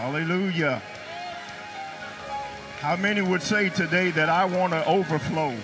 Hallelujah. 0.00 0.80
How 2.80 2.96
many 2.96 3.20
would 3.20 3.42
say 3.42 3.68
today 3.68 4.10
that 4.12 4.30
I 4.30 4.46
want 4.46 4.72
to 4.72 4.82
overflow? 4.86 5.54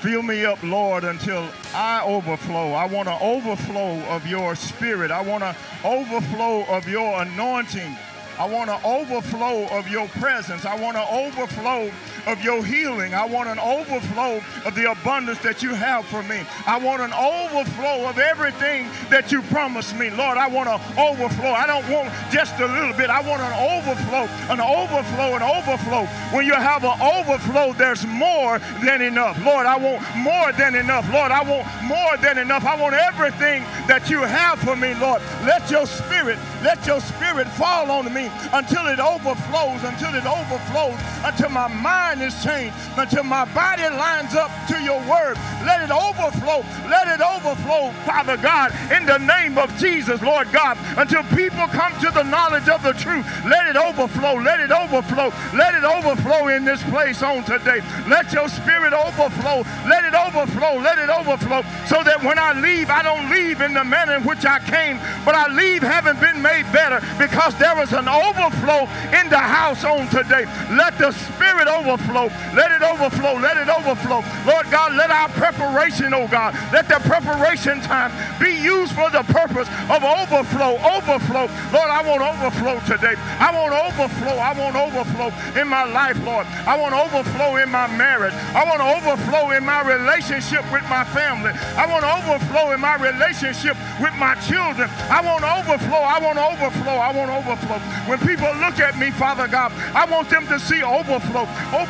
Fill 0.00 0.22
me 0.22 0.44
up, 0.44 0.60
Lord, 0.64 1.04
until 1.04 1.48
I 1.72 2.02
overflow. 2.04 2.72
I 2.72 2.86
want 2.86 3.06
to 3.06 3.16
overflow 3.20 4.00
of 4.08 4.26
your 4.26 4.56
spirit. 4.56 5.12
I 5.12 5.22
want 5.22 5.44
to 5.44 5.54
overflow 5.84 6.64
of 6.64 6.88
your 6.88 7.22
anointing. 7.22 7.96
I 8.36 8.48
want 8.48 8.70
to 8.70 8.84
overflow 8.84 9.68
of 9.68 9.86
your 9.86 10.08
presence. 10.08 10.64
I 10.64 10.74
want 10.74 10.96
to 10.96 11.08
overflow 11.12 11.92
of 12.26 12.42
your 12.42 12.64
healing. 12.64 13.14
I 13.14 13.24
want 13.24 13.48
an 13.48 13.58
overflow 13.58 14.40
of 14.64 14.74
the 14.74 14.90
abundance 14.90 15.38
that 15.40 15.62
you 15.62 15.74
have 15.74 16.04
for 16.06 16.22
me. 16.24 16.42
I 16.66 16.78
want 16.78 17.02
an 17.02 17.12
overflow 17.12 18.08
of 18.08 18.18
everything 18.18 18.88
that 19.10 19.30
you 19.30 19.42
promised 19.42 19.96
me. 19.96 20.10
Lord, 20.10 20.38
I 20.38 20.48
want 20.48 20.68
an 20.68 20.80
overflow. 20.98 21.52
I 21.52 21.66
don't 21.66 21.88
want 21.88 22.10
just 22.32 22.58
a 22.58 22.66
little 22.66 22.92
bit. 22.94 23.10
I 23.10 23.20
want 23.20 23.42
an 23.42 23.52
overflow, 23.54 24.26
an 24.50 24.60
overflow, 24.60 25.36
an 25.36 25.42
overflow. 25.42 26.06
When 26.34 26.46
you 26.46 26.54
have 26.54 26.84
an 26.84 27.00
overflow, 27.00 27.72
there's 27.74 28.06
more 28.06 28.58
than 28.82 29.02
enough. 29.02 29.38
Lord, 29.44 29.66
I 29.66 29.76
want 29.76 30.02
more 30.16 30.52
than 30.52 30.74
enough. 30.74 31.06
Lord, 31.12 31.30
I 31.30 31.42
want 31.42 31.66
more 31.84 32.16
than 32.18 32.38
enough. 32.38 32.64
I 32.64 32.80
want 32.80 32.94
everything 32.94 33.62
that 33.86 34.10
you 34.10 34.20
have 34.20 34.58
for 34.58 34.74
me, 34.74 34.94
Lord. 34.94 35.22
Let 35.44 35.70
your 35.70 35.86
spirit, 35.86 36.38
let 36.62 36.86
your 36.86 37.00
spirit 37.00 37.46
fall 37.54 37.90
on 37.90 38.12
me 38.12 38.30
until 38.52 38.86
it 38.88 38.98
overflows, 38.98 39.84
until 39.84 40.14
it 40.14 40.26
overflows, 40.26 40.98
until 41.24 41.50
my 41.50 41.68
mind 41.68 42.09
is 42.18 42.34
changed, 42.42 42.74
until 42.96 43.22
my 43.22 43.44
body 43.54 43.84
lines 43.84 44.34
up 44.34 44.50
to 44.66 44.82
your 44.82 44.98
word. 45.06 45.38
Let 45.62 45.82
it 45.82 45.92
overflow. 45.92 46.64
Let 46.90 47.06
it 47.06 47.22
overflow, 47.22 47.92
Father 48.04 48.36
God, 48.36 48.74
in 48.90 49.06
the 49.06 49.18
name 49.18 49.58
of 49.58 49.70
Jesus, 49.78 50.20
Lord 50.22 50.50
God, 50.50 50.76
until 50.98 51.22
people 51.36 51.66
come 51.68 51.92
to 52.00 52.10
the 52.10 52.24
knowledge 52.24 52.68
of 52.68 52.82
the 52.82 52.92
truth. 52.94 53.24
Let 53.46 53.68
it 53.68 53.76
overflow. 53.76 54.34
Let 54.34 54.58
it 54.58 54.72
overflow. 54.72 55.32
Let 55.54 55.74
it 55.74 55.84
overflow 55.84 56.48
in 56.48 56.64
this 56.64 56.82
place 56.90 57.22
on 57.22 57.44
today. 57.44 57.80
Let 58.08 58.32
your 58.32 58.48
spirit 58.48 58.92
overflow. 58.92 59.62
Let 59.86 60.04
it 60.04 60.14
overflow. 60.14 60.82
Let 60.82 60.98
it 60.98 61.10
overflow 61.10 61.62
so 61.86 62.02
that 62.02 62.22
when 62.24 62.38
I 62.38 62.58
leave, 62.58 62.90
I 62.90 63.02
don't 63.02 63.30
leave 63.30 63.60
in 63.60 63.74
the 63.74 63.84
manner 63.84 64.16
in 64.16 64.24
which 64.24 64.44
I 64.44 64.58
came, 64.58 64.98
but 65.24 65.34
I 65.34 65.46
leave 65.52 65.82
having 65.82 66.18
been 66.18 66.42
made 66.42 66.64
better 66.72 67.00
because 67.18 67.54
there 67.58 67.76
was 67.76 67.92
an 67.92 68.08
overflow 68.08 68.88
in 69.14 69.30
the 69.30 69.38
house 69.38 69.84
on 69.84 70.08
today. 70.08 70.46
Let 70.74 70.98
the 70.98 71.12
spirit 71.12 71.68
overflow. 71.68 71.99
Let 72.08 72.72
it 72.72 72.82
overflow. 72.82 73.34
Let 73.36 73.56
it 73.56 73.68
overflow. 73.68 74.24
Lord 74.46 74.66
God, 74.70 74.96
let 74.96 75.10
our 75.10 75.28
preparation, 75.28 76.14
oh 76.14 76.26
God, 76.28 76.54
let 76.72 76.88
the 76.88 76.98
preparation 77.04 77.80
time 77.82 78.10
be 78.40 78.56
used 78.56 78.92
for 78.92 79.10
the 79.10 79.22
purpose 79.28 79.68
of 79.90 80.02
overflow. 80.02 80.80
Overflow. 80.80 81.46
Lord, 81.72 81.90
I 81.90 82.00
want 82.02 82.22
overflow 82.22 82.80
today. 82.88 83.14
I 83.38 83.52
want 83.52 83.74
overflow. 83.76 84.36
I 84.40 84.52
want 84.56 84.76
overflow 84.76 85.28
in 85.60 85.68
my 85.68 85.84
life, 85.84 86.16
Lord. 86.24 86.46
I 86.66 86.78
want 86.78 86.94
overflow 86.94 87.56
in 87.56 87.68
my 87.70 87.86
marriage. 87.86 88.34
I 88.56 88.64
want 88.64 88.80
overflow 88.80 89.50
in 89.52 89.64
my 89.64 89.82
relationship 89.82 90.64
with 90.72 90.84
my 90.88 91.04
family. 91.04 91.52
I 91.76 91.86
want 91.86 92.04
overflow 92.04 92.72
in 92.72 92.80
my 92.80 92.96
relationship 92.96 93.76
with 94.00 94.14
my 94.16 94.34
children. 94.48 94.88
I 95.12 95.20
want 95.20 95.44
overflow. 95.44 96.00
I 96.00 96.18
want 96.18 96.38
overflow. 96.38 96.96
I 96.96 97.12
want 97.12 97.30
overflow. 97.30 97.78
When 98.08 98.18
people 98.20 98.50
look 98.58 98.80
at 98.80 98.98
me, 98.98 99.10
Father 99.10 99.46
God, 99.46 99.72
I 99.94 100.06
want 100.10 100.30
them 100.30 100.46
to 100.48 100.58
see 100.58 100.82
overflow. 100.82 101.46
Overflow. 101.70 101.89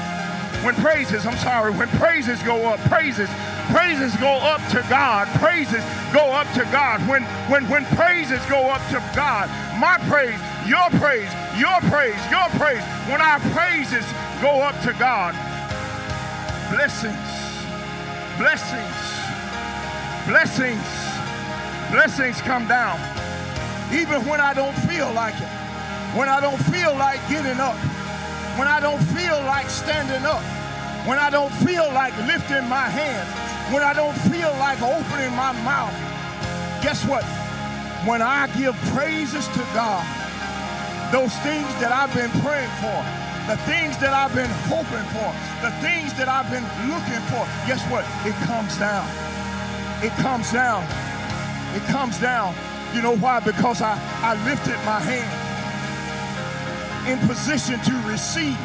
when 0.63 0.75
praises, 0.75 1.25
I'm 1.25 1.37
sorry, 1.37 1.71
when 1.71 1.87
praises 1.97 2.41
go 2.43 2.67
up, 2.67 2.79
praises, 2.81 3.29
praises 3.71 4.15
go 4.17 4.29
up 4.29 4.61
to 4.69 4.85
God. 4.89 5.27
Praises 5.39 5.83
go 6.13 6.31
up 6.31 6.47
to 6.53 6.63
God. 6.71 7.01
When 7.07 7.23
when 7.49 7.67
when 7.67 7.85
praises 7.97 8.39
go 8.45 8.69
up 8.69 8.81
to 8.89 9.01
God, 9.15 9.49
my 9.79 9.97
praise, 10.07 10.39
your 10.69 10.89
praise, 11.01 11.31
your 11.57 11.79
praise, 11.89 12.19
your 12.29 12.47
praise. 12.61 12.83
When 13.09 13.21
our 13.21 13.39
praises 13.57 14.05
go 14.41 14.61
up 14.61 14.79
to 14.81 14.93
God, 14.93 15.33
blessings, 16.69 17.65
blessings, 18.37 18.97
blessings, 20.27 20.85
blessings 21.89 22.41
come 22.41 22.67
down. 22.67 22.99
Even 23.91 24.23
when 24.27 24.39
I 24.39 24.53
don't 24.53 24.77
feel 24.87 25.11
like 25.11 25.35
it, 25.35 25.49
when 26.15 26.29
I 26.29 26.39
don't 26.39 26.61
feel 26.69 26.95
like 26.95 27.19
getting 27.29 27.59
up, 27.59 27.77
when 28.57 28.67
I 28.67 28.79
don't 28.79 29.01
feel 29.15 29.39
like 29.47 29.69
standing 29.69 30.25
up, 30.25 30.43
when 31.07 31.17
I 31.17 31.29
don't 31.29 31.53
feel 31.63 31.87
like 31.93 32.15
lifting 32.27 32.67
my 32.67 32.87
hands, 32.89 33.29
when 33.73 33.81
I 33.81 33.93
don't 33.93 34.17
feel 34.27 34.51
like 34.59 34.81
opening 34.81 35.31
my 35.35 35.53
mouth, 35.63 35.95
guess 36.83 37.05
what? 37.05 37.23
When 38.03 38.21
I 38.21 38.47
give 38.57 38.75
praises 38.91 39.47
to 39.47 39.63
God, 39.73 40.03
those 41.11 41.31
things 41.47 41.67
that 41.79 41.91
I've 41.95 42.13
been 42.13 42.31
praying 42.43 42.71
for, 42.83 42.99
the 43.47 43.57
things 43.63 43.97
that 43.99 44.11
I've 44.11 44.35
been 44.35 44.51
hoping 44.67 45.07
for, 45.15 45.31
the 45.63 45.71
things 45.79 46.13
that 46.19 46.27
I've 46.27 46.49
been 46.51 46.67
looking 46.91 47.23
for, 47.31 47.47
guess 47.67 47.81
what? 47.87 48.03
It 48.27 48.35
comes 48.43 48.75
down. 48.77 49.07
It 50.03 50.11
comes 50.19 50.51
down. 50.51 50.83
It 51.75 51.83
comes 51.87 52.19
down. 52.19 52.53
You 52.93 53.01
know 53.01 53.15
why? 53.15 53.39
Because 53.39 53.81
I, 53.81 53.95
I 54.21 54.35
lifted 54.43 54.75
my 54.83 54.99
hand 54.99 55.40
in 57.07 57.19
position 57.27 57.79
to 57.81 57.93
receive. 58.07 58.57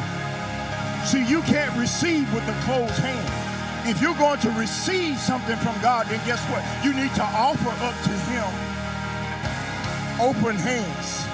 See, 1.05 1.25
you 1.25 1.41
can't 1.43 1.75
receive 1.77 2.31
with 2.33 2.43
a 2.47 2.57
closed 2.63 2.99
hand. 2.99 3.89
If 3.89 4.01
you're 4.01 4.17
going 4.17 4.39
to 4.41 4.51
receive 4.51 5.17
something 5.17 5.55
from 5.57 5.79
God, 5.81 6.07
then 6.07 6.19
guess 6.25 6.43
what? 6.51 6.63
You 6.83 6.93
need 6.93 7.13
to 7.15 7.23
offer 7.23 7.69
up 7.83 7.95
to 8.03 8.11
Him 8.29 8.67
open 10.19 10.55
hands. 10.55 11.25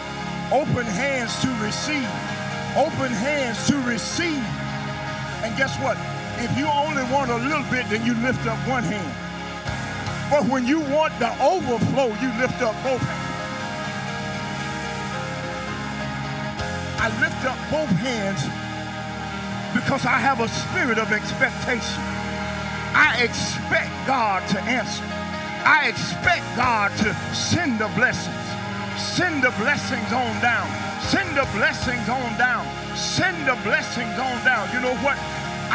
Open 0.52 0.86
hands 0.86 1.40
to 1.42 1.48
receive. 1.64 2.08
Open 2.76 3.12
hands 3.12 3.68
to 3.68 3.78
receive. 3.88 4.44
And 5.44 5.56
guess 5.58 5.78
what? 5.80 5.98
If 6.40 6.58
you 6.58 6.68
only 6.68 7.04
want 7.12 7.32
a 7.32 7.38
little 7.38 7.66
bit, 7.72 7.88
then 7.90 8.06
you 8.06 8.14
lift 8.16 8.46
up 8.46 8.58
one 8.68 8.84
hand. 8.84 9.12
But 10.30 10.46
when 10.52 10.66
you 10.66 10.80
want 10.80 11.18
the 11.20 11.32
overflow, 11.42 12.08
you 12.20 12.30
lift 12.40 12.62
up 12.62 12.76
both 12.84 13.02
hands. 13.02 13.33
I 17.04 17.10
lift 17.20 17.44
up 17.44 17.60
both 17.68 17.92
hands 18.00 18.48
because 19.76 20.06
I 20.06 20.24
have 20.24 20.40
a 20.40 20.48
spirit 20.48 20.96
of 20.96 21.12
expectation. 21.12 22.00
I 22.96 23.20
expect 23.20 23.92
God 24.08 24.40
to 24.56 24.58
answer. 24.64 25.04
I 25.68 25.92
expect 25.92 26.48
God 26.56 26.96
to 27.04 27.12
send 27.36 27.84
the 27.84 27.92
blessings. 28.00 28.46
Send 28.96 29.44
the 29.44 29.52
blessings 29.60 30.14
on 30.16 30.32
down. 30.40 30.64
Send 31.12 31.36
the 31.36 31.44
blessings 31.52 32.08
on 32.08 32.38
down. 32.40 32.64
Send 32.96 33.36
the 33.52 33.60
blessings 33.68 34.16
on 34.16 34.40
down. 34.46 34.72
You 34.72 34.80
know 34.80 34.96
what? 35.04 35.20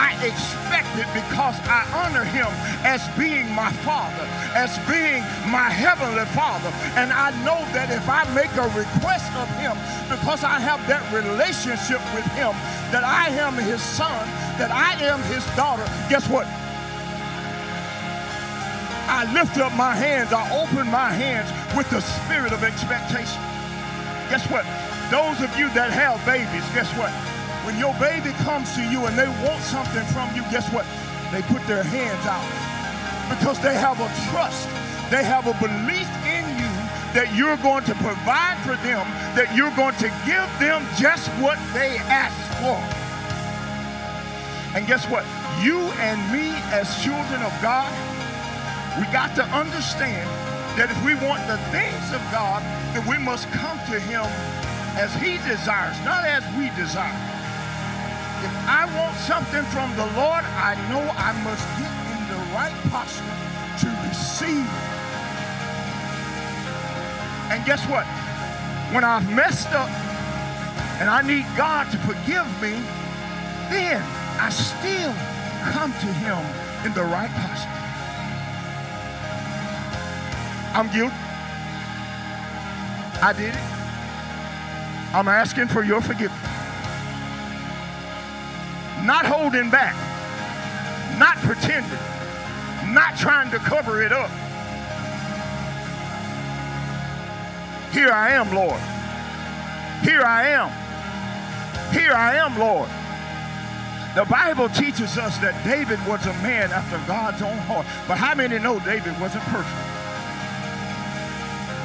I 0.00 0.16
expect 0.22 0.77
because 1.14 1.54
I 1.69 1.86
honor 1.94 2.25
him 2.25 2.48
as 2.82 3.04
being 3.19 3.50
my 3.54 3.70
father, 3.84 4.26
as 4.54 4.75
being 4.91 5.22
my 5.50 5.70
heavenly 5.70 6.25
father. 6.34 6.72
And 6.98 7.12
I 7.12 7.31
know 7.44 7.60
that 7.76 7.91
if 7.91 8.09
I 8.09 8.25
make 8.34 8.50
a 8.59 8.66
request 8.75 9.31
of 9.38 9.48
him, 9.60 9.76
because 10.10 10.42
I 10.42 10.58
have 10.58 10.81
that 10.88 11.04
relationship 11.12 12.03
with 12.14 12.26
him, 12.34 12.56
that 12.91 13.04
I 13.04 13.28
am 13.31 13.55
his 13.55 13.82
son, 13.82 14.26
that 14.58 14.70
I 14.70 14.99
am 15.05 15.22
his 15.31 15.44
daughter, 15.55 15.84
guess 16.08 16.28
what? 16.28 16.46
I 19.08 19.25
lift 19.32 19.56
up 19.58 19.72
my 19.75 19.94
hands, 19.94 20.32
I 20.32 20.44
open 20.52 20.87
my 20.90 21.11
hands 21.11 21.49
with 21.76 21.88
the 21.90 22.00
spirit 22.00 22.52
of 22.52 22.62
expectation. 22.62 23.40
Guess 24.28 24.50
what? 24.50 24.67
Those 25.11 25.40
of 25.40 25.56
you 25.58 25.70
that 25.72 25.90
have 25.90 26.20
babies, 26.26 26.67
guess 26.76 26.93
what? 26.99 27.08
When 27.69 27.76
your 27.76 27.93
baby 28.00 28.32
comes 28.49 28.75
to 28.76 28.82
you 28.82 29.05
and 29.05 29.19
they 29.19 29.29
want 29.44 29.61
something 29.61 30.03
from 30.17 30.35
you, 30.35 30.41
guess 30.49 30.73
what? 30.73 30.87
They 31.31 31.43
put 31.53 31.61
their 31.69 31.82
hands 31.82 32.25
out 32.25 32.49
because 33.29 33.61
they 33.61 33.75
have 33.75 34.00
a 34.00 34.09
trust. 34.32 34.65
They 35.12 35.20
have 35.20 35.44
a 35.44 35.53
belief 35.61 36.09
in 36.25 36.49
you 36.56 36.73
that 37.12 37.29
you're 37.37 37.61
going 37.61 37.85
to 37.85 37.94
provide 38.00 38.56
for 38.65 38.73
them, 38.81 39.05
that 39.37 39.53
you're 39.53 39.69
going 39.76 40.00
to 40.00 40.09
give 40.25 40.49
them 40.56 40.81
just 40.97 41.29
what 41.44 41.61
they 41.76 42.00
ask 42.09 42.32
for. 42.56 42.81
And 44.73 44.88
guess 44.88 45.05
what? 45.05 45.29
You 45.61 45.93
and 46.00 46.17
me, 46.32 46.56
as 46.73 46.88
children 47.05 47.44
of 47.44 47.53
God, 47.61 47.93
we 48.97 49.05
got 49.12 49.37
to 49.37 49.44
understand 49.53 50.25
that 50.81 50.88
if 50.88 50.97
we 51.05 51.20
want 51.20 51.44
the 51.44 51.61
things 51.69 52.17
of 52.17 52.25
God, 52.32 52.65
then 52.97 53.05
we 53.05 53.20
must 53.20 53.44
come 53.53 53.76
to 53.93 54.00
Him 54.00 54.25
as 54.97 55.12
He 55.20 55.37
desires, 55.44 56.00
not 56.09 56.25
as 56.25 56.41
we 56.56 56.73
desire. 56.73 57.38
If 58.40 58.55
I 58.69 58.87
want 58.94 59.17
something 59.17 59.64
from 59.75 59.90
the 59.96 60.06
Lord, 60.14 60.44
I 60.44 60.79
know 60.88 61.02
I 61.02 61.32
must 61.43 61.67
get 61.75 61.90
in 62.14 62.23
the 62.31 62.40
right 62.55 62.76
posture 62.90 63.35
to 63.82 63.88
receive. 64.06 64.69
And 67.50 67.64
guess 67.67 67.82
what? 67.88 68.06
When 68.94 69.02
I've 69.02 69.29
messed 69.35 69.73
up 69.73 69.90
and 71.00 71.11
I 71.11 71.23
need 71.23 71.46
God 71.56 71.90
to 71.90 71.99
forgive 71.99 72.46
me, 72.62 72.79
then 73.70 74.02
I 74.38 74.50
still 74.50 75.12
come 75.73 75.93
to 75.93 76.06
Him 76.23 76.38
in 76.87 76.94
the 76.94 77.02
right 77.02 77.31
posture. 77.31 77.79
I'm 80.79 80.88
guilty. 80.93 81.14
I 83.20 83.32
did 83.32 83.52
it. 83.52 83.69
I'm 85.12 85.26
asking 85.26 85.67
for 85.69 85.82
your 85.82 86.00
forgiveness. 86.00 86.38
Not 89.08 89.25
holding 89.25 89.70
back, 89.70 89.96
not 91.19 91.38
pretending, 91.38 91.99
not 92.93 93.16
trying 93.16 93.50
to 93.52 93.56
cover 93.56 94.02
it 94.02 94.12
up. 94.12 94.28
Here 97.90 98.10
I 98.10 98.32
am, 98.32 98.55
Lord. 98.55 98.78
Here 100.05 100.20
I 100.20 100.49
am. 100.49 100.69
Here 101.90 102.12
I 102.12 102.34
am, 102.34 102.58
Lord. 102.58 102.90
The 104.14 104.26
Bible 104.26 104.69
teaches 104.69 105.16
us 105.16 105.38
that 105.38 105.58
David 105.64 105.99
was 106.06 106.26
a 106.26 106.34
man 106.43 106.70
after 106.70 106.99
God's 107.06 107.40
own 107.40 107.56
heart. 107.56 107.87
But 108.06 108.19
how 108.19 108.34
many 108.34 108.58
know 108.58 108.78
David 108.81 109.19
wasn't 109.19 109.44
perfect? 109.44 109.75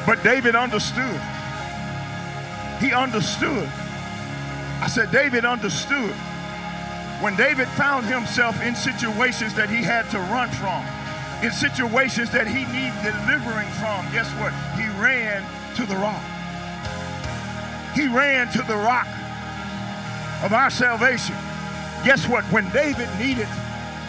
But 0.05 0.21
David 0.23 0.57
understood. 0.57 1.21
He 2.81 2.91
understood. 2.91 3.69
I 4.81 4.87
said, 4.89 5.09
David 5.09 5.45
understood. 5.45 6.13
When 7.23 7.37
David 7.37 7.69
found 7.69 8.05
himself 8.05 8.61
in 8.61 8.75
situations 8.75 9.53
that 9.53 9.69
he 9.69 9.81
had 9.81 10.11
to 10.11 10.19
run 10.27 10.51
from, 10.59 10.83
in 11.39 11.55
situations 11.55 12.29
that 12.31 12.47
he 12.47 12.67
needed 12.67 12.99
delivering 12.99 13.71
from, 13.79 14.03
guess 14.11 14.27
what? 14.43 14.51
He 14.75 14.83
ran 14.99 15.39
to 15.79 15.85
the 15.87 15.95
rock. 15.95 16.19
He 17.95 18.11
ran 18.11 18.51
to 18.51 18.61
the 18.63 18.75
rock 18.75 19.07
of 20.43 20.51
our 20.51 20.69
salvation. 20.69 21.39
Guess 22.03 22.27
what? 22.27 22.43
When 22.51 22.67
David 22.71 23.07
needed 23.15 23.47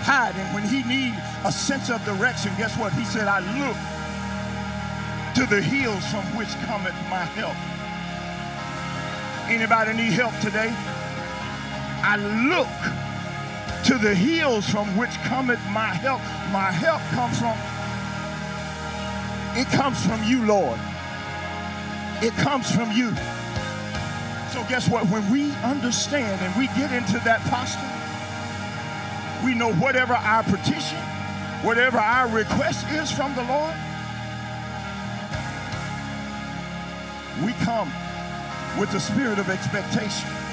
hiding, 0.02 0.50
when 0.50 0.66
he 0.66 0.82
needed 0.82 1.22
a 1.46 1.52
sense 1.52 1.90
of 1.90 2.04
direction, 2.04 2.50
guess 2.58 2.76
what? 2.76 2.92
He 2.94 3.04
said, 3.04 3.28
I 3.28 3.38
look 3.62 3.78
to 5.38 5.46
the 5.46 5.62
hills 5.62 6.02
from 6.10 6.26
which 6.34 6.50
cometh 6.66 6.98
my 7.06 7.22
help. 7.38 7.54
Anybody 9.46 9.92
need 9.92 10.18
help 10.18 10.34
today? 10.40 10.74
I 12.06 12.16
look 12.16 12.68
to 13.86 13.96
the 13.96 14.14
hills 14.14 14.68
from 14.68 14.94
which 14.94 15.14
cometh 15.24 15.58
my 15.70 15.88
help. 15.88 16.20
My 16.52 16.70
help 16.70 17.00
comes 17.16 17.38
from 17.38 17.56
it 19.56 19.68
comes 19.68 20.04
from 20.04 20.22
you, 20.24 20.44
Lord. 20.44 20.78
It 22.22 22.34
comes 22.34 22.70
from 22.70 22.92
you. 22.92 23.14
So 24.52 24.62
guess 24.68 24.86
what? 24.86 25.08
When 25.08 25.30
we 25.30 25.52
understand 25.62 26.42
and 26.42 26.54
we 26.58 26.66
get 26.76 26.92
into 26.92 27.18
that 27.24 27.40
posture, 27.48 27.80
we 29.42 29.54
know 29.54 29.72
whatever 29.72 30.12
our 30.12 30.42
petition, 30.42 30.98
whatever 31.62 31.98
our 31.98 32.28
request 32.28 32.84
is 32.90 33.10
from 33.10 33.34
the 33.34 33.44
Lord, 33.44 33.74
we 37.42 37.52
come 37.64 37.90
with 38.78 38.92
the 38.92 39.00
spirit 39.00 39.38
of 39.38 39.48
expectation. 39.48 40.43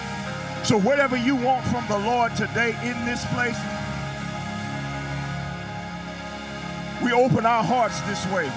So, 0.64 0.78
whatever 0.78 1.18
you 1.18 1.36
want 1.36 1.66
from 1.68 1.88
the 1.88 1.98
Lord 1.98 2.36
today 2.36 2.78
in 2.84 3.06
this 3.06 3.26
place, 3.34 3.58
we 7.04 7.12
open 7.12 7.46
our 7.46 7.64
hearts 7.64 8.00
this 8.02 8.26
way. 8.28 8.48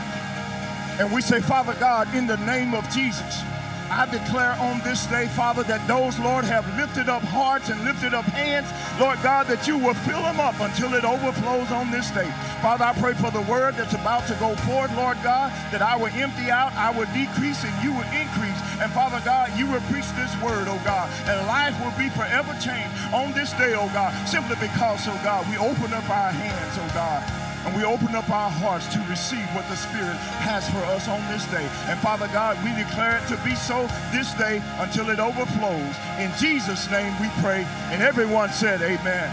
And 1.01 1.12
we 1.12 1.23
say, 1.23 1.41
Father 1.41 1.75
God, 1.81 2.15
in 2.15 2.27
the 2.27 2.37
name 2.39 2.75
of 2.75 2.89
Jesus, 2.91 3.43
I 3.91 4.07
declare 4.07 4.57
on 4.61 4.81
this 4.81 5.07
day, 5.07 5.27
Father, 5.29 5.63
that 5.65 5.87
those, 5.87 6.19
Lord, 6.19 6.45
have 6.45 6.65
lifted 6.77 7.09
up 7.09 7.23
hearts 7.23 7.69
and 7.69 7.83
lifted 7.85 8.15
up 8.15 8.25
hands, 8.25 8.69
Lord 8.99 9.21
God, 9.23 9.47
that 9.49 9.67
you 9.67 9.79
will 9.79 9.95
fill 10.07 10.23
them 10.23 10.41
up 10.41 10.59
until 10.61 10.95
it 10.95 11.05
overflows 11.05 11.71
on 11.71 11.91
this 11.91 12.11
day. 12.11 12.31
Father, 12.63 12.85
I 12.85 12.93
pray 12.95 13.15
for 13.15 13.31
the 13.31 13.43
word 13.43 13.75
that's 13.75 13.95
about 13.95 14.27
to 14.29 14.35
go 14.41 14.57
forward, 14.65 14.95
Lord 14.97 15.19
God, 15.23 15.53
that 15.71 15.83
I 15.83 15.97
will 15.97 16.13
empty 16.13 16.51
out, 16.51 16.73
I 16.75 16.91
will 16.91 17.09
decrease, 17.13 17.65
and 17.65 17.75
you 17.85 17.93
will 17.93 18.09
increase. 18.15 18.57
And 18.81 18.91
Father 18.93 19.21
God, 19.25 19.53
you 19.59 19.67
will 19.67 19.85
preach 19.93 20.09
this 20.17 20.33
word, 20.41 20.67
oh 20.69 20.81
God, 20.85 21.11
and 21.29 21.37
life 21.47 21.77
will 21.85 21.95
be 22.01 22.09
forever 22.09 22.57
changed 22.59 22.93
on 23.13 23.33
this 23.33 23.53
day, 23.55 23.75
oh 23.77 23.91
God, 23.93 24.13
simply 24.27 24.57
because, 24.57 25.07
oh 25.07 25.21
God, 25.23 25.47
we 25.51 25.57
open 25.59 25.93
up 25.93 26.09
our 26.09 26.33
hands, 26.33 26.75
oh 26.81 26.91
God, 26.95 27.23
and 27.65 27.77
we 27.77 27.85
open 27.85 28.15
up 28.15 28.29
our 28.29 28.51
hearts 28.51 28.87
to 28.93 28.99
receive 29.09 29.47
what 29.57 29.67
the 29.69 29.77
Spirit 29.77 30.17
has 30.45 30.69
for 30.69 30.85
us 30.93 31.09
on 31.09 31.21
this 31.33 31.47
day. 31.49 31.65
And 31.89 31.99
Father 32.01 32.29
God, 32.29 32.61
we 32.63 32.77
declare 32.77 33.17
it 33.17 33.27
to 33.29 33.41
be 33.45 33.55
so 33.55 33.89
this 34.13 34.33
day 34.35 34.61
until 34.79 35.09
it 35.09 35.19
overflows. 35.19 35.95
In 36.21 36.31
Jesus' 36.39 36.91
name 36.91 37.13
we 37.21 37.29
pray. 37.41 37.65
And 37.89 38.03
everyone 38.03 38.51
said, 38.51 38.83
Amen. 38.83 39.31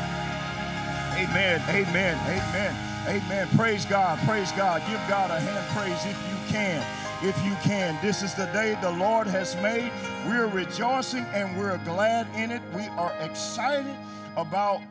Amen. 1.20 1.62
Amen. 1.68 2.18
Amen. 2.26 2.76
Amen. 3.08 3.48
Praise 3.58 3.86
God. 3.86 4.18
Praise 4.28 4.52
God. 4.54 4.82
Give 4.88 5.02
God 5.10 5.30
a 5.30 5.40
hand 5.40 5.66
praise 5.76 6.00
if 6.06 6.18
you 6.30 6.38
can. 6.48 6.82
If 7.22 7.38
you 7.44 7.54
can. 7.62 8.00
This 8.02 8.24
is 8.24 8.34
the 8.34 8.46
day 8.48 8.78
the 8.82 8.92
Lord 8.92 9.28
has 9.28 9.56
made. 9.58 9.92
We're 10.26 10.48
rejoicing 10.48 11.26
and 11.34 11.58
we're 11.58 11.78
glad 11.80 12.28
in 12.36 12.52
it. 12.52 12.62
We 12.74 12.88
are 12.98 13.14
excited 13.20 13.96
about 14.38 14.82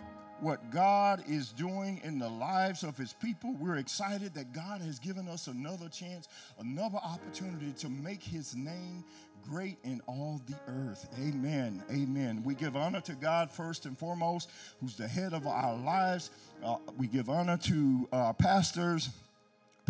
what 0.40 0.70
God 0.70 1.22
is 1.28 1.50
doing 1.50 2.00
in 2.02 2.18
the 2.18 2.28
lives 2.28 2.82
of 2.82 2.96
his 2.96 3.12
people. 3.12 3.54
We're 3.58 3.76
excited 3.76 4.34
that 4.34 4.52
God 4.52 4.80
has 4.80 4.98
given 4.98 5.28
us 5.28 5.46
another 5.46 5.88
chance, 5.88 6.28
another 6.58 6.98
opportunity 6.98 7.72
to 7.78 7.88
make 7.88 8.22
his 8.22 8.54
name 8.56 9.04
great 9.48 9.78
in 9.84 10.00
all 10.06 10.40
the 10.46 10.56
earth. 10.68 11.08
Amen. 11.20 11.82
Amen. 11.90 12.42
We 12.44 12.54
give 12.54 12.76
honor 12.76 13.00
to 13.02 13.14
God 13.14 13.50
first 13.50 13.86
and 13.86 13.98
foremost, 13.98 14.50
who's 14.80 14.96
the 14.96 15.08
head 15.08 15.32
of 15.32 15.46
our 15.46 15.76
lives. 15.76 16.30
Uh, 16.64 16.76
we 16.98 17.06
give 17.06 17.28
honor 17.28 17.56
to 17.56 18.08
our 18.12 18.34
pastors 18.34 19.10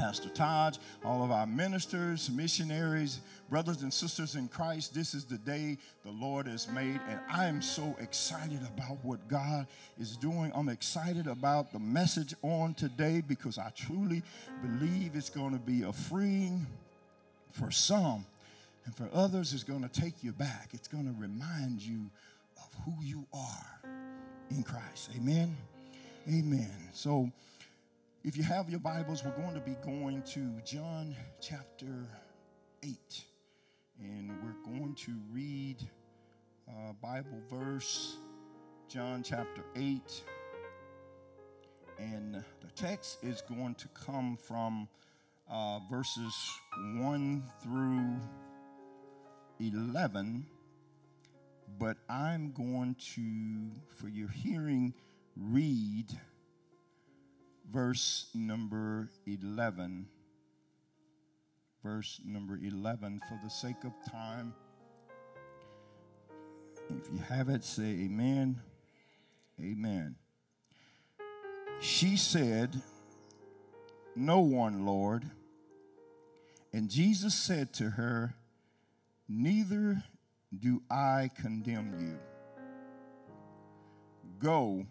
Pastor 0.01 0.31
Taj, 0.31 0.79
all 1.05 1.23
of 1.23 1.31
our 1.31 1.47
ministers, 1.47 2.31
missionaries, 2.31 3.21
brothers 3.51 3.83
and 3.83 3.93
sisters 3.93 4.35
in 4.35 4.49
Christ. 4.49 4.95
This 4.95 5.13
is 5.13 5.27
the 5.27 5.37
day 5.37 5.77
the 6.07 6.11
Lord 6.11 6.47
has 6.47 6.67
made, 6.69 6.99
and 7.07 7.21
I 7.31 7.45
am 7.49 7.61
so 7.61 7.95
excited 8.01 8.61
about 8.75 8.97
what 9.03 9.29
God 9.29 9.67
is 10.01 10.17
doing. 10.17 10.53
I'm 10.55 10.71
excited 10.71 11.27
about 11.27 11.75
the 11.75 11.79
message 11.79 12.35
on 12.41 12.73
today 12.73 13.23
because 13.29 13.59
I 13.59 13.73
truly 13.77 14.23
believe 14.63 15.11
it's 15.17 15.29
going 15.29 15.53
to 15.53 15.59
be 15.59 15.83
a 15.83 15.93
freeing 15.93 16.67
for 17.51 17.71
some, 17.71 18.25
and 18.87 18.95
for 18.95 19.07
others, 19.13 19.53
it's 19.53 19.65
going 19.65 19.83
to 19.87 20.01
take 20.01 20.25
you 20.25 20.33
back. 20.33 20.71
It's 20.73 20.89
going 20.89 21.05
to 21.05 21.21
remind 21.21 21.83
you 21.83 22.07
of 22.57 22.85
who 22.87 22.95
you 23.05 23.27
are 23.35 23.91
in 24.51 24.63
Christ. 24.63 25.11
Amen. 25.15 25.55
Amen. 26.27 26.73
So, 26.95 27.31
if 28.23 28.37
you 28.37 28.43
have 28.43 28.69
your 28.69 28.81
Bibles, 28.81 29.25
we're 29.25 29.31
going 29.31 29.55
to 29.55 29.61
be 29.61 29.77
going 29.83 30.23
to 30.23 30.61
John 30.63 31.17
chapter 31.41 32.07
8. 32.83 32.99
And 33.99 34.31
we're 34.43 34.63
going 34.63 34.95
to 35.07 35.13
read 35.33 35.79
a 36.69 36.93
Bible 36.93 37.41
verse, 37.51 38.19
John 38.89 39.23
chapter 39.23 39.63
8. 39.75 40.03
And 41.99 42.35
the 42.35 42.71
text 42.77 43.21
is 43.23 43.43
going 43.43 43.75
to 43.77 43.89
come 43.89 44.37
from 44.37 44.87
uh, 45.51 45.79
verses 45.91 46.35
1 46.97 47.43
through 47.63 48.17
11. 49.61 50.47
But 51.79 51.97
I'm 52.11 52.53
going 52.53 52.97
to, 53.15 53.97
for 53.97 54.09
your 54.09 54.29
hearing, 54.29 54.93
read 55.37 56.07
verse 57.73 58.29
number 58.35 59.09
11. 59.27 60.07
Verse 61.83 62.21
number 62.25 62.59
11, 62.63 63.21
for 63.29 63.39
the 63.43 63.51
sake 63.51 63.85
of 63.85 63.93
time. 64.11 64.55
If 66.91 67.11
you 67.13 67.21
have 67.21 67.49
it, 67.49 67.65
say 67.65 67.85
amen. 67.85 68.61
Amen. 69.61 70.17
She 71.81 72.17
said, 72.17 72.83
No 74.15 74.41
one, 74.41 74.85
Lord. 74.85 75.25
And 76.73 76.91
Jesus 76.91 77.35
said 77.35 77.73
to 77.75 77.91
her, 77.91 78.35
Neither 79.29 80.03
do 80.57 80.83
I 80.91 81.31
condemn 81.41 81.95
you. 81.99 82.19
Go 84.39 84.87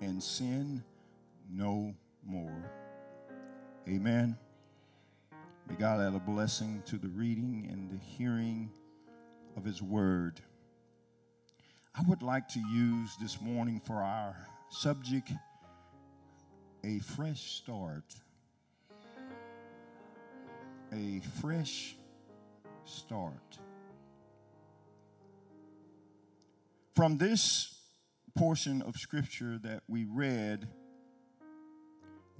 and 0.00 0.22
sin 0.22 0.82
no 1.50 1.94
more. 2.24 2.70
Amen. 3.88 4.36
May 5.68 5.74
God 5.76 6.00
add 6.00 6.14
a 6.14 6.18
blessing 6.18 6.82
to 6.86 6.96
the 6.96 7.08
reading 7.08 7.68
and 7.70 7.90
the 7.90 7.98
hearing 7.98 8.70
of 9.56 9.64
His 9.64 9.82
word. 9.82 10.40
I 11.94 12.02
would 12.06 12.22
like 12.22 12.48
to 12.48 12.60
use 12.60 13.16
this 13.20 13.40
morning 13.40 13.80
for 13.80 13.96
our 13.96 14.36
subject 14.70 15.32
a 16.84 16.98
fresh 17.00 17.52
start. 17.52 18.04
A 20.92 21.20
fresh 21.40 21.96
start. 22.84 23.58
From 26.94 27.18
this 27.18 27.80
portion 28.36 28.82
of 28.82 28.96
scripture 28.96 29.58
that 29.62 29.82
we 29.88 30.04
read, 30.04 30.68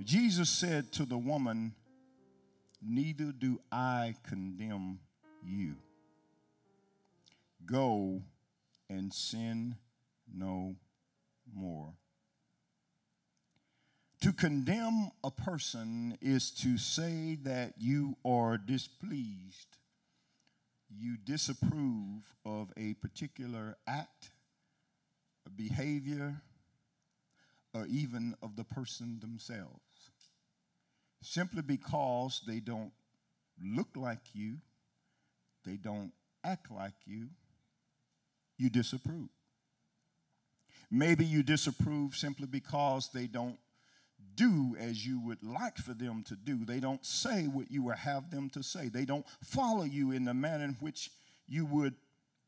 Jesus 0.03 0.51
said 0.51 0.93
to 0.93 1.05
the 1.05 1.19
woman, 1.19 1.75
Neither 2.83 3.33
do 3.33 3.61
I 3.73 4.15
condemn 4.29 5.01
you. 5.45 5.77
Go 7.65 8.23
and 8.89 9.13
sin 9.13 9.77
no 10.33 10.77
more. 11.53 11.95
To 14.21 14.33
condemn 14.33 15.11
a 15.25 15.31
person 15.31 16.17
is 16.21 16.51
to 16.63 16.79
say 16.79 17.39
that 17.43 17.75
you 17.79 18.17
are 18.25 18.59
displeased, 18.59 19.79
you 20.91 21.17
disapprove 21.17 22.35
of 22.45 22.73
a 22.77 22.95
particular 22.95 23.77
act, 23.87 24.31
a 25.47 25.51
behavior, 25.51 26.43
or 27.75 27.87
even 27.87 28.35
of 28.43 28.57
the 28.57 28.65
person 28.65 29.19
themselves. 29.21 29.86
Simply 31.23 31.63
because 31.63 32.43
they 32.47 32.61
don't 32.61 32.93
look 33.63 33.89
like 33.97 34.21
you, 34.33 34.59
they 35.65 35.77
don't 35.77 36.13
act 36.45 36.71
like 36.71 36.95
you, 37.05 37.29
you 38.59 38.71
disapprove. 38.71 39.29
Maybe 40.91 41.25
you 41.25 41.43
disapprove 41.43 42.15
simply 42.15 42.47
because 42.47 43.11
they 43.13 43.27
don't 43.27 43.59
do 44.35 44.77
as 44.79 45.05
you 45.07 45.21
would 45.21 45.43
like 45.43 45.77
for 45.77 45.95
them 45.95 46.23
to 46.29 46.37
do. 46.37 46.65
They 46.65 46.79
don't 46.79 47.05
say 47.05 47.45
what 47.45 47.71
you 47.71 47.83
would 47.85 47.99
have 47.99 48.31
them 48.31 48.51
to 48.51 48.63
say. 48.63 48.89
They 48.89 49.05
don't 49.05 49.27
follow 49.43 49.83
you 49.83 50.13
in 50.13 50.25
the 50.25 50.35
manner 50.35 50.65
in 50.65 50.77
which 50.81 51.11
you 51.49 51.67
would 51.67 51.95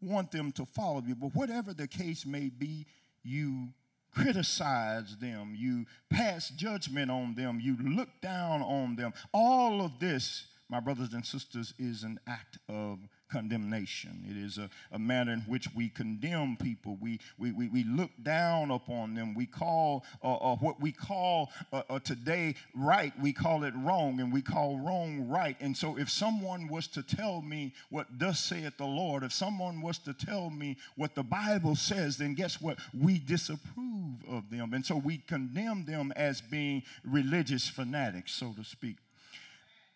want 0.01 0.31
them 0.31 0.53
to 0.53 0.65
follow 0.65 1.03
you. 1.05 1.15
But 1.15 1.35
whatever 1.35 1.75
the 1.75 1.89
case 1.89 2.25
may 2.25 2.49
be, 2.49 2.87
you 3.23 3.69
criticize 4.15 5.17
them, 5.19 5.55
you 5.57 5.87
pass 6.11 6.51
judgment 6.51 7.11
on 7.11 7.35
them, 7.35 7.61
you 7.61 7.77
look 7.81 8.09
down 8.21 8.63
on 8.63 8.97
them. 8.97 9.13
All 9.33 9.81
of 9.81 9.99
this, 9.99 10.47
my 10.69 10.81
brothers 10.81 11.13
and 11.13 11.25
sisters, 11.25 11.75
is 11.79 12.03
an 12.03 12.19
act 12.27 12.59
of 12.69 12.99
condemnation. 13.29 14.25
It 14.29 14.37
is 14.37 14.59
a, 14.59 14.71
a 14.93 14.99
manner 14.99 15.33
in 15.33 15.41
which 15.41 15.69
we 15.75 15.89
condemn 15.89 16.57
people. 16.57 16.99
We, 17.01 17.21
we, 17.39 17.53
we, 17.53 17.69
we 17.69 17.85
look 17.85 18.11
down 18.23 18.71
upon 18.71 19.15
them. 19.15 19.35
We 19.35 19.47
call 19.47 20.05
uh, 20.23 20.35
uh, 20.35 20.57
what 20.57 20.81
we 20.81 20.93
call 20.93 21.51
uh, 21.73 21.83
uh, 21.89 21.99
today 22.01 22.55
right, 22.75 23.13
we 23.21 23.33
call 23.33 23.65
it 23.65 23.75
wrong, 23.77 24.21
and 24.21 24.33
we 24.33 24.43
call 24.43 24.79
wrong 24.79 25.29
right. 25.29 25.57
And 25.61 25.77
so 25.77 25.99
if 25.99 26.11
someone 26.11 26.69
was 26.69 26.87
to 26.89 27.03
tell 27.03 27.43
me 27.43 27.75
what 27.91 28.07
thus 28.11 28.41
saith 28.41 28.77
the 28.77 28.87
Lord, 28.87 29.23
if 29.23 29.33
someone 29.33 29.81
was 29.81 29.99
to 29.99 30.15
tell 30.15 30.51
me 30.51 30.77
what 30.97 31.15
the 31.15 31.23
Bible 31.23 31.77
says, 31.77 32.17
then 32.17 32.35
guess 32.35 32.61
what? 32.61 32.79
We 32.99 33.19
disapprove 33.19 34.25
of 34.29 34.51
them. 34.51 34.73
And 34.73 34.85
so 34.85 34.97
we 34.97 35.19
condemn 35.19 35.85
them 35.85 36.13
as 36.17 36.41
being 36.41 36.83
religious 37.05 37.69
fanatics, 37.69 38.33
so 38.33 38.53
to 38.57 38.65
speak. 38.65 38.97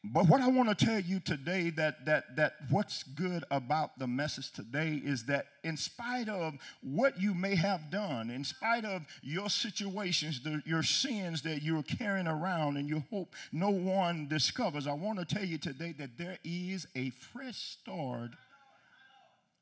But 0.05 0.27
what 0.27 0.41
I 0.41 0.49
want 0.49 0.77
to 0.77 0.85
tell 0.85 0.99
you 0.99 1.21
today 1.21 1.71
that 1.71 2.05
that 2.07 2.35
that 2.35 2.55
what's 2.71 3.05
good 3.05 3.45
about 3.53 4.01
the 4.01 4.09
message 4.09 4.51
today 4.51 5.01
is 5.05 5.27
that 5.27 5.47
in 5.63 5.77
spite 5.77 6.29
of 6.29 6.55
what 6.83 7.21
you 7.21 7.35
may 7.35 7.55
have 7.55 7.89
done, 7.89 8.29
in 8.29 8.43
spite 8.43 8.85
of 8.85 9.07
your 9.23 9.49
situations, 9.49 10.43
the, 10.43 10.61
your 10.67 10.83
sins 10.83 11.43
that 11.43 11.63
you're 11.63 11.85
carrying 11.85 12.27
around 12.27 12.79
and 12.79 12.89
you 12.89 13.05
hope 13.11 13.33
no 13.53 13.71
one 13.71 14.27
discovers, 14.27 14.89
I 14.89 14.93
want 14.93 15.21
to 15.21 15.25
tell 15.25 15.45
you 15.45 15.59
today 15.59 15.95
that 15.99 16.19
there 16.19 16.39
is 16.43 16.89
a 16.97 17.11
fresh 17.11 17.59
start 17.59 18.31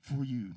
for 0.01 0.25
you. 0.25 0.55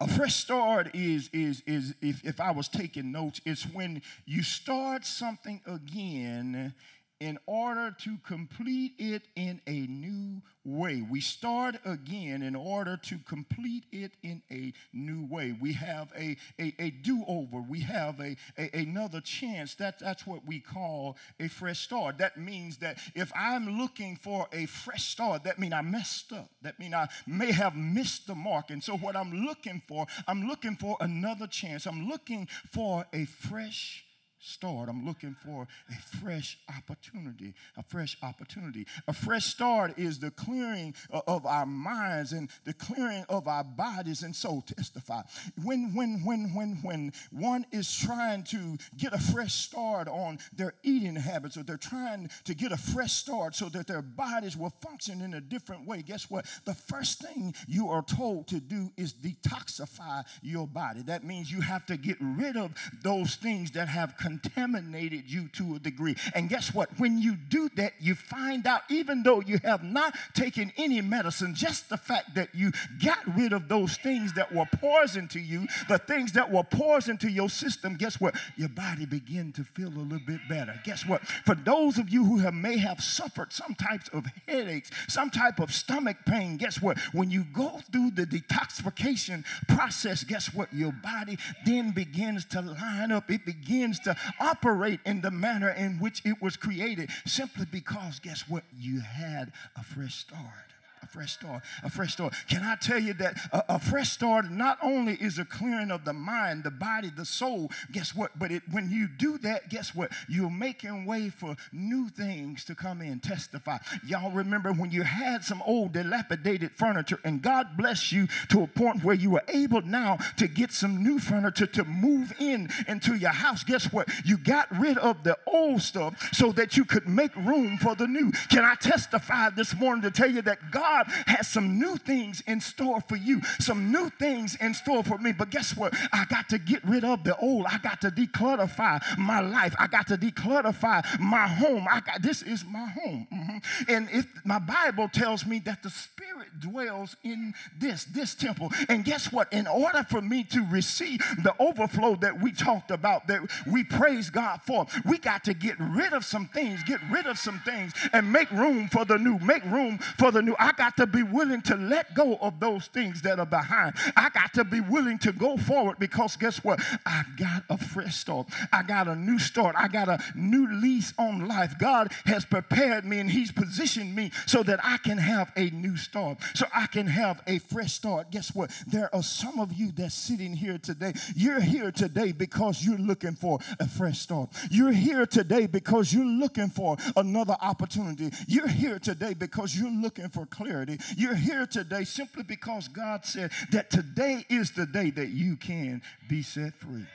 A 0.00 0.08
fresh 0.08 0.34
start 0.34 0.94
is, 0.94 1.30
is, 1.32 1.62
is 1.66 1.94
if, 2.02 2.24
if 2.24 2.40
I 2.40 2.50
was 2.50 2.68
taking 2.68 3.12
notes, 3.12 3.40
it's 3.46 3.62
when 3.62 4.02
you 4.26 4.42
start 4.42 5.06
something 5.06 5.60
again 5.66 6.74
in 7.20 7.38
order 7.46 7.94
to 8.00 8.16
complete 8.26 8.92
it 8.98 9.22
in 9.36 9.60
a 9.66 9.86
new 9.86 10.42
way. 10.64 11.02
We 11.08 11.20
start 11.20 11.76
again 11.84 12.42
in 12.42 12.56
order 12.56 12.96
to 12.96 13.18
complete 13.18 13.84
it 13.92 14.12
in 14.22 14.42
a 14.50 14.72
new 14.92 15.26
way. 15.26 15.56
We 15.58 15.74
have 15.74 16.10
a, 16.16 16.36
a, 16.58 16.74
a 16.78 16.90
do 16.90 17.24
over, 17.28 17.60
we 17.60 17.80
have 17.80 18.20
a, 18.20 18.36
a, 18.58 18.70
another 18.72 19.20
chance. 19.20 19.74
That, 19.74 19.98
that's 19.98 20.26
what 20.26 20.46
we 20.46 20.60
call 20.60 21.16
a 21.38 21.48
fresh 21.48 21.80
start. 21.80 22.18
That 22.18 22.36
means 22.36 22.78
that 22.78 22.98
if 23.14 23.32
I'm 23.36 23.78
looking 23.78 24.16
for 24.16 24.48
a 24.52 24.66
fresh 24.66 25.04
start, 25.04 25.44
that 25.44 25.58
means 25.58 25.74
I 25.74 25.82
messed 25.82 26.32
up. 26.32 26.50
That 26.62 26.78
means 26.78 26.94
I 26.94 27.08
may 27.26 27.52
have 27.52 27.76
missed 27.76 28.26
the 28.26 28.34
mark. 28.34 28.70
And 28.70 28.82
so, 28.82 28.96
what 28.96 29.16
I'm 29.16 29.44
looking 29.44 29.82
for, 29.86 30.06
I'm 30.26 30.46
looking 30.46 30.76
for 30.76 30.96
another 31.00 31.46
chance. 31.46 31.86
I'm 31.86 32.08
looking 32.08 32.48
for 32.72 33.06
a 33.12 33.24
fresh 33.24 34.03
start. 34.44 34.88
I'm 34.88 35.06
looking 35.06 35.34
for 35.34 35.66
a 35.88 36.18
fresh 36.18 36.58
opportunity, 36.68 37.54
a 37.76 37.82
fresh 37.82 38.16
opportunity. 38.22 38.86
A 39.08 39.12
fresh 39.12 39.46
start 39.46 39.98
is 39.98 40.18
the 40.18 40.30
clearing 40.30 40.94
of 41.26 41.46
our 41.46 41.66
minds 41.66 42.32
and 42.32 42.48
the 42.64 42.74
clearing 42.74 43.24
of 43.28 43.48
our 43.48 43.64
bodies 43.64 44.22
and 44.22 44.36
soul. 44.36 44.62
Testify. 44.62 45.22
When, 45.62 45.94
when, 45.94 46.22
when, 46.24 46.54
when, 46.54 46.78
when 46.82 47.12
one 47.30 47.66
is 47.72 47.94
trying 47.96 48.44
to 48.44 48.76
get 48.96 49.12
a 49.14 49.18
fresh 49.18 49.54
start 49.54 50.08
on 50.08 50.38
their 50.54 50.74
eating 50.82 51.16
habits 51.16 51.56
or 51.56 51.62
they're 51.62 51.76
trying 51.76 52.28
to 52.44 52.54
get 52.54 52.72
a 52.72 52.76
fresh 52.76 53.12
start 53.12 53.54
so 53.54 53.68
that 53.70 53.86
their 53.86 54.02
bodies 54.02 54.56
will 54.56 54.72
function 54.82 55.20
in 55.20 55.34
a 55.34 55.40
different 55.40 55.86
way, 55.86 56.02
guess 56.02 56.30
what? 56.30 56.46
The 56.64 56.74
first 56.74 57.20
thing 57.20 57.54
you 57.66 57.88
are 57.88 58.02
told 58.02 58.48
to 58.48 58.60
do 58.60 58.90
is 58.96 59.12
detoxify 59.12 60.24
your 60.42 60.66
body. 60.66 61.02
That 61.02 61.24
means 61.24 61.50
you 61.50 61.62
have 61.62 61.86
to 61.86 61.96
get 61.96 62.16
rid 62.20 62.56
of 62.56 62.72
those 63.02 63.36
things 63.36 63.70
that 63.72 63.88
have 63.88 64.16
contaminated 64.40 65.30
you 65.30 65.48
to 65.48 65.76
a 65.76 65.78
degree. 65.78 66.16
And 66.34 66.48
guess 66.48 66.74
what? 66.74 66.88
When 66.98 67.18
you 67.18 67.36
do 67.36 67.68
that, 67.76 67.94
you 68.00 68.14
find 68.14 68.66
out, 68.66 68.82
even 68.90 69.22
though 69.22 69.40
you 69.40 69.58
have 69.64 69.82
not 69.82 70.14
taken 70.34 70.72
any 70.76 71.00
medicine, 71.00 71.54
just 71.54 71.88
the 71.88 71.96
fact 71.96 72.34
that 72.34 72.54
you 72.54 72.72
got 73.04 73.18
rid 73.36 73.52
of 73.52 73.68
those 73.68 73.96
things 73.96 74.32
that 74.34 74.52
were 74.52 74.66
poison 74.66 75.28
to 75.28 75.40
you, 75.40 75.66
the 75.88 75.98
things 75.98 76.32
that 76.32 76.50
were 76.50 76.64
poison 76.64 77.16
to 77.18 77.30
your 77.30 77.48
system, 77.48 77.96
guess 77.96 78.20
what? 78.20 78.34
Your 78.56 78.68
body 78.68 79.06
begin 79.06 79.52
to 79.52 79.64
feel 79.64 79.88
a 79.88 79.90
little 79.90 80.18
bit 80.26 80.40
better. 80.48 80.80
Guess 80.84 81.06
what? 81.06 81.26
For 81.26 81.54
those 81.54 81.98
of 81.98 82.10
you 82.10 82.24
who 82.24 82.38
have 82.38 82.54
may 82.54 82.78
have 82.78 83.00
suffered 83.00 83.52
some 83.52 83.74
types 83.74 84.08
of 84.08 84.26
headaches, 84.48 84.90
some 85.08 85.30
type 85.30 85.60
of 85.60 85.72
stomach 85.72 86.16
pain, 86.26 86.56
guess 86.56 86.80
what? 86.82 86.98
When 87.12 87.30
you 87.30 87.44
go 87.44 87.80
through 87.92 88.12
the 88.12 88.26
detoxification 88.26 89.44
process, 89.68 90.24
guess 90.24 90.54
what? 90.54 90.72
Your 90.72 90.92
body 90.92 91.38
then 91.64 91.92
begins 91.92 92.44
to 92.46 92.60
line 92.60 93.12
up. 93.12 93.30
It 93.30 93.44
begins 93.44 94.00
to 94.00 94.16
operate 94.40 95.00
in 95.04 95.20
the 95.20 95.30
manner 95.30 95.70
in 95.70 95.98
which 95.98 96.22
it 96.24 96.40
was 96.40 96.56
created 96.56 97.10
simply 97.24 97.66
because, 97.70 98.18
guess 98.18 98.48
what? 98.48 98.64
You 98.76 99.00
had 99.00 99.52
a 99.76 99.82
fresh 99.82 100.14
start 100.14 100.73
fresh 101.14 101.34
start, 101.34 101.62
a 101.84 101.88
fresh 101.88 102.12
start. 102.14 102.34
Can 102.48 102.64
I 102.64 102.74
tell 102.74 102.98
you 102.98 103.14
that 103.14 103.36
a, 103.52 103.76
a, 103.76 103.78
fresh 103.78 104.10
start 104.10 104.50
not 104.50 104.78
only 104.82 105.14
is 105.14 105.38
a 105.38 105.44
clearing 105.44 105.92
of 105.92 106.04
the 106.04 106.12
mind, 106.12 106.64
the 106.64 106.72
body, 106.72 107.08
the 107.08 107.24
soul, 107.24 107.70
guess 107.92 108.16
what? 108.16 108.36
But 108.36 108.50
it, 108.50 108.64
when 108.68 108.90
you 108.90 109.06
do 109.06 109.38
that, 109.38 109.68
guess 109.68 109.94
what? 109.94 110.10
You're 110.28 110.50
making 110.50 111.06
way 111.06 111.28
for 111.28 111.54
new 111.72 112.08
things 112.08 112.64
to 112.64 112.74
come 112.74 113.00
in. 113.00 113.20
Testify. 113.20 113.78
Y'all 114.04 114.32
remember 114.32 114.72
when 114.72 114.90
you 114.90 115.02
had 115.02 115.44
some 115.44 115.62
old 115.64 115.92
dilapidated 115.92 116.72
furniture 116.72 117.20
and 117.22 117.40
God 117.40 117.76
bless 117.76 118.10
you 118.10 118.26
to 118.48 118.64
a 118.64 118.66
point 118.66 119.04
where 119.04 119.14
you 119.14 119.30
were 119.30 119.44
able 119.46 119.82
now 119.82 120.18
to 120.36 120.48
get 120.48 120.72
some 120.72 121.00
new 121.00 121.20
furniture 121.20 121.66
to 121.66 121.84
move 121.84 122.32
in 122.40 122.70
into 122.88 123.14
your 123.14 123.30
house. 123.30 123.62
Guess 123.62 123.92
what? 123.92 124.08
You 124.24 124.36
got 124.36 124.66
rid 124.76 124.98
of 124.98 125.22
the 125.22 125.38
old 125.46 125.82
stuff 125.82 126.30
so 126.32 126.50
that 126.52 126.76
you 126.76 126.84
could 126.84 127.06
make 127.06 127.36
room 127.36 127.78
for 127.78 127.94
the 127.94 128.08
new. 128.08 128.32
Can 128.50 128.64
I 128.64 128.74
testify 128.74 129.50
this 129.50 129.76
morning 129.76 130.02
to 130.02 130.10
tell 130.10 130.28
you 130.28 130.42
that 130.42 130.72
God 130.72 131.03
God 131.04 131.24
has 131.26 131.48
some 131.48 131.78
new 131.78 131.96
things 131.96 132.42
in 132.46 132.60
store 132.60 133.00
for 133.00 133.16
you, 133.16 133.40
some 133.58 133.90
new 133.90 134.10
things 134.18 134.56
in 134.60 134.74
store 134.74 135.02
for 135.02 135.18
me. 135.18 135.32
But 135.32 135.50
guess 135.50 135.76
what? 135.76 135.94
I 136.12 136.24
got 136.26 136.48
to 136.50 136.58
get 136.58 136.84
rid 136.84 137.04
of 137.04 137.24
the 137.24 137.36
old. 137.36 137.66
I 137.66 137.78
got 137.78 138.00
to 138.02 138.10
declutterify 138.10 139.18
my 139.18 139.40
life. 139.40 139.74
I 139.78 139.86
got 139.86 140.06
to 140.08 140.16
declutterify 140.16 141.20
my 141.20 141.46
home. 141.46 141.86
I 141.90 142.00
got 142.00 142.22
this 142.22 142.42
is 142.42 142.64
my 142.64 142.86
home. 142.86 143.26
Mm-hmm. 143.32 143.58
And 143.88 144.08
if 144.10 144.26
my 144.44 144.58
Bible 144.58 145.08
tells 145.08 145.46
me 145.46 145.60
that 145.60 145.82
the 145.82 145.90
Spirit 145.90 146.33
Dwells 146.60 147.16
in 147.22 147.54
this, 147.78 148.04
this 148.04 148.34
temple. 148.34 148.70
And 148.88 149.04
guess 149.04 149.32
what? 149.32 149.52
In 149.52 149.66
order 149.66 150.04
for 150.04 150.20
me 150.20 150.44
to 150.44 150.66
receive 150.70 151.20
the 151.42 151.54
overflow 151.58 152.16
that 152.16 152.40
we 152.40 152.52
talked 152.52 152.90
about, 152.90 153.26
that 153.28 153.40
we 153.66 153.84
praise 153.84 154.30
God 154.30 154.60
for, 154.66 154.86
we 155.04 155.18
got 155.18 155.44
to 155.44 155.54
get 155.54 155.76
rid 155.78 156.12
of 156.12 156.24
some 156.24 156.46
things, 156.46 156.82
get 156.84 157.00
rid 157.10 157.26
of 157.26 157.38
some 157.38 157.60
things, 157.60 157.92
and 158.12 158.32
make 158.32 158.50
room 158.50 158.88
for 158.88 159.04
the 159.04 159.18
new. 159.18 159.38
Make 159.38 159.64
room 159.64 159.98
for 159.98 160.30
the 160.30 160.42
new. 160.42 160.54
I 160.58 160.72
got 160.72 160.96
to 160.96 161.06
be 161.06 161.22
willing 161.22 161.62
to 161.62 161.76
let 161.76 162.14
go 162.14 162.36
of 162.36 162.60
those 162.60 162.86
things 162.86 163.22
that 163.22 163.38
are 163.38 163.46
behind. 163.46 163.94
I 164.16 164.30
got 164.30 164.54
to 164.54 164.64
be 164.64 164.80
willing 164.80 165.18
to 165.20 165.32
go 165.32 165.56
forward 165.56 165.98
because 165.98 166.36
guess 166.36 166.62
what? 166.62 166.80
I've 167.04 167.36
got 167.36 167.64
a 167.68 167.78
fresh 167.78 168.16
start. 168.16 168.48
I 168.72 168.82
got 168.82 169.08
a 169.08 169.16
new 169.16 169.38
start. 169.38 169.74
I 169.78 169.88
got 169.88 170.08
a 170.08 170.18
new 170.34 170.70
lease 170.72 171.12
on 171.18 171.46
life. 171.46 171.78
God 171.78 172.12
has 172.26 172.44
prepared 172.44 173.04
me 173.04 173.18
and 173.18 173.30
He's 173.30 173.52
positioned 173.52 174.14
me 174.14 174.30
so 174.46 174.62
that 174.62 174.80
I 174.82 174.98
can 174.98 175.18
have 175.18 175.52
a 175.56 175.70
new 175.70 175.96
start, 175.96 176.38
so 176.54 176.66
I 176.74 176.86
can 176.86 177.06
have 177.06 177.42
a 177.46 177.58
fresh 177.58 177.92
start. 177.92 178.30
Guess 178.30 178.54
what? 178.54 178.70
There 178.86 179.14
are 179.14 179.22
some 179.22 179.58
of 179.58 179.72
you 179.72 179.92
that's 179.92 180.14
sitting 180.14 180.54
here 180.54 180.78
today. 180.78 181.12
You're 181.34 181.60
here 181.60 181.90
today 181.90 182.32
because 182.32 182.84
you're 182.84 182.98
looking 182.98 183.34
for 183.34 183.58
a 183.80 183.88
fresh 183.88 184.18
start. 184.18 184.50
You're 184.70 184.92
here 184.92 185.26
today 185.26 185.66
because 185.66 186.12
you're 186.12 186.24
looking 186.24 186.68
for 186.68 186.96
another 187.16 187.56
opportunity. 187.60 188.30
You're 188.46 188.68
here 188.68 188.98
today 188.98 189.34
because 189.34 189.76
you're 189.76 189.90
looking 189.90 190.28
for 190.28 190.46
clarity. 190.46 190.98
You're 191.16 191.34
here 191.34 191.66
today 191.66 192.04
simply 192.04 192.42
because 192.42 192.88
God 192.88 193.24
said 193.24 193.50
that 193.70 193.90
today 193.90 194.44
is 194.48 194.72
the 194.72 194.86
day 194.86 195.10
that 195.10 195.28
you 195.28 195.56
can 195.56 196.02
be 196.28 196.42
set 196.42 196.74
free. 196.74 197.06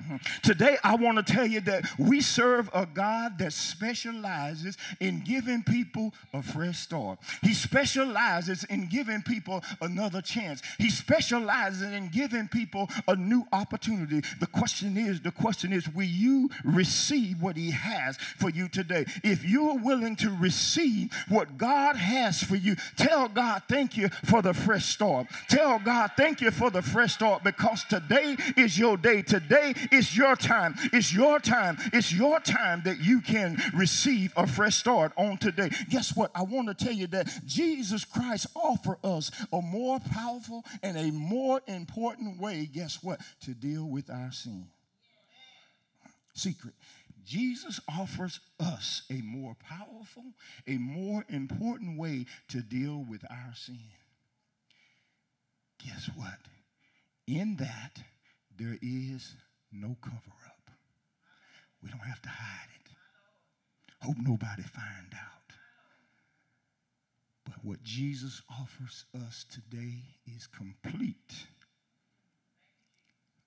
Mm-hmm. 0.00 0.16
Today, 0.42 0.76
I 0.82 0.94
want 0.94 1.24
to 1.24 1.32
tell 1.32 1.46
you 1.46 1.60
that 1.62 1.84
we 1.98 2.20
serve 2.20 2.70
a 2.72 2.86
God 2.86 3.38
that 3.38 3.52
specializes 3.52 4.78
in 4.98 5.20
giving 5.20 5.62
people 5.62 6.14
a 6.32 6.42
fresh 6.42 6.78
start. 6.78 7.18
He 7.42 7.52
specializes 7.52 8.64
in 8.64 8.88
giving 8.88 9.22
people 9.22 9.62
another 9.80 10.22
chance. 10.22 10.62
He 10.78 10.90
specializes 10.90 11.82
in 11.82 12.08
giving 12.08 12.48
people 12.48 12.88
a 13.06 13.16
new 13.16 13.44
opportunity. 13.52 14.22
The 14.38 14.46
question 14.46 14.96
is, 14.96 15.20
the 15.20 15.32
question 15.32 15.72
is, 15.72 15.88
will 15.88 16.04
you 16.04 16.50
receive 16.64 17.42
what 17.42 17.56
He 17.56 17.72
has 17.72 18.16
for 18.16 18.48
you 18.48 18.68
today? 18.68 19.04
If 19.22 19.44
you're 19.44 19.78
willing 19.78 20.16
to 20.16 20.30
receive 20.30 21.12
what 21.28 21.58
God 21.58 21.96
has 21.96 22.42
for 22.42 22.56
you, 22.56 22.76
tell 22.96 23.28
God, 23.28 23.62
thank 23.68 23.96
you 23.96 24.08
for 24.24 24.40
the 24.40 24.54
fresh 24.54 24.86
start. 24.86 25.26
Tell 25.48 25.78
God, 25.78 26.12
thank 26.16 26.40
you 26.40 26.50
for 26.50 26.70
the 26.70 26.82
fresh 26.82 27.14
start 27.14 27.44
because 27.44 27.84
today 27.84 28.36
is 28.56 28.78
your 28.78 28.96
day. 28.96 29.22
Today 29.22 29.74
it's 29.90 30.16
your 30.16 30.36
time. 30.36 30.74
It's 30.92 31.12
your 31.12 31.38
time. 31.38 31.78
It's 31.92 32.12
your 32.12 32.40
time 32.40 32.82
that 32.84 33.00
you 33.00 33.20
can 33.20 33.58
receive 33.74 34.32
a 34.36 34.46
fresh 34.46 34.76
start 34.76 35.12
on 35.16 35.38
today. 35.38 35.70
Guess 35.88 36.16
what? 36.16 36.30
I 36.34 36.42
want 36.42 36.68
to 36.68 36.84
tell 36.84 36.92
you 36.92 37.06
that 37.08 37.28
Jesus 37.46 38.04
Christ 38.04 38.46
offer 38.54 38.98
us 39.04 39.30
a 39.52 39.60
more 39.60 40.00
powerful 40.00 40.64
and 40.82 40.96
a 40.96 41.10
more 41.10 41.60
important 41.66 42.40
way, 42.40 42.68
guess 42.72 43.02
what? 43.02 43.20
To 43.42 43.52
deal 43.52 43.88
with 43.88 44.10
our 44.10 44.32
sin. 44.32 44.66
Secret. 46.34 46.74
Jesus 47.24 47.80
offers 47.88 48.40
us 48.58 49.02
a 49.10 49.20
more 49.22 49.54
powerful, 49.54 50.24
a 50.66 50.78
more 50.78 51.24
important 51.28 51.98
way 51.98 52.26
to 52.48 52.60
deal 52.60 53.04
with 53.08 53.22
our 53.30 53.52
sin. 53.54 53.78
Guess 55.84 56.10
what? 56.16 56.38
In 57.26 57.56
that, 57.56 58.02
there 58.56 58.78
is 58.82 59.36
no 59.72 59.96
cover 60.00 60.36
up. 60.46 60.70
We 61.82 61.90
don't 61.90 62.00
have 62.00 62.22
to 62.22 62.28
hide 62.28 62.68
it. 62.74 62.92
Hope 64.02 64.16
nobody 64.18 64.62
find 64.62 65.14
out. 65.14 65.54
But 67.44 67.64
what 67.64 67.82
Jesus 67.82 68.42
offers 68.50 69.04
us 69.14 69.44
today 69.50 70.02
is 70.26 70.46
complete 70.46 71.46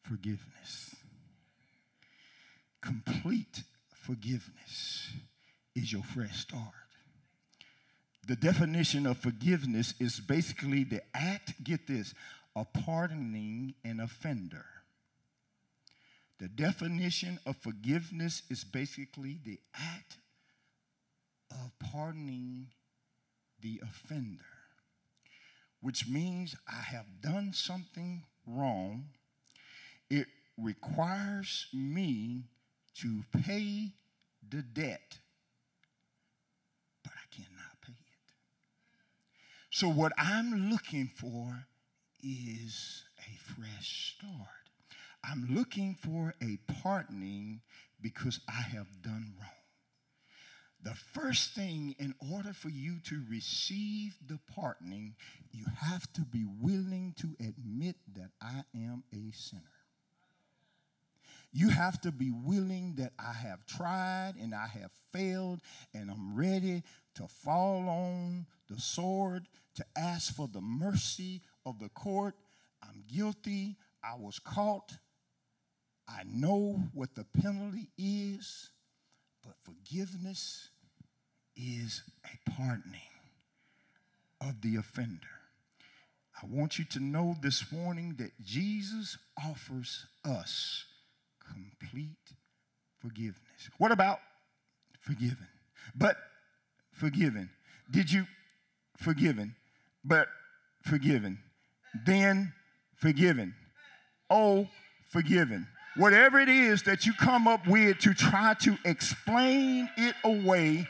forgiveness. 0.02 0.96
Complete 2.82 3.64
forgiveness 3.94 5.12
is 5.76 5.92
your 5.92 6.04
fresh 6.04 6.38
start. 6.40 6.62
The 8.28 8.36
definition 8.36 9.06
of 9.06 9.18
forgiveness 9.18 9.94
is 10.00 10.20
basically 10.20 10.84
the 10.84 11.02
act, 11.14 11.64
get 11.64 11.88
this, 11.88 12.14
of 12.56 12.72
pardoning 12.74 13.74
an 13.84 14.00
offender 14.00 14.66
the 16.44 16.50
definition 16.50 17.40
of 17.46 17.56
forgiveness 17.56 18.42
is 18.50 18.66
basically 18.66 19.40
the 19.46 19.62
act 19.74 20.18
of 21.50 21.72
pardoning 21.80 22.68
the 23.62 23.80
offender, 23.82 24.44
which 25.80 26.06
means 26.06 26.58
I 26.68 26.82
have 26.82 27.22
done 27.22 27.54
something 27.54 28.24
wrong. 28.46 29.06
It 30.10 30.28
requires 30.58 31.68
me 31.72 32.44
to 32.96 33.24
pay 33.32 33.94
the 34.46 34.64
debt, 34.64 35.20
but 37.06 37.14
I 37.14 37.34
cannot 37.34 37.80
pay 37.86 37.94
it. 37.94 38.34
So, 39.70 39.88
what 39.88 40.12
I'm 40.18 40.70
looking 40.70 41.08
for 41.08 41.68
is 42.22 43.06
a 43.18 43.54
fresh 43.54 44.18
start. 44.18 44.63
I'm 45.24 45.48
looking 45.50 45.96
for 45.96 46.36
a 46.42 46.58
pardoning 46.82 47.62
because 48.02 48.40
I 48.48 48.62
have 48.62 49.02
done 49.02 49.34
wrong. 49.40 49.50
The 50.84 50.96
first 51.14 51.52
thing, 51.52 51.96
in 51.98 52.14
order 52.34 52.52
for 52.52 52.68
you 52.68 52.98
to 53.06 53.22
receive 53.30 54.18
the 54.28 54.38
pardoning, 54.54 55.16
you 55.54 55.66
have 55.80 56.12
to 56.14 56.22
be 56.22 56.46
willing 56.60 57.14
to 57.20 57.36
admit 57.40 57.96
that 58.16 58.32
I 58.42 58.64
am 58.76 59.04
a 59.14 59.32
sinner. 59.32 59.62
You 61.54 61.70
have 61.70 62.02
to 62.02 62.12
be 62.12 62.32
willing 62.32 62.96
that 62.98 63.14
I 63.18 63.32
have 63.32 63.66
tried 63.66 64.34
and 64.42 64.54
I 64.54 64.68
have 64.68 64.92
failed 65.14 65.62
and 65.94 66.10
I'm 66.10 66.36
ready 66.36 66.84
to 67.16 67.28
fall 67.28 67.88
on 67.88 68.48
the 68.68 68.82
sword 68.82 69.48
to 69.76 69.86
ask 69.96 70.36
for 70.36 70.48
the 70.48 70.62
mercy 70.62 71.42
of 71.66 71.80
the 71.80 71.90
court. 71.90 72.34
I'm 72.82 73.04
guilty. 73.08 73.78
I 74.04 74.16
was 74.18 74.40
caught. 74.40 74.98
I 76.08 76.24
know 76.26 76.80
what 76.94 77.16
the 77.16 77.26
penalty 77.42 77.88
is, 77.98 78.70
but 79.44 79.54
forgiveness 79.62 80.70
is 81.56 82.04
a 82.26 82.50
pardoning 82.52 83.02
of 84.42 84.62
the 84.62 84.76
offender. 84.76 85.28
I 86.42 86.46
want 86.48 86.78
you 86.78 86.86
to 86.86 87.00
know 87.00 87.36
this 87.42 87.72
morning 87.72 88.16
that 88.18 88.32
Jesus 88.44 89.18
offers 89.38 90.08
us 90.26 90.86
complete 91.40 92.34
forgiveness. 93.00 93.70
What 93.78 93.92
about 93.92 94.20
forgiven? 95.00 95.48
But 95.96 96.18
forgiven. 96.92 97.50
Did 97.90 98.12
you 98.12 98.26
forgiven? 98.98 99.56
But 100.04 100.28
forgiven. 100.82 101.40
Then 102.06 102.54
forgiven. 102.98 103.56
Oh, 104.30 104.68
forgiven 105.10 105.68
whatever 105.96 106.40
it 106.40 106.50
is 106.50 106.84
that 106.84 107.06
you 107.06 107.14
come 107.14 107.48
up 107.48 107.68
with 107.68 108.00
to 108.00 108.14
try 108.14 108.56
to 108.62 108.78
explain 108.86 109.90
it 109.98 110.16
away, 110.24 110.88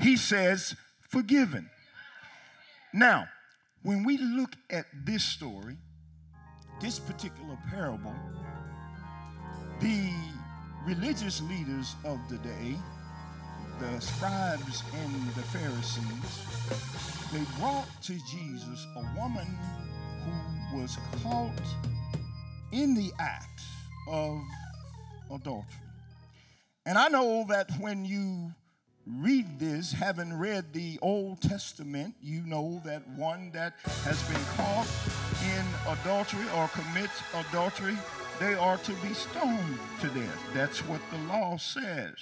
he 0.00 0.16
says, 0.16 0.74
forgiven. 1.00 1.68
Now, 2.92 3.28
when 3.82 4.04
we 4.04 4.18
look 4.18 4.54
at 4.70 4.86
this 5.04 5.24
story, 5.24 5.76
this 6.80 6.98
particular 6.98 7.58
parable, 7.70 8.14
the 9.80 10.10
religious 10.86 11.40
leaders 11.42 11.94
of 12.04 12.18
the 12.28 12.38
day, 12.38 12.76
the 13.80 14.00
scribes 14.00 14.82
and 14.94 15.28
the 15.34 15.42
Pharisees, 15.42 16.46
they 17.32 17.44
brought 17.58 17.88
to 18.02 18.12
Jesus 18.12 18.86
a 18.96 19.18
woman 19.18 19.46
who 20.70 20.78
was 20.78 20.96
caught 21.22 21.50
in 22.70 22.94
the 22.94 23.10
act 23.18 23.62
of 24.08 24.40
adultery. 25.30 25.80
And 26.84 26.98
I 26.98 27.08
know 27.08 27.44
that 27.48 27.70
when 27.78 28.04
you 28.04 28.52
read 29.06 29.58
this, 29.58 29.92
having 29.92 30.38
read 30.38 30.72
the 30.72 30.98
Old 31.02 31.40
Testament, 31.40 32.14
you 32.22 32.42
know 32.42 32.80
that 32.84 33.08
one 33.10 33.50
that 33.52 33.74
has 34.04 34.22
been 34.28 34.44
caught 34.56 34.88
in 35.54 35.64
adultery 35.92 36.46
or 36.56 36.68
commits 36.68 37.22
adultery, 37.34 37.96
they 38.40 38.54
are 38.54 38.78
to 38.78 38.92
be 38.94 39.14
stoned 39.14 39.78
to 40.00 40.08
death. 40.08 40.42
That's 40.54 40.80
what 40.86 41.00
the 41.10 41.18
law 41.28 41.56
says. 41.56 42.14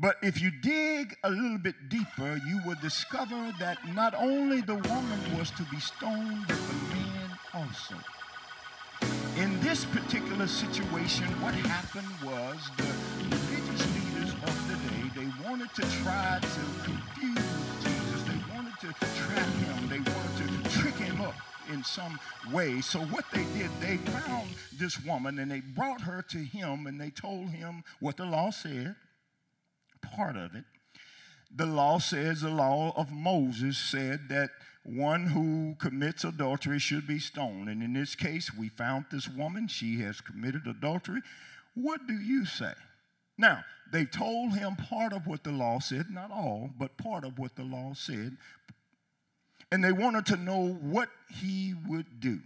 But 0.00 0.16
if 0.22 0.40
you 0.40 0.50
dig 0.50 1.14
a 1.24 1.30
little 1.30 1.58
bit 1.58 1.88
deeper, 1.88 2.38
you 2.46 2.60
will 2.66 2.76
discover 2.82 3.54
that 3.58 3.78
not 3.94 4.14
only 4.14 4.60
the 4.60 4.74
woman 4.74 5.38
was 5.38 5.50
to 5.52 5.62
be 5.64 5.80
stoned, 5.80 6.44
but 6.46 6.56
the 6.56 6.94
man 6.94 7.38
also 7.54 7.94
in 9.38 9.60
this 9.60 9.84
particular 9.84 10.48
situation, 10.48 11.26
what 11.40 11.54
happened 11.54 12.08
was 12.24 12.58
the 12.76 12.90
religious 13.22 13.82
leaders 13.94 14.32
of 14.34 14.56
the 14.68 14.76
day, 14.90 15.10
they 15.14 15.48
wanted 15.48 15.72
to 15.74 15.82
try 16.02 16.38
to 16.40 16.60
confuse 16.82 17.46
Jesus. 17.82 18.22
They 18.26 18.54
wanted 18.54 18.74
to 18.80 18.92
trap 19.16 19.46
him, 19.46 19.88
they 19.88 20.00
wanted 20.00 20.64
to 20.64 20.78
trick 20.80 20.94
him 20.94 21.20
up 21.20 21.36
in 21.72 21.84
some 21.84 22.18
way. 22.52 22.80
So 22.80 22.98
what 22.98 23.26
they 23.32 23.44
did, 23.56 23.70
they 23.80 23.98
found 23.98 24.48
this 24.76 25.00
woman 25.04 25.38
and 25.38 25.50
they 25.50 25.60
brought 25.60 26.00
her 26.00 26.22
to 26.30 26.38
him 26.38 26.86
and 26.88 27.00
they 27.00 27.10
told 27.10 27.50
him 27.50 27.84
what 28.00 28.16
the 28.16 28.26
law 28.26 28.50
said, 28.50 28.96
part 30.16 30.36
of 30.36 30.56
it. 30.56 30.64
The 31.54 31.66
law 31.66 31.98
says, 31.98 32.40
the 32.40 32.50
law 32.50 32.92
of 32.96 33.12
Moses 33.12 33.78
said 33.78 34.28
that 34.30 34.50
one 34.88 35.26
who 35.26 35.76
commits 35.78 36.24
adultery 36.24 36.78
should 36.78 37.06
be 37.06 37.18
stoned. 37.18 37.68
And 37.68 37.82
in 37.82 37.92
this 37.92 38.14
case, 38.14 38.54
we 38.54 38.68
found 38.68 39.06
this 39.10 39.28
woman. 39.28 39.68
She 39.68 40.00
has 40.00 40.20
committed 40.20 40.66
adultery. 40.66 41.20
What 41.74 42.06
do 42.06 42.14
you 42.14 42.46
say? 42.46 42.72
Now, 43.36 43.64
they 43.92 44.04
told 44.04 44.54
him 44.54 44.76
part 44.76 45.12
of 45.12 45.26
what 45.26 45.44
the 45.44 45.52
law 45.52 45.78
said, 45.78 46.06
not 46.10 46.30
all, 46.30 46.70
but 46.78 46.96
part 46.96 47.24
of 47.24 47.38
what 47.38 47.56
the 47.56 47.62
law 47.62 47.92
said. 47.94 48.36
And 49.70 49.84
they 49.84 49.92
wanted 49.92 50.26
to 50.26 50.36
know 50.36 50.78
what 50.80 51.10
he 51.30 51.74
would 51.86 52.20
do. 52.20 52.40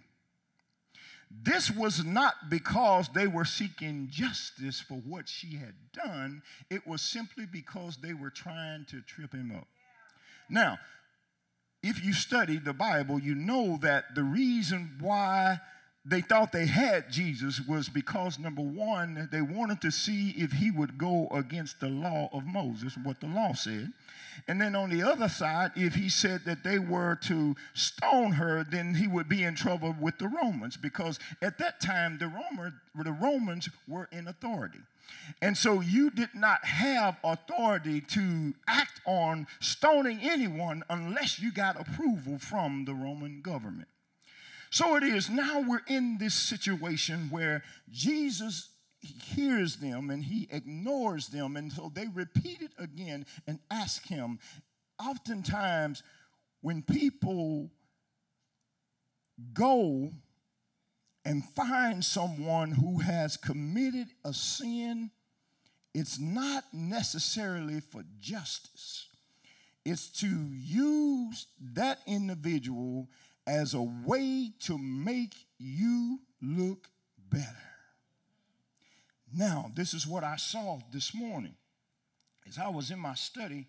This 1.30 1.70
was 1.70 2.04
not 2.04 2.50
because 2.50 3.08
they 3.08 3.26
were 3.26 3.46
seeking 3.46 4.08
justice 4.10 4.80
for 4.80 4.96
what 4.96 5.28
she 5.28 5.56
had 5.56 5.74
done, 5.92 6.42
it 6.68 6.86
was 6.86 7.00
simply 7.00 7.46
because 7.46 7.96
they 7.96 8.12
were 8.12 8.28
trying 8.28 8.84
to 8.90 9.00
trip 9.00 9.32
him 9.32 9.52
up. 9.56 9.66
Now, 10.50 10.78
if 11.82 12.04
you 12.04 12.12
study 12.12 12.58
the 12.58 12.72
Bible, 12.72 13.18
you 13.18 13.34
know 13.34 13.78
that 13.82 14.14
the 14.14 14.22
reason 14.22 14.96
why 15.00 15.60
they 16.04 16.20
thought 16.20 16.50
they 16.50 16.66
had 16.66 17.12
Jesus 17.12 17.60
was 17.60 17.88
because 17.88 18.38
number 18.38 18.62
one, 18.62 19.28
they 19.30 19.40
wanted 19.40 19.80
to 19.82 19.90
see 19.92 20.30
if 20.30 20.52
he 20.52 20.70
would 20.70 20.98
go 20.98 21.28
against 21.30 21.78
the 21.78 21.88
law 21.88 22.28
of 22.32 22.44
Moses, 22.44 22.96
what 23.02 23.20
the 23.20 23.28
law 23.28 23.52
said. 23.52 23.92
And 24.48 24.60
then 24.60 24.74
on 24.74 24.90
the 24.90 25.02
other 25.02 25.28
side, 25.28 25.72
if 25.76 25.94
he 25.94 26.08
said 26.08 26.44
that 26.44 26.64
they 26.64 26.78
were 26.78 27.16
to 27.24 27.54
stone 27.74 28.32
her, 28.32 28.64
then 28.68 28.94
he 28.94 29.06
would 29.06 29.28
be 29.28 29.44
in 29.44 29.54
trouble 29.54 29.94
with 30.00 30.18
the 30.18 30.28
Romans 30.28 30.76
because 30.76 31.20
at 31.40 31.58
that 31.58 31.80
time 31.80 32.18
the, 32.18 32.26
Romer, 32.26 32.72
the 32.96 33.12
Romans 33.12 33.68
were 33.86 34.08
in 34.10 34.26
authority. 34.26 34.80
And 35.40 35.56
so 35.56 35.80
you 35.80 36.10
did 36.10 36.34
not 36.34 36.64
have 36.64 37.16
authority 37.24 38.00
to 38.00 38.54
act 38.66 39.00
on 39.06 39.46
stoning 39.60 40.20
anyone 40.22 40.84
unless 40.88 41.38
you 41.38 41.52
got 41.52 41.80
approval 41.80 42.38
from 42.38 42.84
the 42.84 42.94
Roman 42.94 43.40
government. 43.42 43.88
So 44.70 44.96
it 44.96 45.02
is 45.02 45.28
now 45.28 45.60
we're 45.60 45.82
in 45.86 46.18
this 46.18 46.34
situation 46.34 47.28
where 47.30 47.62
Jesus 47.90 48.70
hears 49.02 49.76
them 49.76 50.10
and 50.10 50.24
he 50.24 50.48
ignores 50.50 51.28
them. 51.28 51.56
And 51.56 51.72
so 51.72 51.90
they 51.94 52.06
repeat 52.06 52.62
it 52.62 52.72
again 52.78 53.26
and 53.46 53.58
ask 53.70 54.06
him. 54.06 54.38
Oftentimes, 55.04 56.02
when 56.60 56.82
people 56.82 57.70
go 59.52 60.12
and 61.24 61.44
find 61.44 62.04
someone 62.04 62.72
who 62.72 62.98
has 62.98 63.36
committed 63.36 64.08
a 64.24 64.32
sin, 64.32 65.10
it's 65.94 66.18
not 66.18 66.64
necessarily 66.72 67.80
for 67.80 68.02
justice. 68.20 69.08
It's 69.84 70.08
to 70.20 70.26
use 70.26 71.46
that 71.74 71.98
individual 72.06 73.08
as 73.46 73.74
a 73.74 73.82
way 73.82 74.52
to 74.60 74.78
make 74.78 75.34
you 75.58 76.20
look 76.40 76.88
better. 77.28 77.46
Now, 79.34 79.70
this 79.74 79.94
is 79.94 80.06
what 80.06 80.24
I 80.24 80.36
saw 80.36 80.78
this 80.92 81.14
morning 81.14 81.54
as 82.48 82.58
I 82.58 82.68
was 82.68 82.90
in 82.90 82.98
my 82.98 83.14
study 83.14 83.66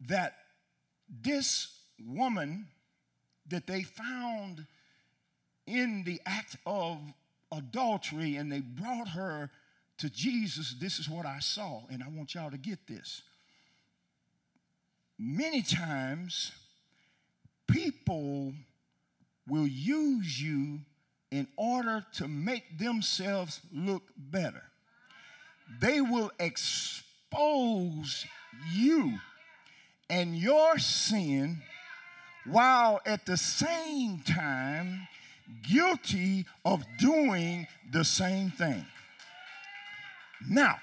that 0.00 0.36
this 1.08 1.80
woman 1.98 2.68
that 3.48 3.66
they 3.66 3.82
found 3.82 4.66
in 5.68 6.04
the 6.04 6.20
act 6.26 6.56
of 6.66 6.98
adultery 7.52 8.36
and 8.36 8.50
they 8.50 8.60
brought 8.60 9.08
her 9.08 9.50
to 9.98 10.10
Jesus, 10.10 10.74
this 10.80 10.98
is 10.98 11.08
what 11.08 11.26
I 11.26 11.40
saw, 11.40 11.82
and 11.90 12.02
I 12.02 12.08
want 12.08 12.34
y'all 12.34 12.50
to 12.50 12.58
get 12.58 12.86
this. 12.86 13.22
Many 15.18 15.62
times, 15.62 16.52
people 17.66 18.52
will 19.48 19.66
use 19.66 20.40
you 20.40 20.80
in 21.30 21.48
order 21.56 22.06
to 22.14 22.28
make 22.28 22.78
themselves 22.78 23.60
look 23.72 24.04
better. 24.16 24.62
They 25.80 26.00
will 26.00 26.30
expose 26.38 28.24
you 28.72 29.18
and 30.08 30.36
your 30.36 30.78
sin 30.78 31.62
while 32.46 33.00
at 33.04 33.26
the 33.26 33.36
same 33.36 34.20
time 34.20 35.08
guilty 35.68 36.46
of 36.64 36.84
doing 36.98 37.66
the 37.90 38.04
same 38.04 38.50
thing. 38.50 38.84
Now, 40.48 40.76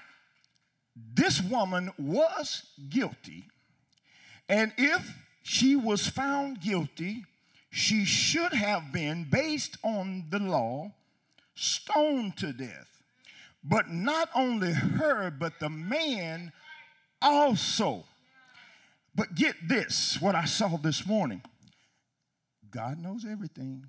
this 1.14 1.40
woman 1.40 1.92
was 1.98 2.62
guilty, 2.88 3.44
and 4.48 4.72
if 4.76 5.24
she 5.42 5.76
was 5.76 6.08
found 6.08 6.60
guilty, 6.60 7.24
she 7.70 8.04
should 8.04 8.52
have 8.52 8.92
been, 8.92 9.26
based 9.30 9.76
on 9.82 10.24
the 10.30 10.38
law, 10.38 10.92
stoned 11.54 12.36
to 12.38 12.52
death. 12.52 12.88
But 13.62 13.90
not 13.90 14.30
only 14.34 14.72
her, 14.72 15.30
but 15.30 15.58
the 15.60 15.68
man 15.68 16.52
also. 17.20 18.04
But 19.14 19.34
get 19.34 19.56
this 19.66 20.18
what 20.20 20.34
I 20.34 20.44
saw 20.44 20.76
this 20.76 21.06
morning 21.06 21.42
God 22.70 22.98
knows 22.98 23.24
everything, 23.24 23.86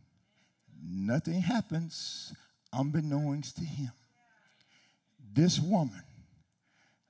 nothing 0.81 1.41
happens 1.41 2.33
unbeknownst 2.73 3.57
to 3.57 3.63
him. 3.63 3.91
This 5.33 5.59
woman, 5.59 6.03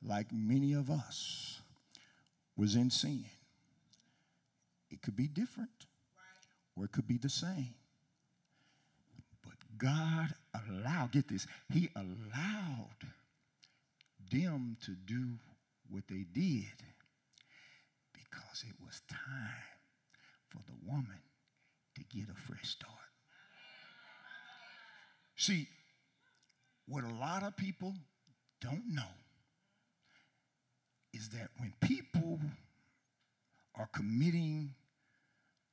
like 0.04 0.28
many 0.32 0.74
of 0.74 0.90
us, 0.90 1.62
was 2.56 2.76
in 2.76 2.90
sin. 2.90 3.26
It 4.90 5.02
could 5.02 5.16
be 5.16 5.28
different 5.28 5.86
or 6.76 6.86
it 6.86 6.92
could 6.92 7.08
be 7.08 7.18
the 7.18 7.30
same. 7.30 7.74
But 9.44 9.56
God 9.78 10.34
allowed, 10.54 11.12
get 11.12 11.28
this, 11.28 11.48
He 11.72 11.90
allowed 11.96 13.08
them 14.32 14.78
to 14.84 14.92
do 14.92 15.40
what 15.90 16.04
they 16.08 16.26
did 16.34 16.84
because 18.14 18.64
it 18.68 18.76
was 18.84 19.02
time 19.10 19.64
for 20.50 20.60
the 20.66 20.90
woman 20.92 21.22
to 21.96 22.04
get 22.04 22.30
a 22.30 22.36
fresh 22.36 22.70
start. 22.70 23.07
See, 25.38 25.68
what 26.88 27.04
a 27.04 27.14
lot 27.14 27.44
of 27.44 27.56
people 27.56 27.94
don't 28.60 28.84
know 28.92 29.04
is 31.14 31.30
that 31.30 31.50
when 31.58 31.74
people 31.80 32.40
are 33.76 33.88
committing 33.94 34.74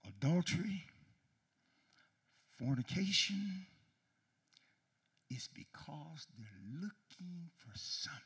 adultery, 0.07 0.85
fornication, 2.59 3.67
it's 5.31 5.49
because 5.49 6.27
they're 6.39 6.83
looking 6.83 7.49
for 7.57 7.73
something. 7.75 8.21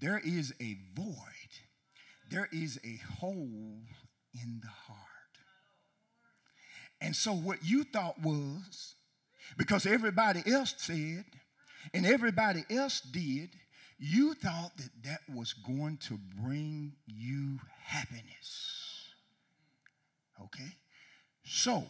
There 0.00 0.20
is 0.24 0.54
a 0.60 0.78
void, 0.94 1.14
there 2.30 2.48
is 2.50 2.80
a 2.84 3.00
hole 3.20 3.82
in 4.32 4.60
the 4.62 4.68
heart. 4.68 4.98
And 7.02 7.14
so, 7.14 7.32
what 7.32 7.58
you 7.64 7.84
thought 7.84 8.20
was, 8.20 8.94
because 9.56 9.86
everybody 9.86 10.42
else 10.50 10.74
said 10.76 11.24
and 11.94 12.06
everybody 12.06 12.64
else 12.70 13.00
did, 13.00 13.50
you 13.98 14.34
thought 14.34 14.76
that 14.76 14.90
that 15.04 15.20
was 15.34 15.52
going 15.52 15.96
to 16.08 16.18
bring 16.42 16.92
you 17.06 17.58
happiness. 17.82 19.08
Okay? 20.40 20.76
So, 21.44 21.84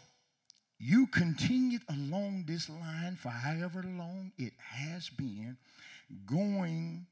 you 0.78 1.06
continued 1.08 1.82
along 1.88 2.44
this 2.46 2.68
line 2.68 3.16
for 3.16 3.30
however 3.30 3.82
long 3.82 4.32
it 4.38 4.52
has 4.58 5.08
been, 5.10 5.56
going 6.24 7.06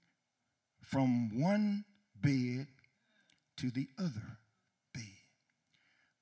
from 0.83 1.39
one 1.39 1.85
bed 2.23 2.69
to 3.57 3.71
the 3.71 3.89
other 3.99 4.39
bed. 4.95 5.03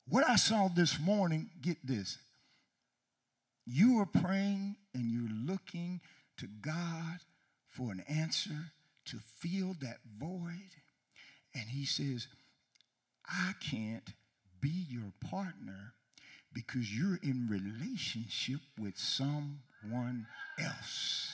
What 0.09 0.29
I 0.29 0.37
saw 0.37 0.69
this 0.69 0.99
morning, 0.99 1.51
get 1.61 1.77
this. 1.87 2.19
You 3.67 3.99
are 4.01 4.07
praying 4.07 4.77
and 4.95 5.11
you're 5.11 5.55
looking 5.55 6.01
to 6.39 6.47
God 6.47 7.21
for 7.69 7.91
an 7.91 8.05
answer 8.09 8.73
to 9.07 9.19
fill 9.39 9.75
that 9.81 9.99
void. 10.19 10.71
And 11.55 11.71
He 11.71 11.85
says, 11.85 12.29
I 13.27 13.53
can't 13.61 14.13
be 14.61 14.87
your 14.89 15.13
partner 15.21 15.95
because 16.53 16.95
you're 16.97 17.19
in 17.23 17.49
relationship 17.49 18.61
with 18.79 18.99
someone 18.99 20.27
else. 20.59 21.33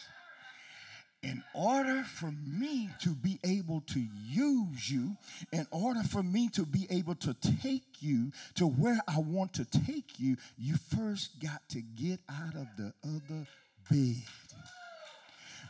In 1.23 1.43
order 1.55 2.03
for 2.03 2.33
me 2.47 2.89
to 3.03 3.11
be 3.11 3.39
able 3.45 3.83
to 3.83 4.07
use 4.27 4.91
you, 4.91 5.17
in 5.53 5.67
order 5.71 6.03
for 6.03 6.23
me 6.23 6.49
to 6.51 6.65
be 6.65 6.87
able 6.91 7.15
to 7.17 7.35
take 7.63 8.01
you 8.01 8.33
to 8.55 8.67
where 8.67 9.01
I 9.07 9.19
want 9.19 9.53
to 9.55 9.65
take 9.65 10.19
you, 10.19 10.37
you 10.57 10.77
first 10.77 11.41
got 11.41 11.69
to 11.71 11.81
get 11.83 12.21
out 12.29 12.55
of 12.55 12.69
the 12.79 12.93
other 13.05 13.47
bed. 13.91 14.23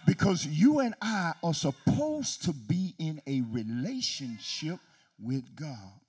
Because 0.06 0.46
you 0.46 0.78
and 0.80 0.94
I 1.02 1.34
are 1.42 1.54
supposed 1.54 2.44
to 2.44 2.52
be 2.52 2.94
in 2.98 3.20
a 3.26 3.42
relationship 3.42 4.78
with 5.22 5.56
God. 5.56 6.00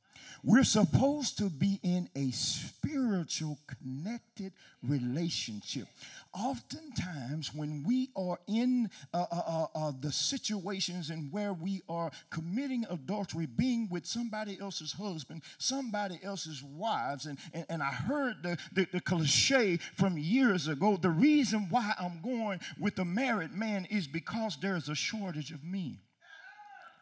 We're 0.44 0.64
supposed 0.64 1.38
to 1.38 1.50
be 1.50 1.80
in 1.84 2.10
a 2.16 2.32
spiritual 2.32 3.60
connected 3.68 4.54
relationship. 4.82 5.88
Oftentimes, 6.34 7.54
when 7.54 7.84
we 7.86 8.10
are 8.16 8.40
in 8.48 8.90
uh, 9.14 9.26
uh, 9.32 9.42
uh, 9.46 9.66
uh, 9.76 9.92
the 10.00 10.12
situations 10.12 11.12
and 11.12 11.32
where 11.32 11.54
we 11.54 11.82
are 11.88 12.12
committing 12.32 12.86
adultery, 12.90 13.46
being 13.46 13.88
with 13.92 14.08
somebody 14.08 14.58
else's 14.60 14.94
husband, 14.94 15.44
somebody 15.60 16.20
else's 16.24 16.64
wives, 16.64 17.28
and, 17.28 17.38
and, 17.54 17.66
and 17.70 17.84
I 17.84 17.92
heard 17.92 18.42
the, 18.42 18.58
the, 18.74 18.88
the 18.94 19.02
cliche 19.02 19.78
from 19.78 20.18
years 20.18 20.68
ago 20.68 20.98
the 20.98 21.10
reason 21.10 21.68
why 21.70 21.94
I'm 22.00 22.22
going 22.22 22.62
with 22.80 22.98
a 22.98 23.06
married 23.06 23.54
man 23.54 23.86
is 23.92 24.08
because 24.08 24.58
there's 24.60 24.90
a 24.90 24.96
shortage 24.96 25.52
of 25.52 25.64
men. 25.64 26.00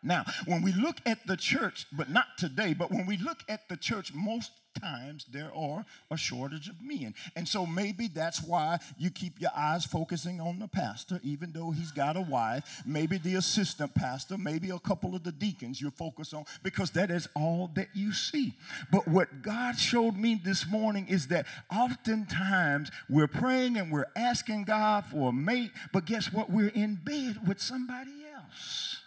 Now, 0.03 0.25
when 0.45 0.61
we 0.61 0.71
look 0.71 0.97
at 1.05 1.25
the 1.27 1.37
church, 1.37 1.85
but 1.91 2.09
not 2.09 2.37
today, 2.37 2.73
but 2.73 2.91
when 2.91 3.05
we 3.05 3.17
look 3.17 3.43
at 3.47 3.67
the 3.69 3.77
church, 3.77 4.13
most 4.13 4.51
times 4.79 5.25
there 5.31 5.51
are 5.55 5.85
a 6.11 6.17
shortage 6.17 6.69
of 6.69 6.81
men. 6.81 7.13
And 7.35 7.47
so 7.47 7.65
maybe 7.65 8.07
that's 8.07 8.41
why 8.41 8.79
you 8.97 9.09
keep 9.09 9.39
your 9.39 9.51
eyes 9.55 9.85
focusing 9.85 10.39
on 10.39 10.59
the 10.59 10.67
pastor, 10.67 11.19
even 11.23 11.51
though 11.51 11.71
he's 11.71 11.91
got 11.91 12.15
a 12.15 12.21
wife, 12.21 12.83
maybe 12.85 13.17
the 13.17 13.35
assistant 13.35 13.95
pastor, 13.95 14.37
maybe 14.37 14.69
a 14.69 14.79
couple 14.79 15.15
of 15.15 15.23
the 15.23 15.31
deacons 15.31 15.81
you 15.81 15.91
focus 15.91 16.33
on, 16.33 16.45
because 16.63 16.91
that 16.91 17.11
is 17.11 17.27
all 17.35 17.71
that 17.75 17.89
you 17.93 18.13
see. 18.13 18.53
But 18.91 19.07
what 19.07 19.41
God 19.41 19.77
showed 19.77 20.15
me 20.15 20.39
this 20.41 20.67
morning 20.67 21.07
is 21.07 21.27
that 21.27 21.45
oftentimes 21.73 22.91
we're 23.09 23.27
praying 23.27 23.77
and 23.77 23.91
we're 23.91 24.11
asking 24.15 24.63
God 24.63 25.05
for 25.05 25.29
a 25.29 25.33
mate, 25.33 25.71
but 25.91 26.05
guess 26.05 26.31
what? 26.31 26.49
We're 26.49 26.69
in 26.69 26.95
bed 26.95 27.47
with 27.47 27.59
somebody 27.59 28.11
else. 28.33 28.98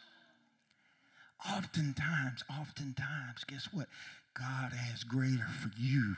Oftentimes, 1.50 2.44
oftentimes, 2.48 3.44
guess 3.46 3.68
what? 3.72 3.88
God 4.34 4.72
has 4.72 5.04
greater 5.04 5.48
for 5.60 5.70
you. 5.78 6.16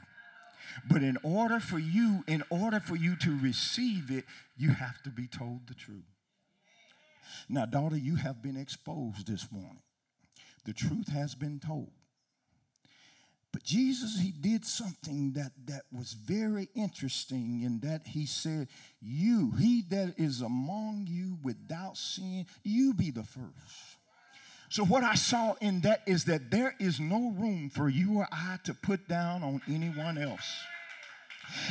But 0.88 1.02
in 1.02 1.18
order 1.22 1.60
for 1.60 1.78
you, 1.78 2.24
in 2.26 2.42
order 2.50 2.80
for 2.80 2.96
you 2.96 3.16
to 3.16 3.38
receive 3.38 4.10
it, 4.10 4.24
you 4.56 4.70
have 4.70 5.02
to 5.02 5.10
be 5.10 5.26
told 5.26 5.66
the 5.66 5.74
truth. 5.74 6.04
Now, 7.48 7.66
daughter, 7.66 7.96
you 7.96 8.16
have 8.16 8.42
been 8.42 8.56
exposed 8.56 9.26
this 9.26 9.50
morning. 9.50 9.82
The 10.64 10.72
truth 10.72 11.08
has 11.08 11.34
been 11.34 11.60
told. 11.60 11.90
But 13.52 13.62
Jesus, 13.62 14.18
he 14.20 14.32
did 14.32 14.64
something 14.64 15.32
that, 15.34 15.52
that 15.66 15.82
was 15.92 16.14
very 16.14 16.68
interesting 16.74 17.62
in 17.62 17.80
that 17.80 18.08
he 18.08 18.26
said, 18.26 18.68
You, 19.00 19.52
he 19.58 19.82
that 19.90 20.14
is 20.16 20.40
among 20.40 21.06
you 21.08 21.38
without 21.42 21.96
sin, 21.96 22.46
you 22.64 22.94
be 22.94 23.10
the 23.10 23.22
first. 23.22 23.98
So, 24.74 24.84
what 24.84 25.04
I 25.04 25.14
saw 25.14 25.54
in 25.60 25.82
that 25.82 26.02
is 26.04 26.24
that 26.24 26.50
there 26.50 26.74
is 26.80 26.98
no 26.98 27.30
room 27.38 27.70
for 27.70 27.88
you 27.88 28.18
or 28.18 28.26
I 28.32 28.58
to 28.64 28.74
put 28.74 29.06
down 29.06 29.44
on 29.44 29.62
anyone 29.68 30.18
else. 30.18 30.64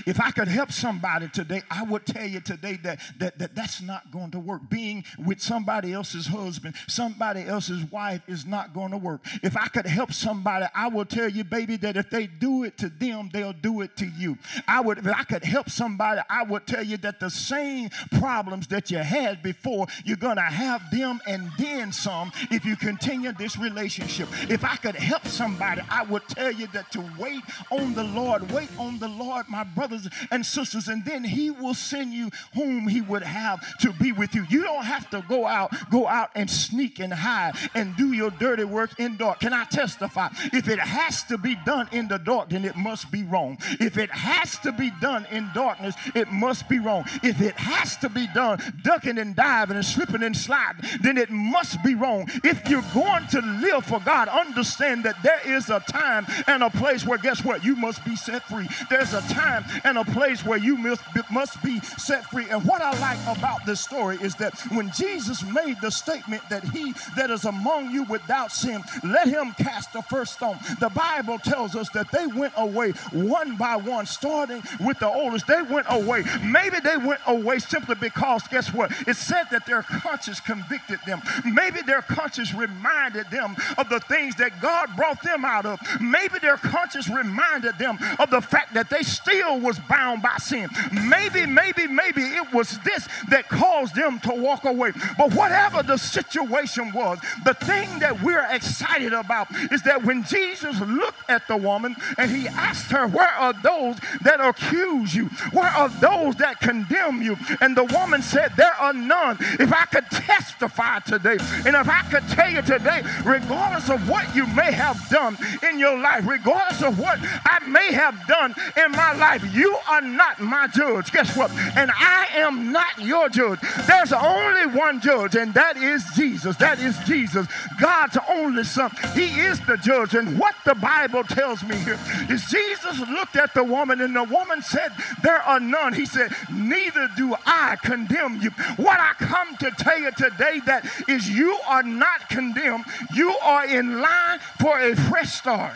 If 0.06 0.20
I 0.20 0.32
could 0.32 0.48
help 0.48 0.72
somebody 0.72 1.28
today, 1.30 1.62
I 1.70 1.84
would 1.84 2.06
tell 2.06 2.26
you 2.26 2.40
today 2.40 2.80
that, 2.84 3.00
that, 3.20 3.40
that 3.40 3.56
that's 3.56 3.82
not 3.82 4.12
going 4.12 4.32
to 4.32 4.40
work. 4.40 4.70
Being 4.70 5.04
with 5.18 5.42
somebody 5.42 5.94
else's 5.94 6.28
husband, 6.28 6.76
somebody 6.88 7.44
else's 7.44 7.84
wife 7.92 8.22
is 8.28 8.46
not 8.46 8.74
going 8.74 8.92
to 8.92 8.98
work. 8.98 9.22
If 9.42 9.58
I 9.58 9.68
could 9.68 9.86
help 9.86 10.14
somebody, 10.14 10.66
I 10.74 10.88
will 10.88 11.06
tell 11.06 11.30
you, 11.30 11.44
baby, 11.44 11.78
that 11.78 11.98
if 11.98 12.10
they 12.10 12.28
do 12.28 12.64
it 12.64 12.78
to 12.80 12.90
them, 12.90 13.30
they'll 13.32 13.54
do 13.54 13.82
it 13.82 13.96
to 13.98 14.06
you. 14.06 14.38
I 14.68 14.82
would, 14.82 15.00
if 15.00 15.08
I 15.08 15.24
could 15.24 15.44
help 15.44 15.70
somebody, 15.70 16.22
I 16.30 16.44
would 16.44 16.66
tell 16.68 16.84
you 16.84 16.98
that 16.98 17.20
the 17.20 17.30
same 17.30 17.90
problems 18.12 18.68
that 18.68 18.92
you 18.92 19.00
had 19.00 19.42
before, 19.44 19.88
you're 20.06 20.18
going 20.18 20.38
to 20.38 20.42
have 20.42 20.90
them 20.92 21.20
and 21.28 21.52
then 21.58 21.92
some 21.92 22.32
if 22.52 22.66
you 22.66 22.76
continue 22.76 23.32
this 23.34 23.58
relationship. 23.58 24.28
If 24.50 24.64
I 24.64 24.76
could 24.76 24.96
help 24.96 25.28
somebody, 25.28 25.82
I 25.90 26.04
would 26.04 26.28
tell 26.28 26.52
you 26.52 26.68
that 26.68 26.92
to 26.92 27.04
wait 27.18 27.42
on 27.72 27.94
the 27.94 28.04
Lord, 28.04 28.52
wait 28.52 28.70
on 28.78 29.00
the 29.00 29.08
Lord, 29.08 29.48
my 29.50 29.62
brothers 29.63 30.08
and 30.32 30.45
sisters, 30.45 30.88
and 30.88 31.06
then 31.06 31.23
he 31.23 31.52
will 31.52 31.73
send 31.73 32.13
you 32.13 32.30
whom 32.54 32.88
he 32.88 33.02
would 33.02 33.23
have 33.23 33.60
to 33.80 33.91
be 33.93 34.12
with 34.12 34.36
you. 34.36 34.45
You 34.49 34.63
don't 34.63 34.86
have 34.86 35.10
to 35.12 35.23
go 35.28 35.45
out, 35.45 35.71
go 35.89 36.08
out 36.08 36.30
and 36.36 36.49
sneak 36.49 36.99
and 36.99 37.13
hide 37.13 37.54
and 37.73 37.95
do 37.95 38.13
your 38.13 38.32
dirty 38.32 38.63
work 38.63 38.99
in 38.99 39.17
dark. 39.17 39.39
Can 39.39 39.54
I 39.54 39.65
testify? 39.65 40.30
If 40.52 40.67
it 40.67 40.80
has 40.80 41.23
to 41.23 41.38
be 41.38 41.56
done 41.65 41.88
in 41.91 42.08
the 42.08 42.17
dark, 42.17 42.49
then 42.49 42.65
it 42.65 42.76
must 42.76 43.12
be 43.12 43.23
wrong. 43.23 43.58
If 43.80 43.97
it 43.97 44.12
has 44.12 44.58
to 44.60 44.71
be 44.71 44.91
done 45.02 45.26
in 45.32 45.49
darkness, 45.54 45.95
it 46.15 46.32
must 46.32 46.69
be 46.69 46.80
wrong. 46.80 47.06
If 47.23 47.41
it 47.41 47.56
has 47.56 47.97
to 47.97 48.10
be 48.10 48.28
done 48.34 48.60
ducking 48.84 49.17
and 49.17 49.36
diving 49.36 49.76
and 49.76 49.86
slipping 49.86 50.23
and 50.23 50.36
sliding, 50.36 50.84
then 51.02 51.17
it 51.17 51.30
must 51.30 51.84
be 51.84 51.95
wrong. 51.95 52.28
If 52.43 52.69
you're 52.69 52.84
going 52.93 53.28
to 53.28 53.41
live 53.41 53.86
for 53.86 53.99
God, 53.99 54.28
understand 54.28 55.04
that 55.06 55.21
there 55.23 55.41
is 55.45 55.69
a 55.69 55.80
time 55.82 56.26
and 56.47 56.63
a 56.63 56.69
place 56.69 57.06
where 57.06 57.17
guess 57.17 57.43
what? 57.43 57.63
You 57.63 57.76
must 57.76 58.04
be 58.06 58.15
set 58.15 58.43
free. 58.43 58.67
There's 58.89 59.13
a 59.13 59.21
time 59.34 59.53
time 59.54 59.82
and 59.84 59.98
a 59.98 60.04
place 60.06 60.46
where 60.46 60.58
you 60.58 60.78
must, 60.78 61.02
must 61.32 61.62
be 61.63 61.80
set 61.98 62.26
free. 62.26 62.50
And 62.50 62.63
what 62.66 62.82
I 62.82 62.98
like 63.00 63.38
about 63.38 63.66
this 63.66 63.82
story 63.82 64.18
is 64.22 64.36
that 64.36 64.60
when 64.72 64.92
Jesus 64.92 65.44
made 65.44 65.80
the 65.82 65.92
statement 65.92 66.44
that 66.50 66.63
he 66.63 66.94
that 67.16 67.30
is 67.30 67.46
among 67.46 67.92
you 67.92 68.04
without 68.04 68.52
sin, 68.52 68.84
let 69.04 69.28
him 69.28 69.54
cast 69.58 69.94
the 69.94 70.02
first 70.04 70.34
stone. 70.34 70.58
The 70.80 70.89
Bible 70.89 71.39
tells 71.39 71.76
us 71.76 71.89
that 71.92 72.12
they 72.12 72.28
went 72.28 72.54
away 72.58 72.92
one 73.12 73.56
by 73.58 73.76
one, 73.76 74.06
starting 74.06 74.63
with 74.80 75.00
the 75.00 75.08
oldest. 75.08 75.48
They 75.48 75.62
went 75.62 75.88
away. 75.89 76.24
Maybe 76.44 76.80
they 76.80 76.98
went 76.98 77.22
away 77.28 77.60
simply 77.60 77.96
because, 77.96 78.48
guess 78.48 78.74
what? 78.74 78.92
It 79.08 79.16
said 79.16 79.46
that 79.52 79.66
their 79.66 79.84
conscience 79.84 80.39
convicted 80.39 81.00
them. 81.06 81.22
Maybe 81.46 81.82
their 81.82 82.02
conscience 82.02 82.54
reminded 82.54 83.30
them 83.30 83.56
of 83.78 83.89
the 83.89 84.00
things 84.00 84.36
that 84.36 84.62
God 84.62 84.96
brought 84.96 85.22
them 85.24 85.46
out 85.46 85.66
of. 85.66 85.80
Maybe 86.00 86.39
their 86.39 86.58
conscience 86.58 87.10
reminded 87.10 87.78
them 87.78 87.98
of 88.20 88.30
the 88.30 88.42
fact 88.42 88.74
that 88.74 88.89
they 88.89 89.04
still 89.04 89.43
still 89.44 89.60
was 89.60 89.80
bound 89.80 90.22
by 90.22 90.38
sin. 90.38 90.70
Maybe, 90.92 91.46
maybe, 91.46 91.88
maybe 91.88 92.22
it 92.22 92.54
was 92.54 92.78
this 92.80 93.08
that 93.30 93.50
caused 93.50 93.96
them 93.96 94.20
to 94.22 94.34
walk 94.34 94.66
away. 94.66 94.92
But 95.18 95.34
whatever 95.34 95.84
the 95.84 95.98
situation 95.98 96.92
was, 96.94 97.20
the 97.46 97.54
thing 97.54 98.00
that 98.00 98.22
we're 98.22 98.46
excited 98.50 99.14
about 99.14 99.48
is 99.72 99.82
that 99.84 100.04
when 100.04 100.24
Jesus 100.24 100.80
looked 100.80 101.30
at 101.30 101.48
the 101.48 101.58
woman 101.58 101.96
and 102.18 102.32
he 102.32 102.48
asked 102.48 102.92
her, 102.92 103.08
Where 103.08 103.28
are 103.28 103.54
those 103.54 103.98
that 104.24 104.40
accuse 104.40 105.16
you? 105.16 105.26
Where 105.52 105.70
are 105.70 105.90
those 105.90 106.36
that 106.36 106.60
condemn 106.60 107.22
you? 107.22 107.38
And 107.62 107.76
the 107.76 107.86
woman 107.86 108.22
said, 108.22 108.54
There 108.56 108.74
are 108.80 108.94
none. 108.94 109.38
If 109.60 109.74
I 109.74 109.86
could 109.86 110.06
testify 110.10 111.00
today, 111.00 111.38
and 111.66 111.76
if 111.76 111.90
I 111.90 112.02
could 112.10 112.28
tell 112.30 112.52
you 112.52 112.62
today, 112.62 113.02
regardless 113.26 113.90
of 113.90 114.08
what 114.10 114.36
you 114.36 114.46
may 114.48 114.72
have 114.72 115.10
done 115.10 115.38
in 115.70 115.80
your 115.80 115.98
life, 115.98 116.26
regardless 116.26 116.82
of 116.82 117.00
what 117.00 117.20
I 117.46 117.60
may 117.68 117.92
have 117.94 118.16
done 118.28 118.56
in 118.78 118.92
my 118.92 119.14
life, 119.14 119.33
life. 119.34 119.56
You 119.56 119.76
are 119.89 120.02
not 120.02 120.39
my 120.39 120.67
judge. 120.67 121.12
Guess 121.12 121.36
what? 121.36 121.52
And 121.76 121.91
I 121.93 122.28
am 122.36 122.72
not 122.72 123.00
your 123.00 123.30
judge. 123.30 123.60
There's 123.88 124.13
only 124.13 124.67
one 124.67 125.02
judge, 125.02 125.36
and 125.36 125.54
that 125.54 125.78
is 125.78 126.04
Jesus. 126.15 126.56
That 126.58 126.80
is 126.80 126.98
Jesus, 127.06 127.48
God's 127.80 128.17
only 128.30 128.63
Son. 128.63 128.91
He 129.13 129.26
is 129.26 129.60
the 129.65 129.78
judge. 129.78 130.13
And 130.13 130.38
what 130.39 130.56
the 130.65 130.76
Bible 130.76 131.24
tells 131.24 131.63
me 131.63 131.76
here 131.78 132.00
is 132.30 132.46
Jesus 132.46 133.00
looked 133.10 133.36
at 133.36 133.54
the 133.54 133.63
woman, 133.63 134.02
and 134.02 134.15
the 134.15 134.24
woman 134.24 134.62
said, 134.62 134.91
There 135.22 135.41
are 135.41 135.60
none. 135.60 135.93
He 135.93 136.06
said, 136.06 136.32
Neither 136.52 137.10
do 137.17 137.36
I 137.46 137.78
condemn 137.82 138.41
you. 138.41 138.52
What 138.78 139.00
I 139.00 139.13
come 139.17 139.58
to 139.58 139.72
tell 139.72 140.00
you 140.00 140.12
today 140.12 140.60
that 140.65 140.86
is 141.08 141.30
you 141.30 141.58
are 141.67 141.84
not 141.84 142.30
condemned. 142.30 142.86
You 143.13 143.30
are 143.41 143.65
in 143.65 144.02
line 144.02 144.39
for 144.60 144.80
a 144.80 144.96
fresh 144.96 145.34
start. 145.34 145.74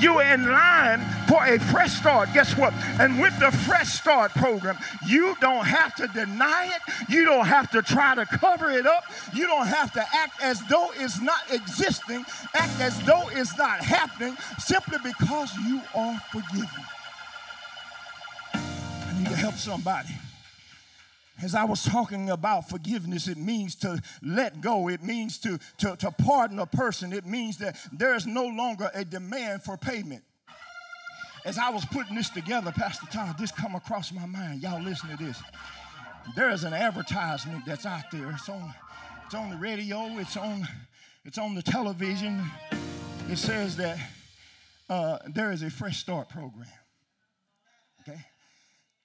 You're 0.00 0.22
in 0.22 0.50
line 0.50 1.00
for 1.26 1.44
a 1.44 1.58
fresh 1.58 1.92
start. 1.92 2.28
Guess 2.32 2.56
what? 2.56 2.72
And 3.00 3.20
with 3.20 3.38
the 3.40 3.50
Fresh 3.50 3.88
Start 3.88 4.32
program, 4.32 4.78
you 5.06 5.36
don't 5.40 5.66
have 5.66 5.94
to 5.96 6.06
deny 6.08 6.66
it. 6.66 7.10
You 7.10 7.24
don't 7.24 7.46
have 7.46 7.70
to 7.72 7.82
try 7.82 8.14
to 8.14 8.24
cover 8.24 8.70
it 8.70 8.86
up. 8.86 9.04
You 9.34 9.46
don't 9.46 9.66
have 9.66 9.92
to 9.94 10.04
act 10.14 10.42
as 10.42 10.60
though 10.68 10.90
it's 10.96 11.20
not 11.20 11.40
existing, 11.50 12.24
act 12.54 12.80
as 12.80 13.00
though 13.02 13.28
it's 13.32 13.56
not 13.58 13.80
happening, 13.80 14.36
simply 14.58 14.98
because 15.02 15.54
you 15.66 15.80
are 15.94 16.20
forgiven. 16.30 16.84
I 18.54 19.14
need 19.18 19.28
to 19.28 19.36
help 19.36 19.54
somebody. 19.54 20.14
As 21.40 21.54
I 21.54 21.64
was 21.64 21.84
talking 21.84 22.30
about 22.30 22.68
forgiveness, 22.68 23.28
it 23.28 23.38
means 23.38 23.76
to 23.76 24.02
let 24.22 24.60
go. 24.60 24.88
It 24.88 25.02
means 25.04 25.38
to, 25.38 25.58
to, 25.78 25.94
to 25.96 26.10
pardon 26.10 26.58
a 26.58 26.66
person. 26.66 27.12
It 27.12 27.26
means 27.26 27.58
that 27.58 27.76
there 27.92 28.14
is 28.16 28.26
no 28.26 28.44
longer 28.44 28.90
a 28.92 29.04
demand 29.04 29.62
for 29.62 29.76
payment. 29.76 30.24
As 31.44 31.56
I 31.56 31.70
was 31.70 31.84
putting 31.84 32.16
this 32.16 32.28
together, 32.28 32.72
Pastor 32.72 33.06
Todd, 33.06 33.38
this 33.38 33.52
come 33.52 33.76
across 33.76 34.12
my 34.12 34.26
mind. 34.26 34.62
Y'all 34.62 34.82
listen 34.82 35.10
to 35.10 35.16
this. 35.16 35.40
There 36.34 36.50
is 36.50 36.64
an 36.64 36.74
advertisement 36.74 37.64
that's 37.64 37.86
out 37.86 38.10
there. 38.10 38.30
It's 38.30 38.48
on, 38.48 38.74
it's 39.24 39.34
on 39.34 39.50
the 39.50 39.56
radio. 39.56 40.18
It's 40.18 40.36
on, 40.36 40.66
it's 41.24 41.38
on 41.38 41.54
the 41.54 41.62
television. 41.62 42.44
It 43.30 43.38
says 43.38 43.76
that 43.76 43.98
uh, 44.90 45.18
there 45.32 45.52
is 45.52 45.62
a 45.62 45.70
fresh 45.70 45.98
start 45.98 46.28
program. 46.28 46.66
Okay, 48.00 48.18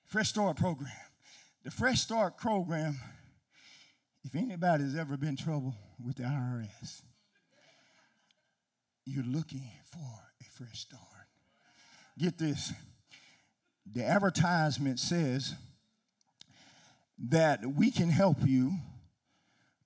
fresh 0.06 0.30
start 0.30 0.58
program. 0.58 0.92
The 1.64 1.72
fresh 1.72 2.02
start 2.02 2.38
program. 2.38 3.00
If 4.26 4.36
anybody's 4.36 4.98
ever 4.98 5.16
been 5.16 5.30
in 5.30 5.38
trouble 5.38 5.74
with 6.06 6.18
the 6.18 6.24
IRS, 6.24 7.04
you're 9.06 9.24
looking 9.24 9.70
for 9.90 10.34
a 10.42 10.44
fresh 10.52 10.80
start. 10.80 11.02
Get 12.20 12.38
this. 12.38 12.74
The 13.90 14.04
advertisement 14.04 15.00
says 15.00 15.56
that 17.18 17.66
we 17.66 17.92
can 17.92 18.10
help 18.10 18.46
you 18.46 18.74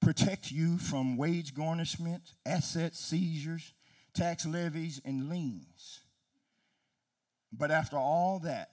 protect 0.01 0.51
you 0.51 0.79
from 0.79 1.15
wage 1.15 1.53
garnishment, 1.53 2.33
asset 2.43 2.95
seizures, 2.95 3.73
tax 4.15 4.47
levies, 4.47 4.99
and 5.05 5.29
liens. 5.29 5.99
But 7.51 7.69
after 7.69 7.97
all 7.97 8.39
that, 8.43 8.71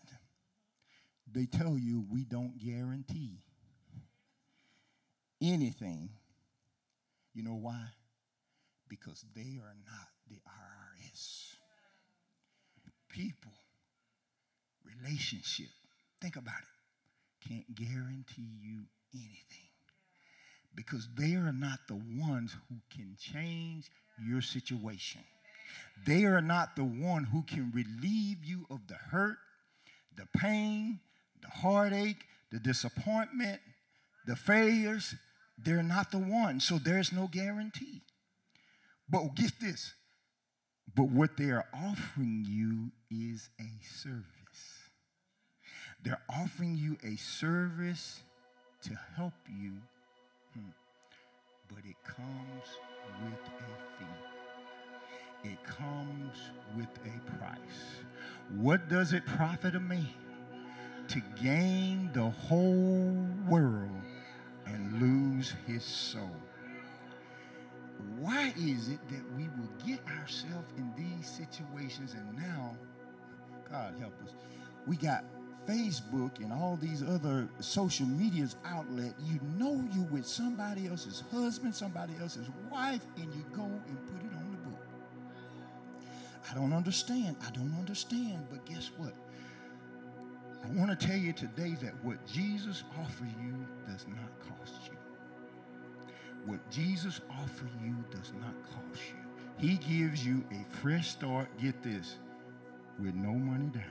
they 1.35 1.47
tell 1.47 1.77
you 1.77 2.05
we 2.11 2.25
don't 2.25 2.59
guarantee 2.59 3.39
anything. 5.43 6.11
You 7.35 7.43
know 7.43 7.55
why? 7.55 7.85
Because 8.89 9.25
they 9.35 9.59
are 9.61 9.75
not 9.85 10.09
the 10.29 10.37
IRS. 10.37 11.57
People, 13.09 13.53
relationship, 14.85 15.69
think 16.21 16.37
about 16.37 16.55
it, 16.55 17.49
can't 17.49 17.75
guarantee 17.75 18.49
you 18.61 18.85
anything 19.13 19.65
because 20.75 21.09
they 21.17 21.35
are 21.35 21.53
not 21.53 21.81
the 21.89 21.95
ones 21.95 22.57
who 22.69 22.77
can 22.91 23.17
change 23.19 23.91
your 24.25 24.41
situation. 24.41 25.23
They 26.07 26.25
are 26.25 26.41
not 26.41 26.77
the 26.77 26.85
one 26.85 27.25
who 27.25 27.43
can 27.43 27.73
relieve 27.73 28.45
you 28.45 28.67
of 28.71 28.87
the 28.89 28.95
hurt, 28.95 29.39
the 30.17 30.27
pain, 30.37 31.01
the 31.45 31.51
heartache, 31.61 32.25
the 32.51 32.59
disappointment, 32.59 33.61
the 34.27 34.37
failures. 34.37 35.15
They're 35.59 35.83
not 35.83 36.11
the 36.11 36.19
one. 36.19 36.61
So 36.61 36.79
there's 36.79 37.13
no 37.13 37.29
guarantee. 37.31 38.03
But 39.09 39.35
get 39.35 39.53
this. 39.61 39.95
But 40.95 41.11
what 41.11 41.37
they 41.37 41.51
are 41.51 41.67
offering 41.73 42.45
you 42.49 42.91
is 43.11 43.49
a 43.61 43.85
service. 43.85 44.25
They're 46.03 46.23
offering 46.29 46.77
you 46.77 46.97
a 47.03 47.17
service 47.17 48.21
to 48.83 48.91
help 49.17 49.33
you, 49.49 49.73
hmm. 50.53 50.69
but 51.69 51.79
it 51.87 51.97
comes 52.05 52.67
with 53.23 53.41
a 53.47 53.89
fee. 53.99 55.51
It 55.51 55.65
comes 55.65 56.51
with 56.77 56.89
a 57.07 57.31
price. 57.39 58.05
What 58.55 58.89
does 58.89 59.15
it 59.15 59.25
profit 59.25 59.75
a 59.75 59.81
man 59.81 60.09
to 61.09 61.23
gain 61.43 62.11
the 62.13 62.31
whole 62.31 63.27
world 63.49 63.91
and 64.67 65.01
lose 65.01 65.55
his 65.67 65.85
soul? 65.85 66.37
Why 68.19 68.53
is 68.57 68.89
it 68.89 69.01
that 69.09 69.23
we 69.37 69.45
will 69.45 69.71
get 69.87 70.01
ourselves 70.19 70.73
in 70.77 70.93
these 70.97 71.29
situations 71.29 72.15
and 72.15 72.37
now, 72.37 72.77
God 73.71 73.95
help 73.99 74.15
us, 74.23 74.35
we 74.87 74.97
got 74.97 75.25
Facebook 75.69 76.39
and 76.39 76.53
all 76.53 76.79
these 76.81 77.03
other 77.03 77.49
social 77.61 78.07
medias 78.07 78.57
outlet, 78.65 79.15
you 79.25 79.41
know 79.57 79.83
you 79.93 80.03
with 80.11 80.27
somebody 80.27 80.89
else's 80.89 81.23
husband, 81.33 81.75
somebody 81.75 82.13
else's 82.21 82.49
wife, 82.71 83.05
and 83.17 83.33
you 83.35 83.45
go 83.53 83.63
and 83.63 84.07
put 84.07 84.21
it 84.21 84.35
on 84.35 84.51
the 84.51 84.71
book. 84.71 84.81
I 86.51 86.55
don't 86.55 86.73
understand. 86.73 87.37
I 87.47 87.51
don't 87.51 87.75
understand. 87.79 88.47
But 88.51 88.67
guess 88.67 88.91
what? 88.97 89.15
I 90.65 90.69
want 90.79 90.99
to 90.99 91.07
tell 91.07 91.17
you 91.17 91.33
today 91.35 91.77
that 91.83 91.93
what 92.03 92.25
Jesus 92.27 92.85
offers 92.99 93.29
you 93.41 93.67
does 93.87 94.07
not 94.09 94.59
cost 94.59 94.81
you. 94.87 94.97
What 96.47 96.71
Jesus 96.71 97.21
offers 97.31 97.71
you 97.85 97.95
does 98.11 98.33
not 98.41 98.55
cost 98.63 99.03
you. 99.11 99.69
He 99.69 99.77
gives 99.77 100.27
you 100.27 100.43
a 100.51 100.77
fresh 100.77 101.11
start, 101.11 101.49
get 101.61 101.83
this, 101.83 102.17
with 102.99 103.15
no 103.15 103.33
money 103.33 103.67
down 103.67 103.83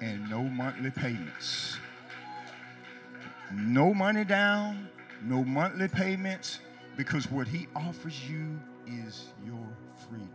and 0.00 0.28
no 0.28 0.42
monthly 0.42 0.90
payments. 0.90 1.78
No 3.52 3.94
money 3.94 4.24
down, 4.24 4.88
no 5.22 5.42
monthly 5.44 5.88
payments, 5.88 6.60
because 6.96 7.30
what 7.30 7.48
he 7.48 7.66
offers 7.74 8.28
you 8.28 8.60
is 8.86 9.28
your 9.46 9.66
freedom. 10.08 10.28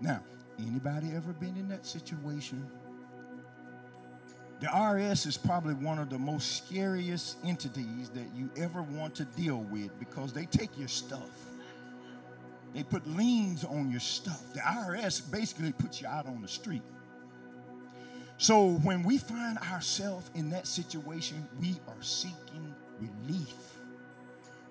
Now, 0.00 0.22
anybody 0.58 1.12
ever 1.14 1.32
been 1.32 1.56
in 1.56 1.68
that 1.68 1.84
situation? 1.84 2.70
The 4.60 4.66
IRS 4.68 5.26
is 5.26 5.36
probably 5.36 5.74
one 5.74 5.98
of 5.98 6.08
the 6.08 6.18
most 6.18 6.56
scariest 6.56 7.36
entities 7.44 8.08
that 8.10 8.26
you 8.34 8.50
ever 8.56 8.82
want 8.82 9.14
to 9.16 9.24
deal 9.24 9.58
with 9.58 9.98
because 9.98 10.32
they 10.32 10.46
take 10.46 10.78
your 10.78 10.88
stuff. 10.88 11.30
They 12.72 12.82
put 12.82 13.06
liens 13.06 13.64
on 13.64 13.90
your 13.90 14.00
stuff. 14.00 14.42
The 14.54 14.60
IRS 14.60 15.30
basically 15.30 15.72
puts 15.72 16.00
you 16.00 16.08
out 16.08 16.26
on 16.26 16.40
the 16.40 16.48
street. 16.48 16.82
So 18.38 18.72
when 18.82 19.02
we 19.02 19.18
find 19.18 19.58
ourselves 19.58 20.30
in 20.34 20.50
that 20.50 20.66
situation, 20.66 21.48
we 21.60 21.76
are 21.88 22.02
seeking 22.02 22.74
relief. 22.98 23.54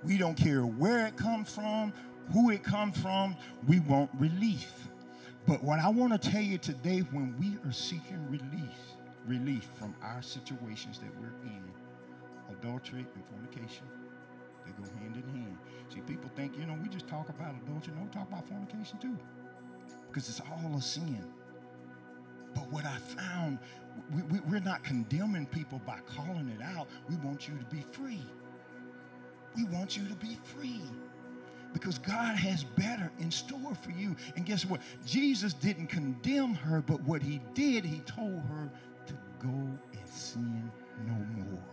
We 0.04 0.18
don't 0.18 0.36
care 0.36 0.66
where 0.66 1.06
it 1.08 1.16
comes 1.16 1.52
from, 1.52 1.94
who 2.32 2.50
it 2.50 2.64
comes 2.64 3.00
from, 3.00 3.36
we 3.68 3.80
want 3.80 4.12
relief. 4.20 4.72
But 5.48 5.64
what 5.64 5.80
I 5.80 5.90
want 5.90 6.20
to 6.20 6.30
tell 6.30 6.42
you 6.42 6.58
today, 6.58 7.00
when 7.00 7.36
we 7.40 7.58
are 7.68 7.74
seeking 7.74 8.24
relief, 8.30 8.95
relief 9.28 9.68
from 9.78 9.96
our 10.02 10.22
situations 10.22 11.00
that 11.00 11.10
we're 11.20 11.36
in, 11.50 11.64
adultery 12.52 13.06
and 13.16 13.24
fornication, 13.26 13.86
they 14.66 14.72
go 14.72 14.90
hand 15.00 15.16
in 15.16 15.42
hand. 15.42 15.58
See, 15.90 16.02
people 16.02 16.30
think, 16.36 16.58
you 16.58 16.66
know, 16.66 16.78
we 16.82 16.90
just 16.90 17.08
talk 17.08 17.30
about 17.30 17.56
adultery. 17.64 17.94
No, 17.96 18.04
we 18.04 18.10
talk 18.10 18.28
about 18.28 18.48
fornication 18.48 18.98
too. 19.00 19.18
Because 20.08 20.28
it's 20.30 20.42
all 20.42 20.76
a 20.76 20.82
sin. 20.82 21.24
But 22.54 22.72
what 22.72 22.86
I 22.86 22.98
found, 22.98 23.60
we, 24.14 24.22
we, 24.24 24.40
we're 24.50 24.62
not 24.62 24.84
condemning 24.84 25.46
people 25.46 25.82
by 25.86 26.00
calling 26.08 26.50
it 26.50 26.64
out. 26.64 26.88
We 27.10 27.16
want 27.18 27.48
you 27.48 27.58
to 27.58 27.66
be 27.66 27.84
free. 27.92 28.26
We 29.56 29.66
want 29.66 29.98
you 29.98 30.08
to 30.08 30.16
be 30.16 30.38
free 30.44 30.82
because 31.74 31.98
God 31.98 32.38
has 32.38 32.64
better 32.64 33.12
in 33.20 33.30
store 33.30 33.76
for 33.76 33.92
you. 33.92 34.16
And 34.36 34.46
guess 34.46 34.66
what? 34.66 34.80
Jesus 35.06 35.54
didn't 35.54 35.88
condemn 35.88 36.54
her, 36.54 36.82
but 36.82 37.02
what 37.04 37.22
he 37.22 37.42
did, 37.54 37.84
he 37.84 38.00
told 38.02 38.42
her 38.50 38.72
go 39.46 39.52
and 39.52 40.10
sin 40.10 40.72
no 41.06 41.14
more. 41.14 41.64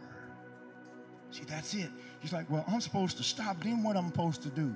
See, 1.30 1.44
that's 1.44 1.74
it. 1.74 1.88
He's 2.20 2.32
like, 2.32 2.50
well, 2.50 2.64
I'm 2.68 2.80
supposed 2.80 3.16
to 3.16 3.22
stop. 3.22 3.62
Then 3.62 3.82
what 3.82 3.96
I'm 3.96 4.08
supposed 4.08 4.42
to 4.42 4.50
do? 4.50 4.74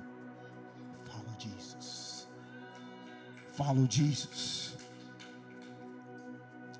Follow 1.05 1.35
Jesus. 1.39 2.25
Follow 3.53 3.85
Jesus. 3.85 4.75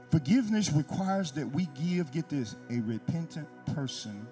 Forgiveness 0.09 0.71
requires 0.71 1.31
that 1.33 1.47
we 1.51 1.67
give, 1.75 2.11
get 2.11 2.29
this, 2.29 2.55
a 2.69 2.79
repentant 2.79 3.47
person 3.75 4.27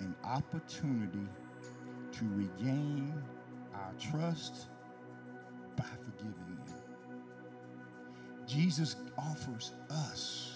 an 0.00 0.14
opportunity 0.24 1.26
to 2.12 2.24
regain 2.34 3.12
our 3.74 3.92
trust 3.98 4.66
by 5.76 5.84
forgiving 6.04 6.58
them. 6.64 6.74
Jesus 8.46 8.96
offers 9.18 9.72
us 9.90 10.55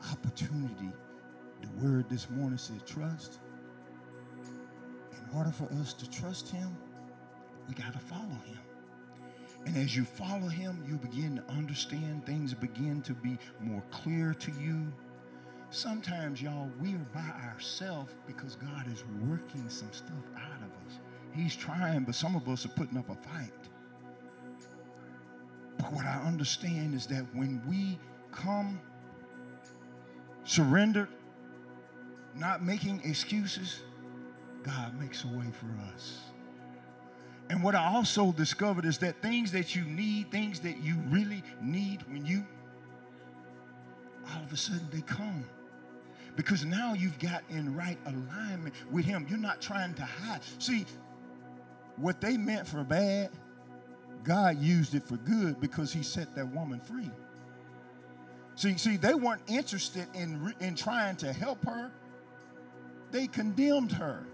an 0.00 0.10
opportunity. 0.12 0.90
The 1.62 1.86
word 1.86 2.08
this 2.08 2.28
morning 2.30 2.58
said 2.58 2.86
trust. 2.86 3.38
In 5.12 5.36
order 5.36 5.50
for 5.50 5.68
us 5.80 5.92
to 5.94 6.10
trust 6.10 6.50
him, 6.50 6.76
we 7.68 7.74
got 7.74 7.92
to 7.92 7.98
follow 7.98 8.38
him. 8.44 8.58
And 9.66 9.76
as 9.76 9.96
you 9.96 10.04
follow 10.04 10.48
him, 10.48 10.84
you 10.86 10.96
begin 10.96 11.36
to 11.36 11.52
understand 11.52 12.26
things 12.26 12.52
begin 12.52 13.00
to 13.02 13.14
be 13.14 13.38
more 13.60 13.82
clear 13.90 14.34
to 14.34 14.50
you. 14.60 14.92
Sometimes, 15.70 16.42
y'all, 16.42 16.70
we 16.80 16.94
are 16.94 17.06
by 17.14 17.32
ourselves 17.52 18.12
because 18.26 18.56
God 18.56 18.86
is 18.92 19.02
working 19.26 19.68
some 19.68 19.90
stuff 19.92 20.12
out 20.36 20.58
of 20.58 20.70
us. 20.86 20.98
He's 21.32 21.56
trying, 21.56 22.04
but 22.04 22.14
some 22.14 22.36
of 22.36 22.48
us 22.48 22.64
are 22.66 22.70
putting 22.70 22.98
up 22.98 23.08
a 23.08 23.14
fight. 23.14 23.50
But 25.78 25.92
what 25.92 26.04
I 26.04 26.22
understand 26.24 26.94
is 26.94 27.06
that 27.06 27.24
when 27.34 27.62
we 27.66 27.98
come 28.30 28.80
surrendered, 30.44 31.08
not 32.36 32.62
making 32.64 33.00
excuses, 33.04 33.80
God 34.62 34.98
makes 34.98 35.24
a 35.24 35.28
way 35.28 35.46
for 35.52 35.68
us. 35.94 36.20
And 37.50 37.62
what 37.62 37.74
I 37.74 37.84
also 37.94 38.32
discovered 38.32 38.84
is 38.86 38.98
that 38.98 39.20
things 39.22 39.52
that 39.52 39.76
you 39.76 39.84
need, 39.84 40.30
things 40.30 40.60
that 40.60 40.78
you 40.78 40.96
really 41.08 41.42
need 41.60 42.02
when 42.08 42.24
you, 42.26 42.44
all 44.34 44.42
of 44.42 44.52
a 44.52 44.56
sudden 44.56 44.88
they 44.92 45.02
come. 45.02 45.44
because 46.36 46.64
now 46.64 46.94
you've 46.94 47.18
got 47.18 47.42
in 47.50 47.74
right 47.74 47.98
alignment 48.06 48.74
with 48.90 49.04
Him. 49.04 49.26
You're 49.28 49.38
not 49.38 49.60
trying 49.60 49.94
to 49.94 50.02
hide. 50.02 50.40
See, 50.58 50.86
what 51.96 52.20
they 52.20 52.36
meant 52.36 52.66
for 52.66 52.82
bad, 52.84 53.30
God 54.24 54.58
used 54.58 54.94
it 54.94 55.02
for 55.04 55.16
good 55.16 55.60
because 55.60 55.92
He 55.92 56.02
set 56.02 56.34
that 56.34 56.48
woman 56.48 56.80
free. 56.80 57.10
See, 58.56 58.76
see, 58.76 58.96
they 58.96 59.14
weren't 59.14 59.42
interested 59.48 60.06
in, 60.14 60.54
in 60.60 60.74
trying 60.74 61.16
to 61.16 61.32
help 61.32 61.64
her. 61.64 61.90
They 63.10 63.26
condemned 63.26 63.92
her. 63.92 64.26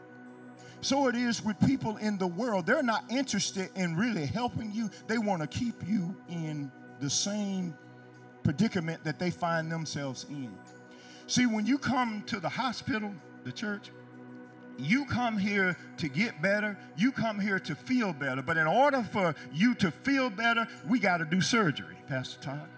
So 0.82 1.08
it 1.08 1.14
is 1.14 1.44
with 1.44 1.58
people 1.60 1.96
in 1.98 2.18
the 2.18 2.26
world. 2.26 2.66
They're 2.66 2.82
not 2.82 3.04
interested 3.10 3.70
in 3.74 3.96
really 3.96 4.26
helping 4.26 4.72
you. 4.72 4.90
They 5.06 5.18
want 5.18 5.42
to 5.42 5.46
keep 5.46 5.86
you 5.86 6.16
in 6.28 6.70
the 7.00 7.10
same 7.10 7.76
predicament 8.42 9.04
that 9.04 9.18
they 9.18 9.30
find 9.30 9.70
themselves 9.70 10.24
in. 10.28 10.52
See, 11.26 11.46
when 11.46 11.66
you 11.66 11.78
come 11.78 12.22
to 12.26 12.40
the 12.40 12.48
hospital, 12.48 13.12
the 13.44 13.52
church, 13.52 13.90
you 14.78 15.04
come 15.04 15.36
here 15.36 15.76
to 15.98 16.08
get 16.08 16.40
better. 16.40 16.78
You 16.96 17.12
come 17.12 17.38
here 17.38 17.58
to 17.60 17.74
feel 17.74 18.14
better. 18.14 18.40
But 18.40 18.56
in 18.56 18.66
order 18.66 19.02
for 19.02 19.34
you 19.52 19.74
to 19.76 19.90
feel 19.90 20.30
better, 20.30 20.66
we 20.88 20.98
got 20.98 21.18
to 21.18 21.26
do 21.26 21.40
surgery, 21.40 21.96
Pastor 22.08 22.40
Todd. 22.40 22.68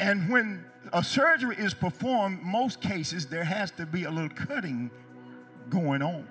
And 0.00 0.30
when 0.30 0.64
a 0.92 1.02
surgery 1.02 1.56
is 1.56 1.74
performed, 1.74 2.42
most 2.42 2.80
cases 2.80 3.26
there 3.26 3.44
has 3.44 3.70
to 3.72 3.86
be 3.86 4.04
a 4.04 4.10
little 4.10 4.28
cutting 4.30 4.90
going 5.70 6.02
on. 6.02 6.26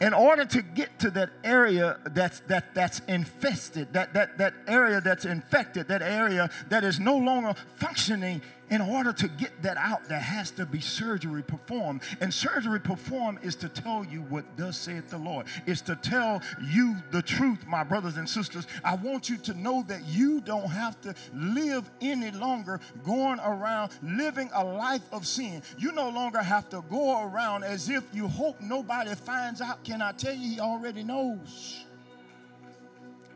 In 0.00 0.14
order 0.14 0.44
to 0.46 0.62
get 0.62 0.98
to 1.00 1.10
that 1.12 1.30
area 1.44 1.98
that's 2.04 2.40
that 2.40 2.74
that's 2.74 3.00
infested 3.00 3.92
that 3.92 4.14
that 4.14 4.38
that 4.38 4.54
area 4.66 5.00
that's 5.00 5.24
infected 5.24 5.86
that 5.88 6.02
area 6.02 6.50
that 6.70 6.82
is 6.82 6.98
no 6.98 7.16
longer 7.16 7.54
functioning 7.76 8.42
in 8.70 8.80
order 8.80 9.12
to 9.12 9.28
get 9.28 9.62
that 9.62 9.76
out, 9.76 10.08
there 10.08 10.20
has 10.20 10.50
to 10.52 10.64
be 10.64 10.80
surgery 10.80 11.42
performed. 11.42 12.02
And 12.20 12.32
surgery 12.32 12.80
performed 12.80 13.40
is 13.42 13.54
to 13.56 13.68
tell 13.68 14.04
you 14.04 14.20
what 14.22 14.56
does 14.56 14.76
saith 14.76 15.10
the 15.10 15.18
Lord. 15.18 15.46
It's 15.66 15.80
to 15.82 15.96
tell 15.96 16.42
you 16.62 16.96
the 17.10 17.22
truth, 17.22 17.66
my 17.66 17.84
brothers 17.84 18.16
and 18.16 18.28
sisters. 18.28 18.66
I 18.84 18.94
want 18.94 19.28
you 19.28 19.36
to 19.38 19.54
know 19.54 19.84
that 19.88 20.04
you 20.06 20.40
don't 20.40 20.70
have 20.70 21.00
to 21.02 21.14
live 21.34 21.90
any 22.00 22.30
longer 22.30 22.80
going 23.04 23.40
around 23.40 23.92
living 24.02 24.50
a 24.54 24.64
life 24.64 25.02
of 25.12 25.26
sin. 25.26 25.62
You 25.76 25.92
no 25.92 26.08
longer 26.08 26.42
have 26.42 26.68
to 26.70 26.82
go 26.90 27.22
around 27.24 27.64
as 27.64 27.88
if 27.88 28.04
you 28.14 28.28
hope 28.28 28.60
nobody 28.60 29.14
finds 29.14 29.60
out. 29.60 29.84
Can 29.84 30.00
I 30.00 30.12
tell 30.12 30.34
you, 30.34 30.54
he 30.54 30.60
already 30.60 31.02
knows. 31.02 31.84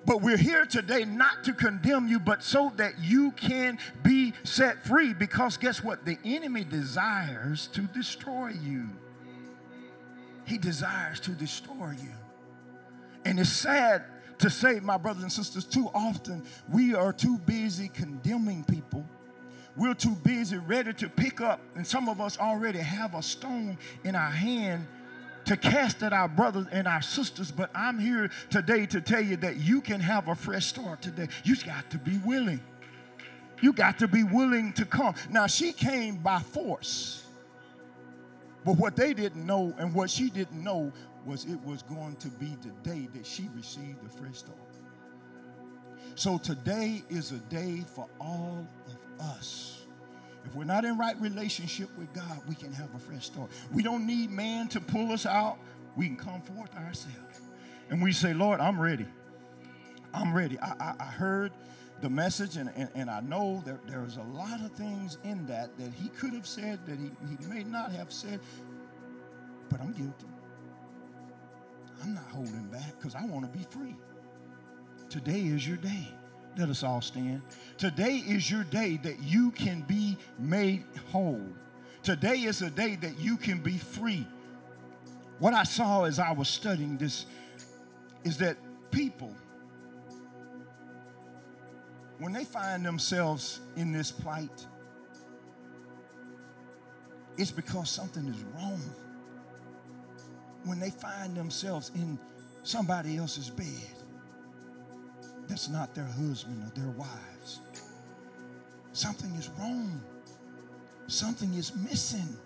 But 0.07 0.23
we're 0.23 0.37
here 0.37 0.65
today 0.65 1.05
not 1.05 1.43
to 1.45 1.53
condemn 1.53 2.07
you, 2.07 2.21
but 2.21 2.43
so 2.43 2.73
that 2.77 3.01
you 3.01 3.33
can 3.33 3.79
be 4.05 4.35
set 4.45 4.85
free. 4.85 5.13
Because 5.13 5.57
guess 5.57 5.83
what? 5.83 6.05
The 6.05 6.17
enemy 6.25 6.63
desires 6.63 7.67
to 7.73 7.83
destroy 7.83 8.51
you. 8.51 8.89
He 10.47 10.59
desires 10.59 11.19
to 11.21 11.33
destroy 11.33 11.97
you. 12.01 12.13
And 13.25 13.41
it's 13.41 13.51
sad 13.51 14.05
to 14.39 14.49
say, 14.49 14.79
my 14.79 14.97
brothers 14.97 15.25
and 15.25 15.33
sisters, 15.33 15.65
too 15.65 15.91
often 15.93 16.45
we 16.71 16.95
are 16.95 17.13
too 17.13 17.39
busy 17.39 17.89
condemning 17.89 18.63
people. 18.63 19.05
We're 19.77 19.95
too 19.95 20.15
busy, 20.15 20.57
ready 20.57 20.93
to 20.95 21.09
pick 21.09 21.41
up, 21.41 21.61
and 21.75 21.87
some 21.87 22.09
of 22.09 22.21
us 22.21 22.39
already 22.39 22.79
have 22.79 23.15
a 23.15 23.23
stone 23.23 23.77
in 24.05 24.15
our 24.15 24.31
hand 24.31 24.87
to 25.47 25.57
cast 25.57 26.03
at 26.03 26.13
our 26.13 26.29
brothers 26.29 26.67
and 26.71 26.87
our 26.87 27.03
sisters, 27.03 27.51
but 27.51 27.71
I'm 27.75 27.99
here 27.99 28.31
today 28.51 28.87
to 28.87 29.01
tell 29.01 29.21
you 29.21 29.37
that 29.39 29.57
you 29.57 29.81
can 29.81 30.01
have 30.01 30.29
a 30.29 30.35
fresh 30.35 30.67
start 30.67 31.03
today. 31.03 31.29
You've 31.45 31.65
got 31.65 31.89
to 31.91 31.99
be 31.99 32.19
willing. 32.19 32.61
You 33.63 33.73
got 33.73 33.99
to 34.01 34.09
be 34.09 34.23
willing 34.23 34.73
to 34.75 34.85
come. 34.85 35.15
Now, 35.31 35.47
she 35.47 35.73
came 35.73 36.17
by 36.17 36.41
force. 36.41 37.25
But 38.65 38.77
what 38.77 38.97
they 38.97 39.15
didn't 39.15 39.47
know 39.47 39.73
and 39.79 39.95
what 39.95 40.11
she 40.11 40.29
didn't 40.29 40.63
know 40.63 40.93
was 41.25 41.45
it 41.45 41.61
was 41.65 41.83
going 41.83 42.17
to 42.17 42.29
be 42.29 42.57
the 42.63 42.71
day 42.89 43.09
that 43.15 43.25
she 43.25 43.49
received 43.55 44.05
the 44.05 44.09
fresh 44.09 44.39
start. 44.39 44.59
So 46.17 46.39
today 46.39 47.03
is 47.09 47.33
a 47.33 47.39
day 47.39 47.85
for 47.95 48.09
all 48.21 48.67
of 48.87 49.27
us 49.27 49.76
if 50.47 50.55
we're 50.55 50.65
not 50.65 50.85
in 50.85 50.97
right 50.97 51.21
relationship 51.21 51.89
with 51.99 52.13
God, 52.13 52.41
we 52.49 52.55
can 52.55 52.73
have 52.73 52.95
a 52.95 52.99
fresh 52.99 53.27
start. 53.27 53.51
We 53.73 53.83
don't 53.83 54.07
need 54.07 54.31
man 54.31 54.69
to 54.69 54.81
pull 54.81 55.11
us 55.13 55.27
out. 55.27 55.59
We 55.97 56.07
can 56.07 56.17
come 56.17 56.41
forth 56.41 56.75
ourselves. 56.77 57.41
And 57.91 58.01
we 58.01 58.13
say, 58.13 58.33
Lord, 58.33 58.61
I'm 58.61 58.81
ready. 58.81 59.07
I'm 60.15 60.33
ready. 60.33 60.59
I, 60.61 60.75
I, 60.79 60.95
I 61.01 61.05
heard 61.05 61.53
the 62.01 62.11
message, 62.11 62.57
and, 62.57 62.71
and, 62.77 62.89
and 62.95 63.11
I 63.11 63.21
know 63.21 63.63
that 63.67 63.87
there's 63.89 64.19
a 64.19 64.23
lot 64.23 64.61
of 64.61 64.71
things 64.73 65.19
in 65.25 65.47
that 65.47 65.77
that 65.79 65.93
he 65.95 66.09
could 66.11 66.33
have 66.33 66.47
said 66.47 66.79
that 66.87 66.99
he, 66.99 67.11
he 67.29 67.47
may 67.47 67.65
not 67.65 67.91
have 67.93 68.13
said, 68.13 68.39
but 69.69 69.81
I'm 69.81 69.93
guilty. 69.93 70.27
I'm 72.03 72.15
not 72.15 72.25
holding 72.25 72.69
back 72.71 72.97
because 72.97 73.15
I 73.15 73.25
want 73.25 73.51
to 73.51 73.59
be 73.59 73.65
free. 73.65 73.97
Today 75.09 75.41
is 75.41 75.67
your 75.67 75.79
day. 75.79 76.09
Let 76.57 76.71
us 76.71 76.83
all 76.83 77.03
stand. 77.03 77.43
Today 77.77 78.17
is 78.17 78.51
your 78.51 78.65
day 78.65 78.99
that 79.03 79.23
you 79.23 79.51
can 79.51 79.83
be 79.83 80.17
made 80.39 80.85
whole. 81.13 81.47
Today 82.03 82.37
is 82.37 82.63
a 82.63 82.71
day 82.71 82.97
that 82.97 83.19
you 83.19 83.37
can 83.37 83.59
be 83.59 83.77
free. 83.77 84.27
What 85.39 85.53
I 85.53 85.65
saw 85.65 86.05
as 86.05 86.19
I 86.19 86.33
was 86.33 86.49
studying 86.49 86.97
this 86.97 87.27
is 88.25 88.39
that 88.39 88.57
people, 88.91 89.35
when 92.19 92.33
they 92.33 92.45
find 92.45 92.87
themselves 92.87 93.61
in 93.77 93.93
this 93.93 94.11
plight, 94.11 94.67
it's 97.37 97.51
because 97.51 97.91
something 97.91 98.27
is 98.27 98.43
wrong. 98.55 98.81
When 100.65 100.81
they 100.81 100.91
find 100.91 101.37
themselves 101.37 101.91
in 101.95 102.19
somebody 102.63 103.19
else's 103.19 103.51
bed, 103.51 103.96
that's 105.49 105.69
not 105.69 105.95
their 105.95 106.05
husband 106.05 106.63
or 106.63 106.81
their 106.81 106.91
wives. 106.91 107.61
Something 108.93 109.35
is 109.37 109.51
wrong. 109.59 110.01
Something 111.07 111.55
is 111.55 111.75
missing. 111.75 112.37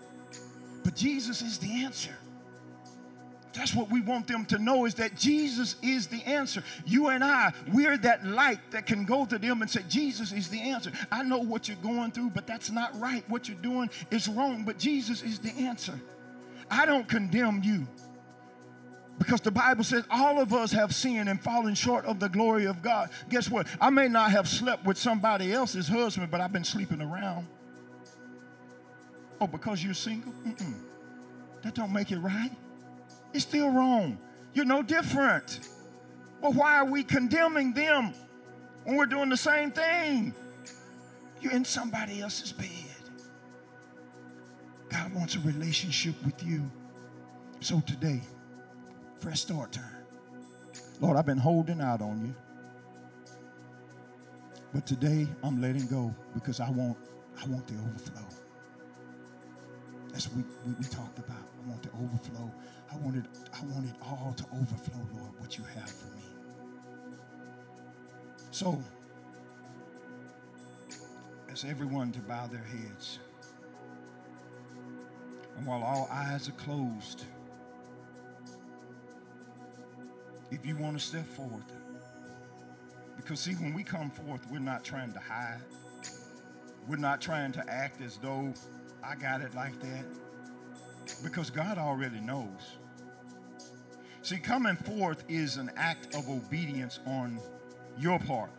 But 0.83 0.97
Jesus 0.97 1.43
is 1.43 1.59
the 1.59 1.85
answer. 1.85 2.15
That's 3.53 3.75
what 3.75 3.91
we 3.91 4.01
want 4.01 4.29
them 4.29 4.45
to 4.47 4.59
know 4.59 4.85
is 4.85 4.95
that 4.95 5.17
Jesus 5.17 5.75
is 5.83 6.07
the 6.07 6.23
answer. 6.23 6.63
You 6.87 7.09
and 7.09 7.25
I, 7.25 7.53
we're 7.73 7.97
that 7.99 8.25
light 8.25 8.61
that 8.71 8.87
can 8.87 9.05
go 9.05 9.27
to 9.27 9.39
them 9.39 9.61
and 9.61 9.71
say, 9.71 9.83
Jesus 9.89 10.33
is 10.33 10.49
the 10.49 10.61
answer. 10.61 10.93
I 11.11 11.25
know 11.25 11.39
what 11.39 11.67
you're 11.67 11.77
going 11.79 12.13
through, 12.13 12.31
but 12.31 12.47
that's 12.47 12.71
not 12.71 12.99
right. 13.01 13.25
What 13.29 13.49
you're 13.49 13.59
doing 13.59 13.91
is 14.11 14.29
wrong, 14.29 14.65
but 14.65 14.79
Jesus 14.79 15.23
is 15.23 15.41
the 15.41 15.51
answer. 15.51 16.01
I 16.71 16.87
don't 16.87 17.09
condemn 17.09 17.63
you. 17.65 17.89
Because 19.21 19.43
the 19.43 19.51
Bible 19.51 19.85
says 19.85 20.03
all 20.11 20.41
of 20.41 20.55
us 20.55 20.73
have 20.73 20.95
sinned 20.95 21.29
and 21.29 21.41
fallen 21.41 21.75
short 21.75 22.07
of 22.07 22.19
the 22.19 22.29
glory 22.31 22.65
of 22.65 22.81
God. 22.81 23.11
Guess 23.29 23.51
what? 23.51 23.67
I 23.79 23.91
may 23.91 24.09
not 24.09 24.31
have 24.31 24.49
slept 24.49 24.87
with 24.87 24.97
somebody 24.97 25.53
else's 25.53 25.89
husband, 25.89 26.31
but 26.31 26.41
I've 26.41 26.55
been 26.55 26.65
sleeping 26.65 27.03
around. 27.03 27.47
Oh, 29.39 29.47
because 29.47 29.85
you're 29.85 29.93
single? 29.93 30.33
Mm-mm. 30.45 30.75
That 31.63 31.75
don't 31.75 31.93
make 31.93 32.11
it 32.11 32.19
right. 32.19 32.51
It's 33.35 33.45
still 33.45 33.71
wrong. 33.71 34.17
You're 34.55 34.65
no 34.65 34.83
different. 34.83 35.61
Well, 36.41 36.55
why 36.55 36.79
are 36.79 36.87
we 36.87 37.05
condemning 37.05 37.75
them 37.75 38.15
when 38.85 38.97
we're 38.97 39.05
doing 39.05 39.29
the 39.29 39.37
same 39.37 39.71
thing? 39.71 40.35
You're 41.43 41.53
in 41.53 41.67
somebody 41.67 42.23
else's 42.23 42.53
bed. 42.53 42.69
God 44.89 45.15
wants 45.15 45.37
a 45.37 45.41
relationship 45.41 46.15
with 46.25 46.43
you. 46.43 46.71
So 47.61 47.81
today, 47.81 48.23
Fresh 49.21 49.43
start 49.43 49.73
time. 49.73 49.85
Lord, 50.99 51.19
I've 51.19 51.27
been 51.27 51.37
holding 51.37 51.83
out 51.83 52.01
on 52.01 52.25
you. 52.25 52.35
But 54.73 54.87
today 54.87 55.27
I'm 55.43 55.61
letting 55.61 55.87
go 55.87 56.15
because 56.33 56.59
I 56.59 56.71
want 56.71 56.97
I 57.43 57.47
want 57.47 57.67
the 57.67 57.75
overflow. 57.75 58.27
That's 60.11 60.27
what 60.29 60.45
we, 60.67 60.73
we, 60.73 60.85
talked 60.85 61.19
about. 61.19 61.37
I 61.39 61.69
want 61.69 61.83
the 61.83 61.91
overflow. 61.91 62.51
I 62.93 62.97
want 62.97 63.17
it, 63.17 63.25
I 63.55 63.65
want 63.67 63.87
it 63.87 63.95
all 64.03 64.35
to 64.37 64.45
overflow, 64.53 65.01
Lord, 65.15 65.31
what 65.39 65.57
you 65.57 65.65
have 65.75 65.89
for 65.89 66.09
me. 66.17 66.23
So, 68.51 68.83
as 71.51 71.65
everyone 71.65 72.11
to 72.13 72.21
bow 72.21 72.49
their 72.49 72.65
heads. 72.65 73.21
And 75.57 75.67
while 75.67 75.83
all 75.83 76.09
eyes 76.11 76.49
are 76.49 76.53
closed, 76.53 77.25
if 80.51 80.65
you 80.67 80.77
want 80.77 80.99
to 80.99 81.05
step 81.05 81.27
forward. 81.27 81.65
Because, 83.17 83.41
see, 83.41 83.53
when 83.53 83.75
we 83.75 83.83
come 83.83 84.11
forth, 84.11 84.41
we're 84.51 84.59
not 84.59 84.85
trying 84.85 85.13
to 85.13 85.21
hide. 85.21 85.61
We're 86.89 86.97
not 86.97 87.21
trying 87.21 87.53
to 87.53 87.71
act 87.71 88.01
as 88.01 88.17
though 88.17 88.53
I 89.03 89.15
got 89.15 89.41
it 89.43 89.55
like 89.55 89.79
that. 89.81 90.05
Because 91.23 91.51
God 91.51 91.79
already 91.79 92.21
knows. 92.21 92.77
See, 94.23 94.39
coming 94.39 94.77
forth 94.77 95.25
is 95.29 95.57
an 95.57 95.71
act 95.77 96.15
of 96.15 96.29
obedience 96.29 97.01
on 97.07 97.41
your 97.99 98.19
part. 98.19 98.51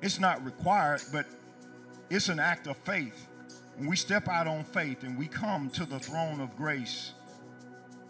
It's 0.00 0.18
not 0.18 0.44
required, 0.44 1.02
but 1.12 1.26
it's 2.10 2.28
an 2.28 2.40
act 2.40 2.66
of 2.66 2.76
faith. 2.78 3.28
when 3.76 3.88
we 3.88 3.96
step 3.96 4.28
out 4.28 4.46
on 4.46 4.64
faith 4.64 5.02
and 5.02 5.16
we 5.16 5.26
come 5.26 5.70
to 5.70 5.84
the 5.86 5.98
throne 5.98 6.40
of 6.40 6.56
grace, 6.56 7.12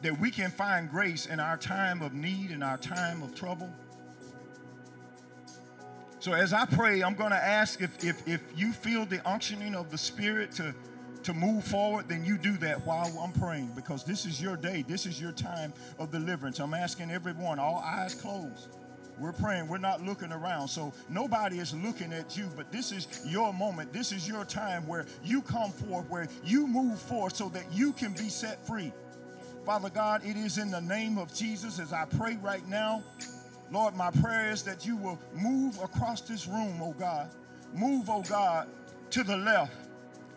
that 0.03 0.19
we 0.19 0.31
can 0.31 0.51
find 0.51 0.91
grace 0.91 1.27
in 1.27 1.41
our 1.41 1.57
time 1.57 2.03
of 2.03 2.13
need, 2.13 2.51
in 2.51 2.63
our 2.63 2.77
time 2.77 3.23
of 3.23 3.35
trouble. 3.35 3.73
So 6.19 6.33
as 6.35 6.53
I 6.53 6.67
pray, 6.67 7.03
I'm 7.03 7.15
going 7.15 7.31
to 7.33 7.45
ask 7.45 7.81
if, 7.81 8.05
if, 8.05 8.29
if 8.29 8.43
you 8.57 8.73
feel 8.73 9.07
the 9.07 9.19
unctioning 9.19 9.75
of 9.75 9.91
the 9.91 9.99
Spirit 9.99 10.53
to, 10.53 10.75
to 11.25 11.35
move 11.35 11.65
forward, 11.65 12.09
then 12.09 12.25
you 12.25 12.39
do 12.39 12.57
that 12.59 12.87
while 12.87 13.19
I'm 13.19 13.33
praying 13.33 13.73
because 13.75 14.05
this 14.05 14.25
is 14.25 14.41
your 14.41 14.57
day. 14.57 14.85
This 14.87 15.05
is 15.07 15.21
your 15.21 15.33
time 15.33 15.73
of 15.99 16.13
deliverance. 16.13 16.61
I'm 16.61 16.75
asking 16.75 17.11
everyone, 17.11 17.59
all 17.59 17.83
eyes 17.85 18.15
closed. 18.15 18.69
We're 19.19 19.33
praying. 19.33 19.69
We're 19.69 19.79
not 19.79 20.03
looking 20.03 20.33
around. 20.33 20.69
So 20.69 20.93
nobody 21.09 21.59
is 21.59 21.75
looking 21.75 22.13
at 22.13 22.37
you, 22.37 22.49
but 22.57 22.73
this 22.73 22.93
is 22.93 23.07
your 23.27 23.53
moment. 23.53 23.93
This 23.93 24.11
is 24.11 24.27
your 24.27 24.45
time 24.45 24.87
where 24.87 25.07
you 25.23 25.43
come 25.43 25.71
forth, 25.71 26.09
where 26.09 26.29
you 26.45 26.67
move 26.67 27.01
forth 27.01 27.37
so 27.37 27.49
that 27.51 27.73
you 27.73 27.93
can 27.93 28.13
be 28.13 28.29
set 28.29 28.67
free. 28.67 28.93
Father 29.65 29.91
God, 29.91 30.23
it 30.25 30.37
is 30.37 30.59
in 30.59 30.71
the 30.71 30.81
name 30.81 31.19
of 31.19 31.33
Jesus 31.33 31.79
as 31.79 31.93
I 31.93 32.05
pray 32.05 32.37
right 32.43 32.67
now. 32.69 33.05
Lord, 33.71 33.95
my 33.95 34.11
prayer 34.11 34.51
is 34.51 34.65
that 34.65 34.85
you 34.85 34.97
will 34.97 35.19
move 35.35 35.79
across 35.83 36.21
this 36.21 36.49
room, 36.49 36.81
oh 36.83 36.95
God. 36.99 37.31
Move, 37.73 38.11
oh 38.11 38.23
God, 38.23 38.67
to 39.11 39.23
the 39.23 39.37
left, 39.37 39.73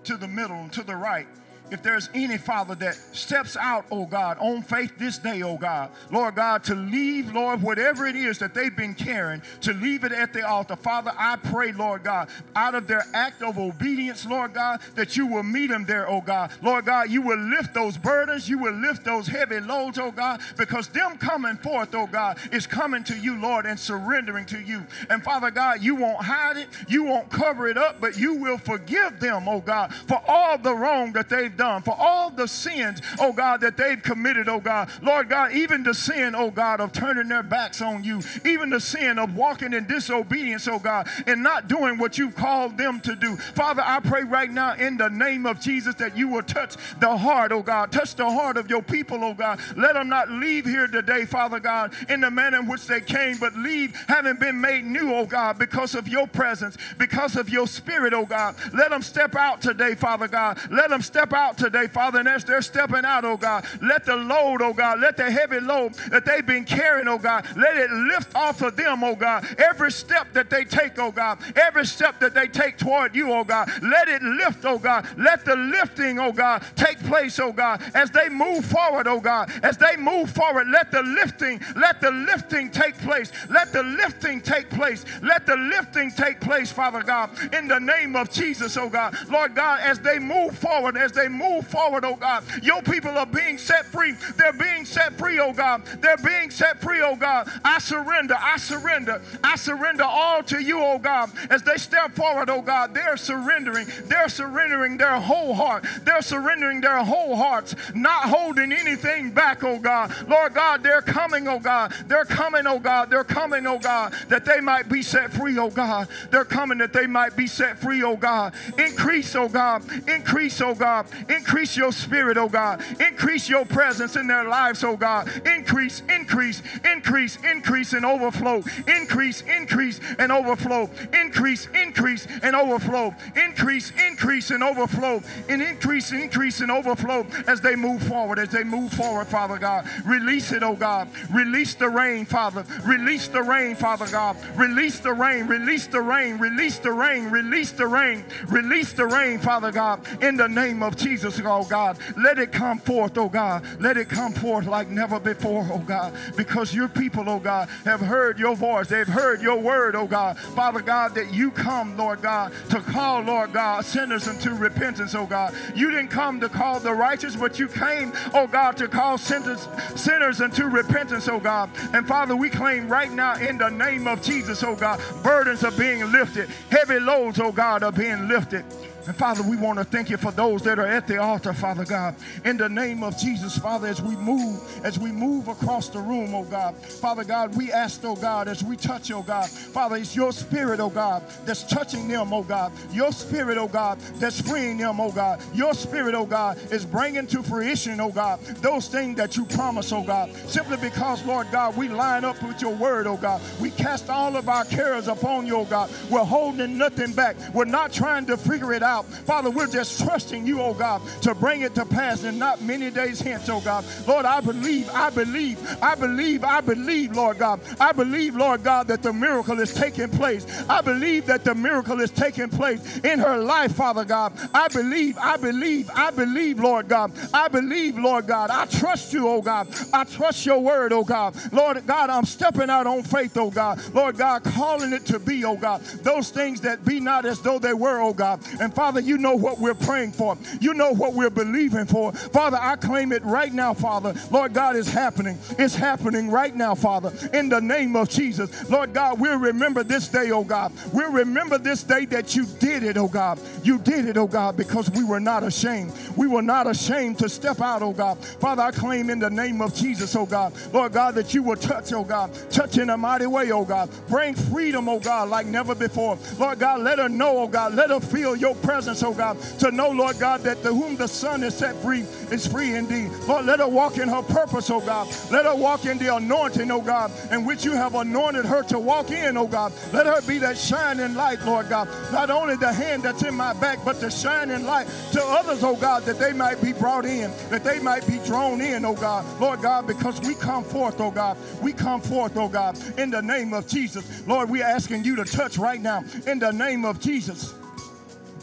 to 0.04 0.16
the 0.16 0.28
middle, 0.28 0.70
to 0.70 0.84
the 0.84 0.96
right 0.96 1.28
if 1.72 1.82
there's 1.82 2.10
any 2.14 2.38
father 2.38 2.76
that 2.76 2.96
steps 3.12 3.58
out, 3.58 3.86
oh 3.92 4.06
God, 4.06 4.38
on 4.40 4.62
faith 4.62 4.98
this 4.98 5.18
day, 5.18 5.42
oh 5.42 5.58
God, 5.58 5.90
Lord 6.12 6.36
God, 6.36 6.64
to 6.66 6.76
leave, 6.76 7.34
Lord, 7.34 7.62
whatever 7.62 8.06
it 8.06 8.16
is 8.16 8.40
that 8.40 8.54
they've 8.54 8.76
been 8.76 8.94
carrying, 8.94 9.42
to 9.62 9.74
leave 9.74 10.04
it 10.04 10.12
at 10.12 10.34
the 10.34 10.48
altar. 10.48 10.76
Father, 10.76 11.12
I 11.18 11.38
pray, 11.38 11.72
Lord 11.72 12.04
God, 12.04 12.30
out 12.56 12.76
of 12.76 12.88
their 12.88 13.06
act 13.14 13.42
of 13.42 13.58
obedience, 13.58 14.26
Lord 14.26 14.54
God, 14.54 14.80
that 14.96 15.18
you 15.18 15.26
will 15.26 15.44
meet 15.44 15.68
them 15.68 15.86
there, 15.86 16.10
oh 16.10 16.22
God. 16.22 16.52
Lord 16.62 16.86
God, 16.86 17.10
you 17.10 17.22
will 17.22 17.40
lift 17.40 17.74
those 17.74 17.98
burdens, 17.98 18.48
you 18.50 18.58
will 18.58 18.74
lift 18.74 19.04
those 19.04 19.28
heavy 19.28 19.60
loads, 19.60 19.98
oh 19.98 20.12
God, 20.12 20.42
because 20.58 20.88
them 20.90 21.18
coming 21.18 21.58
forth, 21.58 21.94
oh 21.96 22.08
God, 22.08 22.38
is 22.52 22.68
coming 22.68 23.04
to 23.06 23.16
you, 23.16 23.40
Lord, 23.40 23.66
and 23.66 23.80
surrendering 23.80 24.46
to 24.48 24.60
you. 24.60 24.86
And 25.10 25.24
Father 25.24 25.52
God, 25.52 25.82
you 25.82 25.96
won't 25.96 26.24
hide 26.24 26.58
it, 26.58 26.68
you 26.88 27.04
won't 27.04 27.30
cover 27.30 27.68
it 27.68 27.78
up, 27.78 28.00
but 28.00 28.18
you 28.18 28.36
will 28.36 28.58
forgive 28.58 29.20
them, 29.20 29.48
oh 29.48 29.62
God, 29.62 29.94
for 29.94 30.22
all 30.28 30.58
the 30.58 30.76
wrong 30.76 31.14
that 31.14 31.30
they've 31.30 31.55
done, 31.58 31.82
for 31.82 31.96
all 31.98 32.30
the 32.30 32.48
sins, 32.48 33.02
oh 33.20 33.34
God, 33.34 33.62
that 33.62 33.78
they've 33.78 34.02
committed, 34.02 34.48
oh 34.50 34.60
God. 34.60 34.90
Lord 35.02 35.30
God, 35.30 35.54
even 35.54 35.84
the 35.84 35.94
sin, 35.94 36.36
oh 36.36 36.52
God, 36.52 36.80
of 36.80 36.92
turning 36.92 37.28
their 37.28 37.44
backs 37.44 37.82
on 37.82 38.04
you, 38.04 38.22
even 38.46 38.70
the 38.70 38.80
sin 38.80 39.20
of 39.20 39.36
walking 39.36 39.74
in 39.74 39.86
disobedience, 39.88 40.68
oh 40.68 40.80
God, 40.80 41.08
and 41.28 41.44
not 41.44 41.68
doing 41.68 41.98
what 41.98 42.18
you've 42.18 42.36
called 42.36 42.78
them 42.78 43.00
to 43.02 43.16
do. 43.16 43.36
Father, 43.36 43.84
I 43.86 44.00
pray 44.00 44.24
right 44.24 44.52
now 44.52 44.74
in 44.76 44.98
the 44.98 45.10
name 45.10 45.46
of 45.46 45.60
Jesus 45.60 45.96
that 45.96 46.18
you 46.18 46.28
will 46.28 46.44
touch 46.44 46.76
the 47.00 47.18
heart, 47.18 47.52
oh 47.52 47.62
God, 47.62 47.92
touch 47.92 48.16
the 48.16 48.30
heart 48.30 48.58
of 48.58 48.70
your 48.70 48.82
people, 48.82 49.24
oh 49.24 49.34
God. 49.34 49.60
Let 49.76 49.94
them 49.94 50.10
not 50.10 50.30
leave 50.30 50.66
here 50.66 50.88
today, 50.88 51.26
Father 51.26 51.60
God, 51.60 51.94
in 52.10 52.22
the 52.22 52.32
manner 52.32 52.60
in 52.60 52.68
which 52.68 52.88
they 52.88 53.02
came, 53.02 53.38
but 53.38 53.56
leave 53.56 53.96
having 54.08 54.38
been 54.38 54.60
made 54.60 54.86
new, 54.86 55.14
oh 55.14 55.26
God, 55.26 55.58
because 55.60 55.96
of 55.96 56.08
your 56.08 56.28
presence, 56.28 56.78
because 56.98 57.36
of 57.36 57.50
your 57.50 57.68
spirit, 57.68 58.14
oh 58.14 58.26
God. 58.26 58.56
Let 58.74 58.90
them 58.90 59.02
step 59.02 59.36
out 59.36 59.62
today, 59.62 59.96
Father 59.96 60.28
God. 60.28 60.60
Let 60.72 60.90
them 60.90 61.02
step 61.02 61.34
out 61.34 61.45
out 61.46 61.58
today, 61.58 61.86
Father, 61.88 62.20
and 62.20 62.28
as 62.28 62.44
they're 62.44 62.62
stepping 62.62 63.06
out, 63.06 63.24
oh 63.24 63.38
God, 63.38 63.66
let 63.82 64.04
the 64.04 64.16
load, 64.16 64.62
oh 64.62 64.74
God, 64.74 65.00
let 65.00 65.16
the 65.16 65.30
heavy 65.30 65.60
load 65.60 65.94
that 66.10 66.26
they've 66.26 66.46
been 66.46 66.66
carrying, 66.66 67.08
oh 67.08 67.20
God, 67.20 67.46
let 67.56 67.78
it 67.78 67.92
lift 67.92 68.36
off 68.36 68.62
of 68.64 68.76
them, 68.76 69.04
oh 69.04 69.16
God. 69.16 69.46
Every 69.60 69.92
step 69.92 70.34
that 70.34 70.50
they 70.50 70.66
take, 70.66 70.98
oh 70.98 71.12
God, 71.12 71.38
every 71.56 71.86
step 71.86 72.20
that 72.20 72.34
they 72.34 72.48
take 72.48 72.78
toward 72.78 73.16
you, 73.16 73.32
oh 73.32 73.44
God, 73.44 73.70
let 73.84 74.08
it 74.08 74.24
lift, 74.24 74.66
oh 74.66 74.80
God. 74.80 75.08
Let 75.18 75.46
the 75.46 75.56
lifting, 75.56 76.20
oh 76.20 76.32
God, 76.32 76.64
take 76.76 77.00
place, 77.04 77.38
oh 77.38 77.52
God, 77.52 77.82
as 77.94 78.10
they 78.10 78.28
move 78.30 78.66
forward, 78.66 79.08
oh 79.08 79.20
God. 79.20 79.52
As 79.62 79.78
they 79.78 79.96
move 79.98 80.32
forward, 80.32 80.68
let 80.68 80.92
the 80.92 81.04
lifting, 81.04 81.62
let 81.76 82.02
the 82.02 82.12
lifting 82.12 82.72
take 82.72 82.98
place. 82.98 83.32
Let 83.50 83.72
the 83.72 83.84
lifting 83.84 84.42
take 84.42 84.70
place. 84.70 85.06
Let 85.22 85.46
the 85.46 85.56
lifting 85.56 86.12
take 86.12 86.40
place, 86.42 86.72
Father 86.72 87.04
God, 87.04 87.30
in 87.54 87.68
the 87.68 87.80
name 87.80 88.16
of 88.16 88.32
Jesus, 88.32 88.78
oh 88.78 88.90
God. 88.90 89.16
Lord 89.30 89.54
God, 89.54 89.82
as 89.82 90.00
they 90.00 90.18
move 90.18 90.58
forward, 90.58 90.98
as 90.98 91.12
they 91.12 91.28
move 91.38 91.68
forward, 91.68 92.06
oh 92.06 92.16
God. 92.16 92.44
Your 92.64 92.82
people 92.82 93.12
are 93.12 93.26
being 93.26 93.58
set 93.58 93.86
free. 93.86 94.14
They're 94.38 94.54
being 94.54 94.86
set 94.86 95.18
free, 95.18 95.40
oh 95.40 95.54
God. 95.54 95.86
They're 96.02 96.18
being 96.18 96.50
set 96.50 96.82
free, 96.82 97.02
oh 97.02 97.16
God. 97.16 97.50
I 97.64 97.80
surrender. 97.80 98.36
I 98.40 98.58
surrender. 98.58 99.22
I 99.44 99.56
surrender 99.56 100.04
all 100.04 100.44
to 100.44 100.62
you, 100.62 100.82
oh 100.82 101.00
God. 101.00 101.32
As 101.50 101.64
they 101.64 101.78
step 101.78 102.14
forward, 102.16 102.50
oh 102.50 102.62
God, 102.62 102.94
they're 102.94 103.18
surrendering. 103.18 103.88
They're 104.06 104.30
surrendering 104.30 104.98
their 104.98 105.20
whole 105.20 105.54
heart. 105.54 105.86
They're 106.04 106.22
surrendering 106.22 106.82
their 106.82 107.04
whole 107.04 107.36
hearts, 107.36 107.76
not 107.94 108.30
holding 108.30 108.72
anything 108.72 109.32
back, 109.32 109.64
oh 109.64 109.80
God. 109.80 110.14
Lord 110.28 110.54
God, 110.54 110.84
they're 110.84 111.02
coming, 111.02 111.48
oh 111.48 111.60
God. 111.60 111.94
They're 112.08 112.26
coming, 112.26 112.68
oh 112.68 112.80
God. 112.80 113.10
They're 113.10 113.24
coming, 113.24 113.66
oh 113.68 113.80
God, 113.80 114.14
that 114.30 114.46
they 114.46 114.60
might 114.60 114.90
be 114.90 115.02
set 115.02 115.32
free, 115.32 115.58
oh 115.58 115.70
God. 115.70 116.08
They're 116.32 116.46
coming 116.46 116.78
that 116.80 116.94
they 116.94 117.08
might 117.08 117.36
be 117.36 117.48
set 117.48 117.78
free, 117.80 118.04
oh 118.04 118.16
God. 118.16 118.54
Increase, 118.78 119.36
oh 119.36 119.50
God. 119.50 119.84
Increase, 120.08 120.62
oh 120.62 120.76
God. 120.76 121.08
Increase 121.30 121.76
your 121.76 121.92
spirit, 121.92 122.38
oh 122.38 122.50
God. 122.50 122.84
Increase 123.00 123.50
your 123.50 123.66
presence 123.66 124.16
in 124.16 124.28
their 124.28 124.44
lives, 124.44 124.84
oh 124.84 124.96
God. 124.96 125.30
Increase, 125.46 126.04
increase, 126.10 126.62
increase, 126.84 127.38
increase 127.44 127.94
and 127.94 128.06
overflow. 128.06 128.64
Increase, 128.88 129.42
increase 129.42 130.00
and 130.20 130.32
overflow. 130.32 130.90
Increase, 131.14 131.68
increase 131.74 132.28
and 132.44 132.56
overflow. 132.56 133.16
Increase, 133.36 133.92
increase 133.92 134.52
and 134.52 134.64
overflow. 134.64 135.22
And 135.50 135.62
increase, 135.62 136.12
increase 136.12 136.62
and 136.62 136.70
overflow 136.70 137.26
as 137.48 137.62
they 137.62 137.76
move 137.76 138.04
forward, 138.04 138.38
as 138.38 138.50
they 138.50 138.64
move 138.64 138.94
forward, 138.94 139.28
Father 139.28 139.58
God. 139.58 139.88
Release 140.06 140.52
it, 140.52 140.62
oh 140.62 140.76
God. 140.76 141.10
Release 141.34 141.74
the 141.74 141.90
rain, 141.90 142.26
Father. 142.26 142.66
Release 142.86 143.28
the 143.28 143.42
rain, 143.42 143.76
Father 143.76 144.08
God. 144.08 144.38
Release 144.56 145.00
the 145.00 145.14
rain, 145.14 145.48
release 145.48 145.88
the 145.88 146.02
rain, 146.02 146.38
release 146.38 146.78
the 146.78 146.92
rain, 146.92 147.32
release 147.32 147.72
the 147.72 147.88
rain, 147.88 148.26
release 148.48 148.94
the 148.94 149.06
rain, 149.06 149.40
Father 149.40 149.72
God, 149.72 150.06
in 150.22 150.38
the 150.38 150.48
name 150.48 150.84
of 150.84 150.96
Jesus. 150.96 151.15
Jesus, 151.16 151.42
oh 151.46 151.64
God. 151.64 151.98
Let 152.18 152.40
it 152.40 152.52
come 152.52 152.78
forth, 152.78 153.18
oh 153.18 153.30
God. 153.30 153.64
Let 153.80 153.96
it 153.96 154.10
come 154.10 154.34
forth 154.34 154.66
like 154.66 154.90
never 154.90 155.18
before, 155.18 155.66
oh 155.72 155.80
God. 155.80 156.14
Because 156.36 156.76
your 156.76 156.90
people, 156.90 157.30
oh 157.30 157.40
God, 157.40 157.70
have 157.86 158.02
heard 158.02 158.38
your 158.38 158.54
voice. 158.54 158.90
They've 158.90 159.08
heard 159.08 159.42
your 159.42 159.58
word, 159.58 159.96
oh 159.96 160.08
God. 160.08 160.38
Father 160.38 160.82
God, 160.82 161.16
that 161.16 161.34
you 161.34 161.52
come, 161.52 161.96
Lord 161.96 162.22
God, 162.22 162.52
to 162.70 162.82
call, 162.82 163.22
Lord 163.22 163.54
God, 163.54 163.86
sinners 163.86 164.28
into 164.28 164.54
repentance, 164.54 165.16
oh 165.16 165.26
God. 165.26 165.54
You 165.74 165.90
didn't 165.90 166.10
come 166.10 166.42
to 166.42 166.50
call 166.50 166.82
the 166.82 166.94
righteous, 166.94 167.38
but 167.38 167.60
you 167.60 167.70
came, 167.70 168.12
oh 168.34 168.48
God, 168.48 168.76
to 168.78 168.90
call 168.90 169.18
sinners, 169.18 169.70
sinners 169.96 170.42
into 170.42 170.68
repentance, 170.68 171.30
oh 171.30 171.40
God. 171.40 171.70
And 171.94 172.06
Father, 172.06 172.36
we 172.36 172.50
claim 172.50 172.90
right 172.90 173.12
now 173.12 173.36
in 173.36 173.58
the 173.58 173.70
name 173.70 174.06
of 174.06 174.22
Jesus, 174.22 174.64
oh 174.64 174.76
God, 174.76 175.00
burdens 175.24 175.64
are 175.64 175.72
being 175.72 176.12
lifted. 176.12 176.50
Heavy 176.70 177.00
loads, 177.00 177.40
oh 177.40 177.54
God, 177.54 177.84
are 177.84 177.94
being 177.94 178.28
lifted. 178.28 178.66
And 179.08 179.16
Father, 179.16 179.44
we 179.44 179.56
want 179.56 179.78
to 179.78 179.86
thank 179.86 180.10
you 180.10 180.18
for 180.18 180.32
those 180.32 180.64
that 180.64 180.80
are 180.80 180.88
at 180.88 181.08
the 181.08 181.22
altar, 181.22 181.54
Father 181.54 181.86
God. 181.86 182.16
In 182.44 182.58
the 182.58 182.68
name 182.68 183.04
of 183.04 183.16
Jesus, 183.20 183.56
Father, 183.56 183.88
as 183.88 184.02
we 184.02 184.16
move, 184.16 184.60
as 184.84 184.98
we 184.98 185.12
move 185.12 185.48
across 185.48 185.90
the 185.90 186.00
room, 186.00 186.34
oh 186.34 186.44
God. 186.44 186.76
Father 186.76 187.24
God, 187.24 187.56
we 187.56 187.72
ask, 187.72 188.04
oh 188.04 188.16
God, 188.16 188.48
as 188.48 188.64
we 188.64 188.76
touch, 188.76 189.12
oh 189.12 189.22
God. 189.22 189.48
Father, 189.48 189.98
it's 189.98 190.16
your 190.16 190.32
spirit, 190.32 190.80
oh 190.80 190.90
God, 190.90 191.24
that's 191.46 191.64
touching 191.64 192.08
them, 192.08 192.34
oh 192.34 192.42
God. 192.42 192.72
Your 192.92 193.12
spirit, 193.12 193.60
oh 193.60 193.68
God, 193.68 194.00
that's 194.16 194.42
freeing 194.42 194.78
them, 194.78 195.00
oh 195.00 195.12
God. 195.12 195.40
Your 195.54 195.76
spirit, 195.76 196.16
oh 196.16 196.26
God, 196.26 196.58
is 196.72 196.84
bringing 196.84 197.28
to 197.28 197.44
fruition, 197.44 198.00
oh 198.00 198.12
God, 198.12 198.40
those 198.62 198.88
things 198.88 199.18
that 199.18 199.38
you 199.38 199.46
promise, 199.46 199.92
oh 199.92 200.04
God. 200.04 200.36
Simply 200.48 200.78
because, 200.78 201.24
Lord 201.26 201.46
God, 201.52 201.78
we 201.78 201.90
line 201.90 202.26
up 202.26 202.42
with 202.42 202.60
your 202.60 202.74
word, 202.74 203.06
oh 203.06 203.18
God. 203.18 203.40
We 203.62 203.70
cast 203.70 204.10
all 204.10 204.36
of 204.36 204.50
our 204.50 204.66
cares 204.66 205.08
upon 205.08 205.46
you, 205.46 205.58
oh 205.58 205.66
God. 205.66 205.92
We're 206.10 206.24
holding 206.24 206.76
nothing 206.80 207.14
back. 207.14 207.36
We're 207.54 207.66
not 207.66 207.94
trying 207.94 208.26
to 208.26 208.38
figure 208.38 208.74
it 208.74 208.82
out 208.82 208.95
out. 208.96 209.06
Father, 209.06 209.50
we're 209.50 209.68
just 209.68 210.02
trusting 210.04 210.46
you, 210.46 210.62
oh 210.62 210.74
God, 210.74 211.02
to 211.22 211.36
bring 211.36 211.62
it 211.62 211.76
to 211.76 211.86
pass 211.86 212.24
and 212.24 212.40
not 212.40 212.62
many 212.62 212.90
days 212.90 213.20
hence, 213.20 213.50
oh 213.50 213.62
God. 213.62 213.86
Lord, 214.08 214.26
I 214.26 214.42
believe, 214.42 214.90
I 214.90 215.10
believe, 215.10 215.60
I 215.82 215.96
believe, 215.96 216.44
I 216.44 216.62
believe, 216.62 217.16
Lord 217.16 217.38
God. 217.38 217.60
I 217.80 217.92
believe, 217.92 218.36
Lord 218.36 218.64
God, 218.64 218.88
that 218.88 219.04
the 219.04 219.14
miracle 219.14 219.60
is 219.60 219.74
taking 219.74 220.10
place. 220.10 220.46
I 220.70 220.82
believe 220.82 221.26
that 221.28 221.44
the 221.44 221.56
miracle 221.56 222.00
is 222.02 222.12
taking 222.12 222.50
place 222.50 223.00
in 223.00 223.20
her 223.20 223.38
life, 223.38 223.76
Father 223.76 224.06
God. 224.06 224.34
I 224.54 224.68
believe, 224.70 225.18
I 225.18 225.38
believe, 225.38 225.90
I 225.94 226.12
believe, 226.12 226.60
Lord 226.60 226.88
God. 226.88 227.12
I 227.34 227.48
believe, 227.48 227.98
Lord 227.98 228.28
God. 228.28 228.50
I 228.50 228.66
trust 228.66 229.14
you, 229.14 229.28
oh 229.28 229.42
God. 229.42 229.68
I 229.94 230.04
trust 230.04 230.46
your 230.46 230.60
word, 230.60 230.94
oh 230.94 231.04
God. 231.04 231.36
Lord 231.52 231.86
God, 231.86 232.10
I'm 232.10 232.26
stepping 232.26 232.70
out 232.70 232.88
on 232.88 233.04
faith, 233.04 233.36
oh 233.38 233.52
God. 233.52 233.82
Lord 233.94 234.18
God, 234.18 234.44
calling 234.44 234.94
it 234.94 235.06
to 235.08 235.20
be, 235.20 235.44
oh 235.44 235.58
God. 235.58 235.82
Those 236.04 236.30
things 236.30 236.62
that 236.62 236.86
be 236.86 237.00
not 237.00 237.26
as 237.26 237.42
though 237.42 237.60
they 237.60 237.74
were, 237.74 238.00
oh 238.00 238.14
God. 238.14 238.42
And 238.60 238.74
Father, 238.74 238.85
Father, 238.86 239.00
you 239.00 239.18
know 239.18 239.34
what 239.34 239.58
we're 239.58 239.74
praying 239.74 240.12
for. 240.12 240.38
You 240.62 240.76
know 240.76 240.92
what 240.92 241.16
we're 241.16 241.32
believing 241.32 241.88
for. 241.88 242.12
Father, 242.12 242.60
I 242.62 242.76
claim 242.76 243.12
it 243.14 243.24
right 243.24 243.52
now, 243.52 243.74
Father. 243.74 244.14
Lord 244.30 244.54
God, 244.54 244.76
is 244.76 244.88
happening. 244.88 245.40
It's 245.58 245.74
happening 245.74 246.30
right 246.30 246.56
now, 246.56 246.76
Father, 246.76 247.12
in 247.34 247.50
the 247.50 247.60
name 247.60 247.96
of 247.96 248.10
Jesus. 248.10 248.70
Lord 248.70 248.94
God, 248.94 249.20
we'll 249.20 249.40
remember 249.40 249.84
this 249.84 250.08
day, 250.08 250.30
oh 250.30 250.44
God. 250.44 250.72
We'll 250.94 251.12
remember 251.12 251.58
this 251.58 251.82
day 251.82 252.06
that 252.06 252.36
you 252.36 252.46
did 252.46 252.84
it, 252.84 252.96
oh 252.96 253.08
God. 253.08 253.40
You 253.64 253.80
did 253.80 254.06
it, 254.06 254.18
oh 254.18 254.28
God, 254.28 254.56
because 254.56 254.88
we 254.92 255.04
were 255.04 255.20
not 255.20 255.42
ashamed. 255.42 255.92
We 256.16 256.28
were 256.28 256.44
not 256.44 256.68
ashamed 256.68 257.18
to 257.20 257.28
step 257.28 257.62
out, 257.62 257.82
oh 257.82 257.92
God. 257.92 258.24
Father, 258.24 258.62
I 258.62 258.70
claim 258.70 259.10
in 259.10 259.18
the 259.18 259.32
name 259.32 259.64
of 259.64 259.74
Jesus, 259.74 260.16
oh 260.16 260.28
God, 260.28 260.54
Lord 260.72 260.94
God, 260.94 261.16
that 261.16 261.34
you 261.34 261.42
will 261.42 261.56
touch, 261.56 261.92
oh 261.92 262.04
God, 262.04 262.32
touch 262.52 262.78
in 262.78 262.92
a 262.92 262.98
mighty 262.98 263.26
way, 263.26 263.52
oh 263.52 263.66
God. 263.66 263.90
Bring 264.10 264.36
freedom, 264.36 264.88
oh 264.88 265.00
God, 265.00 265.30
like 265.30 265.48
never 265.48 265.74
before. 265.74 266.20
Lord 266.38 266.60
God, 266.60 266.82
let 266.82 267.00
her 267.00 267.10
know, 267.10 267.40
oh 267.40 267.48
God, 267.48 267.74
let 267.74 267.90
her 267.90 268.00
feel 268.00 268.36
your 268.36 268.54
presence, 268.54 268.75
oh 268.76 269.14
God, 269.14 269.42
to 269.60 269.72
know, 269.72 269.90
Lord 269.90 270.20
God, 270.20 270.42
that 270.42 270.62
to 270.64 270.74
whom 270.74 270.96
the 270.98 271.08
Son 271.08 271.44
is 271.44 271.56
set 271.56 271.76
free 271.78 272.02
is 272.32 272.46
free 272.46 272.76
indeed. 272.76 273.10
Lord, 273.28 273.46
let 273.46 273.60
her 273.60 273.68
walk 273.68 273.98
in 273.98 274.10
her 274.10 274.22
purpose, 274.22 274.70
oh 274.70 274.82
God. 274.82 275.08
Let 275.32 275.46
her 275.46 275.56
walk 275.56 275.86
in 275.86 275.98
the 275.98 276.14
anointing, 276.16 276.70
oh 276.72 276.82
God, 276.82 277.12
in 277.32 277.46
which 277.46 277.64
you 277.64 277.72
have 277.72 277.96
anointed 277.96 278.46
her 278.46 278.64
to 278.64 278.80
walk 278.80 279.12
in, 279.12 279.38
oh 279.38 279.48
God. 279.48 279.72
Let 279.94 280.06
her 280.06 280.22
be 280.22 280.40
that 280.40 280.58
shining 280.58 281.16
light, 281.16 281.42
Lord 281.46 281.70
God. 281.70 281.88
Not 282.12 282.30
only 282.30 282.56
the 282.58 282.72
hand 282.72 283.04
that's 283.04 283.24
in 283.24 283.36
my 283.36 283.54
back, 283.54 283.80
but 283.86 284.02
the 284.02 284.12
shining 284.12 284.66
light 284.66 284.88
to 285.14 285.24
others, 285.24 285.64
oh 285.64 285.76
God, 285.76 286.04
that 286.04 286.20
they 286.20 286.34
might 286.34 286.62
be 286.62 286.74
brought 286.74 287.06
in, 287.06 287.32
that 287.50 287.64
they 287.64 287.80
might 287.80 288.06
be 288.08 288.20
drawn 288.26 288.62
in, 288.62 288.84
oh 288.84 288.96
God. 288.96 289.26
Lord 289.40 289.62
God, 289.62 289.88
because 289.88 290.20
we 290.22 290.36
come 290.36 290.64
forth, 290.64 291.00
oh 291.00 291.12
God. 291.12 291.38
We 291.62 291.74
come 291.74 292.02
forth, 292.02 292.36
oh 292.36 292.50
God, 292.50 292.78
in 293.00 293.10
the 293.10 293.22
name 293.22 293.54
of 293.54 293.68
Jesus. 293.68 294.28
Lord, 294.28 294.50
we're 294.50 294.66
asking 294.66 295.04
you 295.04 295.16
to 295.16 295.26
touch 295.26 295.58
right 295.58 295.82
now 295.82 296.04
in 296.28 296.40
the 296.40 296.52
name 296.52 296.86
of 296.86 297.00
Jesus. 297.00 297.54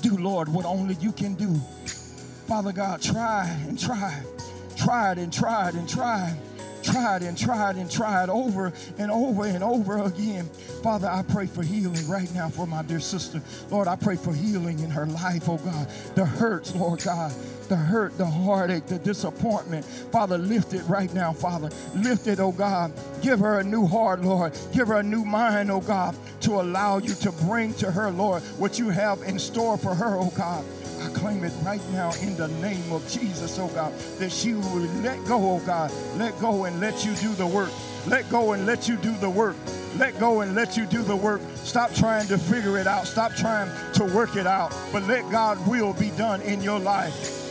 Do, 0.03 0.17
Lord, 0.19 0.49
what 0.49 0.67
only 0.67 0.95
you 0.97 1.13
can 1.13 1.35
do. 1.35 1.55
Father 2.47 2.73
God, 2.73 3.01
tried 3.01 3.65
and 3.67 3.79
tried, 3.79 4.25
tried 4.77 5.19
and 5.19 5.33
tried 5.33 5.75
and 5.75 5.89
tried 5.89 6.37
tried 6.83 7.23
and 7.23 7.39
tried 7.39 7.77
and 7.77 7.91
tried 7.91 8.29
over 8.29 8.73
and 8.99 9.11
over 9.11 9.47
and 9.47 9.63
over 9.63 9.99
again. 10.03 10.47
Father, 10.83 11.09
I 11.09 11.23
pray 11.23 11.47
for 11.47 11.63
healing 11.63 12.09
right 12.09 12.33
now 12.35 12.49
for 12.49 12.67
my 12.67 12.83
dear 12.83 13.01
sister. 13.01 13.41
Lord, 13.71 13.89
I 13.89 13.97
pray 13.97 14.17
for 14.17 14.35
healing 14.35 14.81
in 14.81 14.91
her 14.91 15.07
life, 15.07 15.49
oh 15.49 15.59
God. 15.59 15.89
The 16.15 16.25
hurts, 16.25 16.75
Lord 16.75 17.03
God, 17.03 17.33
the 17.73 17.77
hurt, 17.79 18.19
the 18.19 18.27
heartache, 18.27 18.85
the 18.85 18.99
disappointment. 18.99 19.83
Father, 19.87 20.37
lift 20.37 20.75
it 20.75 20.83
right 20.83 21.11
now, 21.15 21.33
Father. 21.33 21.71
Lift 21.95 22.27
it, 22.27 22.39
oh 22.39 22.53
God. 22.53 22.93
Give 23.23 23.39
her 23.39 23.61
a 23.61 23.65
new 23.65 23.87
heart, 23.87 24.21
Lord. 24.21 24.53
Give 24.75 24.89
her 24.89 24.97
a 24.97 25.03
new 25.03 25.25
mind, 25.25 25.71
oh 25.71 25.81
God, 25.81 26.15
to 26.43 26.61
allow 26.61 26.99
you 26.99 27.15
to 27.15 27.33
bring 27.33 27.73
to 27.77 27.91
her, 27.91 28.11
Lord, 28.11 28.43
what 28.59 28.79
you 28.79 28.91
have 28.91 29.23
in 29.23 29.39
store 29.39 29.79
for 29.79 29.95
her, 29.95 30.17
oh 30.19 30.31
God. 30.37 30.67
I 31.01 31.09
claim 31.15 31.45
it 31.45 31.53
right 31.63 31.81
now 31.93 32.13
in 32.21 32.37
the 32.37 32.49
name 32.61 32.93
of 32.93 33.09
Jesus, 33.09 33.59
oh 33.59 33.69
God, 33.69 33.99
that 34.19 34.31
she 34.31 34.53
will 34.53 34.77
let 35.01 35.25
go, 35.25 35.53
oh 35.53 35.63
God. 35.65 35.91
Let 36.19 36.39
go 36.41 36.67
and 36.67 36.79
let 36.79 37.07
you 37.07 37.15
do 37.15 37.33
the 37.37 37.47
work. 37.47 37.71
Let 38.07 38.29
go 38.29 38.53
and 38.53 38.67
let 38.67 38.87
you 38.87 38.99
do 38.99 39.17
the 39.17 39.31
work. 39.31 39.57
Let 39.97 40.19
go 40.21 40.43
and 40.43 40.55
let 40.55 40.77
you 40.77 40.85
do 40.85 41.03
the 41.03 41.17
work. 41.17 41.41
Stop 41.55 41.95
trying 41.95 42.27
to 42.27 42.37
figure 42.37 42.77
it 42.77 42.87
out. 42.87 43.07
Stop 43.07 43.33
trying 43.33 43.71
to 43.95 44.05
work 44.05 44.37
it 44.37 44.47
out. 44.47 44.77
But 44.93 45.05
let 45.05 45.31
God's 45.31 45.67
will 45.67 45.95
be 45.95 46.11
done 46.11 46.43
in 46.43 46.61
your 46.61 46.79
life. 46.79 47.42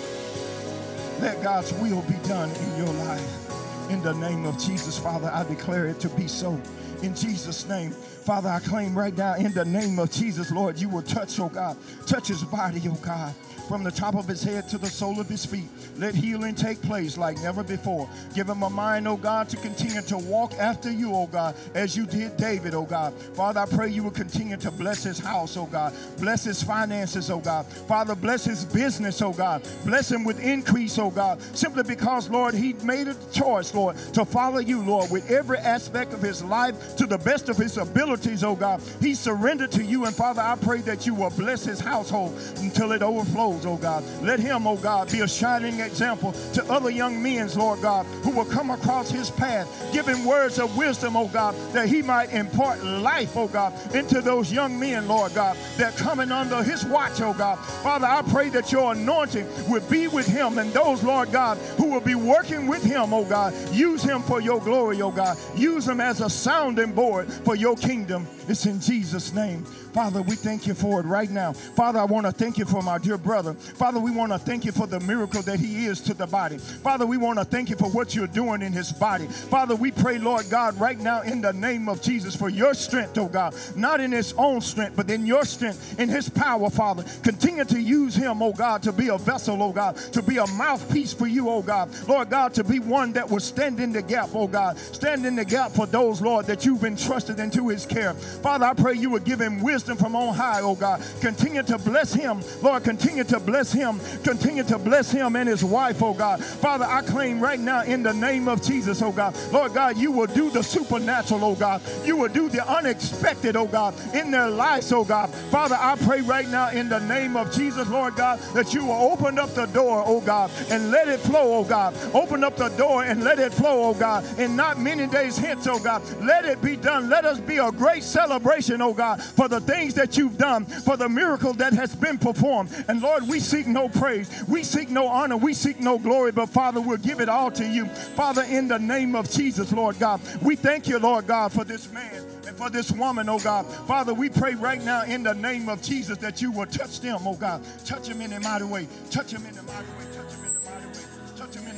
Let 1.21 1.43
God's 1.43 1.71
will 1.73 2.01
be 2.03 2.15
done 2.27 2.49
in 2.49 2.77
your 2.77 2.93
life. 3.05 3.89
In 3.91 4.01
the 4.01 4.13
name 4.13 4.45
of 4.45 4.57
Jesus, 4.57 4.97
Father, 4.97 5.29
I 5.31 5.43
declare 5.43 5.85
it 5.85 5.99
to 5.99 6.09
be 6.09 6.27
so. 6.27 6.59
In 7.03 7.13
Jesus' 7.13 7.67
name. 7.67 7.93
Father, 8.21 8.49
I 8.49 8.59
claim 8.59 8.97
right 8.97 9.15
now 9.17 9.33
in 9.35 9.51
the 9.51 9.65
name 9.65 9.97
of 9.97 10.11
Jesus, 10.11 10.51
Lord, 10.51 10.79
you 10.79 10.89
will 10.89 11.01
touch, 11.01 11.39
oh 11.39 11.49
God. 11.49 11.75
Touch 12.05 12.27
his 12.27 12.43
body, 12.43 12.81
oh 12.87 12.97
God 13.01 13.33
from 13.71 13.85
the 13.85 13.91
top 13.91 14.15
of 14.15 14.27
his 14.27 14.43
head 14.43 14.67
to 14.67 14.77
the 14.77 14.89
sole 14.89 15.17
of 15.21 15.29
his 15.29 15.45
feet. 15.45 15.69
Let 15.97 16.13
healing 16.13 16.55
take 16.55 16.81
place 16.81 17.17
like 17.17 17.37
never 17.37 17.63
before. 17.63 18.09
Give 18.35 18.49
him 18.49 18.63
a 18.63 18.69
mind, 18.69 19.07
oh 19.07 19.15
God, 19.15 19.47
to 19.47 19.55
continue 19.55 20.01
to 20.01 20.17
walk 20.17 20.53
after 20.55 20.91
you, 20.91 21.13
oh 21.15 21.27
God, 21.27 21.55
as 21.73 21.95
you 21.95 22.05
did 22.05 22.35
David, 22.35 22.73
oh 22.73 22.83
God. 22.83 23.13
Father, 23.33 23.61
I 23.61 23.65
pray 23.65 23.89
you 23.89 24.03
will 24.03 24.11
continue 24.11 24.57
to 24.57 24.71
bless 24.71 25.03
his 25.03 25.19
house, 25.19 25.55
oh 25.55 25.67
God. 25.67 25.93
Bless 26.19 26.43
his 26.43 26.61
finances, 26.61 27.31
oh 27.31 27.39
God. 27.39 27.65
Father, 27.65 28.13
bless 28.13 28.43
his 28.43 28.65
business, 28.65 29.21
oh 29.21 29.31
God. 29.31 29.65
Bless 29.85 30.11
him 30.11 30.25
with 30.25 30.43
increase, 30.43 30.99
oh 30.99 31.09
God. 31.09 31.41
Simply 31.55 31.83
because, 31.83 32.29
Lord, 32.29 32.53
he 32.53 32.73
made 32.83 33.07
a 33.07 33.15
choice, 33.31 33.73
Lord, 33.73 33.95
to 34.15 34.25
follow 34.25 34.59
you, 34.59 34.81
Lord, 34.81 35.09
with 35.11 35.31
every 35.31 35.59
aspect 35.59 36.11
of 36.11 36.21
his 36.21 36.43
life 36.43 36.97
to 36.97 37.05
the 37.05 37.17
best 37.19 37.47
of 37.47 37.55
his 37.55 37.77
abilities, 38.21 38.43
oh 38.43 38.55
God. 38.55 38.81
He 38.99 39.15
surrendered 39.15 39.71
to 39.73 39.83
you, 39.83 40.05
and 40.05 40.15
Father, 40.15 40.41
I 40.41 40.55
pray 40.55 40.79
that 40.81 41.05
you 41.05 41.13
will 41.13 41.29
bless 41.31 41.65
his 41.65 41.79
household 41.79 42.37
until 42.57 42.91
it 42.91 43.01
overflows 43.01 43.65
oh 43.65 43.77
God. 43.77 44.03
Let 44.21 44.39
him, 44.39 44.67
oh 44.67 44.77
God, 44.77 45.11
be 45.11 45.21
a 45.21 45.27
shining 45.27 45.79
example 45.79 46.33
to 46.53 46.63
other 46.71 46.89
young 46.89 47.21
men, 47.21 47.49
Lord 47.55 47.81
God, 47.81 48.05
who 48.23 48.31
will 48.31 48.45
come 48.45 48.69
across 48.69 49.09
his 49.09 49.29
path, 49.29 49.67
giving 49.93 50.25
words 50.25 50.59
of 50.59 50.77
wisdom, 50.77 51.15
oh 51.15 51.27
God, 51.27 51.55
that 51.73 51.87
he 51.87 52.01
might 52.01 52.31
impart 52.33 52.83
life, 52.83 53.35
oh 53.35 53.47
God, 53.47 53.73
into 53.95 54.21
those 54.21 54.51
young 54.51 54.79
men, 54.79 55.07
Lord 55.07 55.33
God, 55.33 55.57
that 55.77 55.93
are 55.93 56.03
coming 56.03 56.31
under 56.31 56.63
his 56.63 56.85
watch, 56.85 57.21
oh 57.21 57.33
God. 57.33 57.57
Father, 57.83 58.07
I 58.07 58.21
pray 58.21 58.49
that 58.49 58.71
your 58.71 58.93
anointing 58.93 59.47
will 59.69 59.81
be 59.89 60.07
with 60.07 60.27
him 60.27 60.57
and 60.57 60.71
those, 60.73 61.03
Lord 61.03 61.31
God, 61.31 61.57
who 61.77 61.87
will 61.91 62.01
be 62.01 62.15
working 62.15 62.67
with 62.67 62.83
him, 62.83 63.13
oh 63.13 63.25
God. 63.25 63.53
Use 63.71 64.03
him 64.03 64.21
for 64.21 64.41
your 64.41 64.59
glory, 64.59 65.01
oh 65.01 65.11
God. 65.11 65.37
Use 65.55 65.87
him 65.87 65.99
as 65.99 66.21
a 66.21 66.29
sounding 66.29 66.91
board 66.91 67.31
for 67.31 67.55
your 67.55 67.75
kingdom. 67.75 68.00
It's 68.47 68.65
in 68.65 68.79
Jesus' 68.79 69.33
name. 69.33 69.65
Father, 69.93 70.21
we 70.21 70.35
thank 70.35 70.67
you 70.67 70.73
for 70.73 71.01
it 71.01 71.05
right 71.05 71.29
now. 71.29 71.51
Father, 71.51 71.99
I 71.99 72.05
want 72.05 72.25
to 72.25 72.31
thank 72.31 72.57
you 72.57 72.63
for 72.63 72.81
my 72.81 72.97
dear 72.97 73.17
brother. 73.17 73.53
Father, 73.53 73.99
we 73.99 74.09
want 74.09 74.31
to 74.31 74.39
thank 74.39 74.63
you 74.63 74.71
for 74.71 74.87
the 74.87 75.01
miracle 75.01 75.41
that 75.41 75.59
he 75.59 75.85
is 75.85 75.99
to 76.01 76.13
the 76.13 76.27
body. 76.27 76.57
Father, 76.57 77.05
we 77.05 77.17
want 77.17 77.39
to 77.39 77.45
thank 77.45 77.69
you 77.69 77.75
for 77.75 77.89
what 77.89 78.15
you're 78.15 78.27
doing 78.27 78.61
in 78.61 78.71
his 78.71 78.93
body. 78.93 79.25
Father, 79.27 79.75
we 79.75 79.91
pray, 79.91 80.17
Lord 80.17 80.49
God, 80.49 80.79
right 80.79 80.97
now 80.97 81.21
in 81.23 81.41
the 81.41 81.51
name 81.51 81.89
of 81.89 82.01
Jesus 82.01 82.35
for 82.35 82.47
your 82.47 82.73
strength, 82.73 83.17
oh 83.17 83.27
God, 83.27 83.53
not 83.75 83.99
in 83.99 84.13
his 84.13 84.33
own 84.37 84.61
strength, 84.61 84.95
but 84.95 85.09
in 85.09 85.25
your 85.25 85.43
strength, 85.43 85.99
in 85.99 86.07
his 86.07 86.29
power, 86.29 86.69
Father. 86.69 87.03
Continue 87.21 87.65
to 87.65 87.79
use 87.79 88.15
him, 88.15 88.41
oh 88.41 88.53
God, 88.53 88.81
to 88.83 88.93
be 88.93 89.09
a 89.09 89.17
vessel, 89.17 89.61
oh 89.61 89.73
God, 89.73 89.97
to 90.13 90.23
be 90.23 90.37
a 90.37 90.47
mouthpiece 90.47 91.13
for 91.13 91.27
you, 91.27 91.49
oh 91.49 91.61
God. 91.61 91.89
Lord 92.07 92.29
God, 92.29 92.53
to 92.53 92.63
be 92.63 92.79
one 92.79 93.11
that 93.13 93.29
will 93.29 93.41
stand 93.41 93.81
in 93.81 93.91
the 93.91 94.01
gap, 94.01 94.29
oh 94.33 94.47
God. 94.47 94.77
Stand 94.77 95.25
in 95.25 95.35
the 95.35 95.45
gap 95.45 95.71
for 95.71 95.85
those, 95.85 96.21
Lord, 96.21 96.45
that 96.45 96.65
you've 96.65 96.85
entrusted 96.85 97.39
into 97.39 97.67
his 97.67 97.85
care. 97.85 98.13
Father, 98.13 98.65
I 98.65 98.73
pray 98.73 98.93
you 98.93 99.09
would 99.09 99.25
give 99.25 99.41
him 99.41 99.61
wisdom 99.61 99.80
from 99.81 100.15
on 100.15 100.33
high, 100.33 100.61
oh 100.61 100.75
God. 100.75 101.01
Continue 101.19 101.63
to 101.63 101.77
bless 101.77 102.13
him, 102.13 102.41
Lord. 102.61 102.83
Continue 102.83 103.23
to 103.25 103.39
bless 103.39 103.71
him. 103.71 103.99
Continue 104.23 104.63
to 104.63 104.77
bless 104.77 105.11
him 105.11 105.35
and 105.35 105.47
his 105.47 105.63
wife, 105.63 106.01
oh 106.01 106.13
God. 106.13 106.43
Father, 106.43 106.85
I 106.85 107.01
claim 107.01 107.39
right 107.39 107.59
now 107.59 107.83
in 107.83 108.03
the 108.03 108.13
name 108.13 108.47
of 108.47 108.61
Jesus, 108.61 109.01
oh 109.01 109.11
God. 109.11 109.35
Lord 109.51 109.73
God, 109.73 109.97
you 109.97 110.11
will 110.11 110.27
do 110.27 110.49
the 110.49 110.63
supernatural, 110.63 111.43
oh 111.43 111.55
God. 111.55 111.81
You 112.05 112.17
will 112.17 112.29
do 112.29 112.49
the 112.49 112.67
unexpected, 112.67 113.55
oh 113.55 113.67
God, 113.67 113.95
in 114.13 114.31
their 114.31 114.49
lives, 114.49 114.91
oh 114.91 115.03
God. 115.03 115.29
Father, 115.51 115.77
I 115.79 115.95
pray 115.95 116.21
right 116.21 116.47
now 116.47 116.69
in 116.69 116.89
the 116.89 116.99
name 116.99 117.35
of 117.35 117.51
Jesus, 117.51 117.87
Lord 117.89 118.15
God, 118.15 118.39
that 118.53 118.73
you 118.73 118.85
will 118.85 119.11
open 119.11 119.39
up 119.39 119.53
the 119.53 119.65
door, 119.67 120.03
oh 120.05 120.21
God, 120.21 120.51
and 120.69 120.91
let 120.91 121.07
it 121.07 121.19
flow, 121.19 121.55
oh 121.55 121.63
God. 121.63 121.95
Open 122.13 122.43
up 122.43 122.57
the 122.57 122.69
door 122.69 123.03
and 123.03 123.23
let 123.23 123.39
it 123.39 123.53
flow, 123.53 123.89
oh 123.89 123.93
God. 123.93 124.23
And 124.37 124.55
not 124.55 124.79
many 124.79 125.07
days 125.07 125.37
hence, 125.37 125.67
oh 125.67 125.79
God. 125.79 126.01
Let 126.21 126.45
it 126.45 126.61
be 126.61 126.75
done. 126.75 127.09
Let 127.09 127.25
us 127.25 127.39
be 127.39 127.57
a 127.57 127.71
great 127.71 128.03
celebration, 128.03 128.81
oh 128.81 128.93
God, 128.93 129.21
for 129.21 129.47
the 129.47 129.59
things 129.71 129.93
that 129.93 130.17
you've 130.17 130.37
done, 130.37 130.65
for 130.65 130.97
the 130.97 131.07
miracle 131.07 131.53
that 131.53 131.71
has 131.73 131.95
been 131.95 132.17
performed. 132.17 132.69
And 132.89 133.01
Lord, 133.01 133.27
we 133.27 133.39
seek 133.39 133.67
no 133.67 133.87
praise, 133.87 134.29
we 134.47 134.63
seek 134.63 134.89
no 134.89 135.07
honor, 135.07 135.37
we 135.37 135.53
seek 135.53 135.79
no 135.79 135.97
glory, 135.97 136.31
but 136.33 136.47
Father, 136.47 136.81
we'll 136.81 136.97
give 136.97 137.21
it 137.21 137.29
all 137.29 137.51
to 137.51 137.65
you. 137.65 137.85
Father, 137.85 138.43
in 138.43 138.67
the 138.67 138.79
name 138.79 139.15
of 139.15 139.31
Jesus, 139.31 139.71
Lord 139.71 139.97
God, 139.97 140.19
we 140.41 140.55
thank 140.55 140.87
you, 140.87 140.99
Lord 140.99 141.27
God, 141.27 141.53
for 141.53 141.63
this 141.63 141.91
man 141.91 142.25
and 142.45 142.57
for 142.57 142.69
this 142.69 142.91
woman, 142.91 143.29
oh 143.29 143.39
God. 143.39 143.65
Father, 143.87 144.13
we 144.13 144.29
pray 144.29 144.55
right 144.55 144.83
now 144.83 145.03
in 145.03 145.23
the 145.23 145.33
name 145.33 145.69
of 145.69 145.81
Jesus 145.81 146.17
that 146.17 146.41
you 146.41 146.51
will 146.51 146.65
touch 146.65 146.99
them, 146.99 147.21
oh 147.25 147.35
God. 147.35 147.63
Touch 147.85 148.09
them 148.09 148.19
in 148.19 148.33
a 148.33 148.39
mighty 148.41 148.65
way. 148.65 148.87
Touch 149.09 149.31
them 149.31 149.45
in 149.45 149.57
a 149.57 149.63
mighty 149.63 149.87
way 149.99 150.10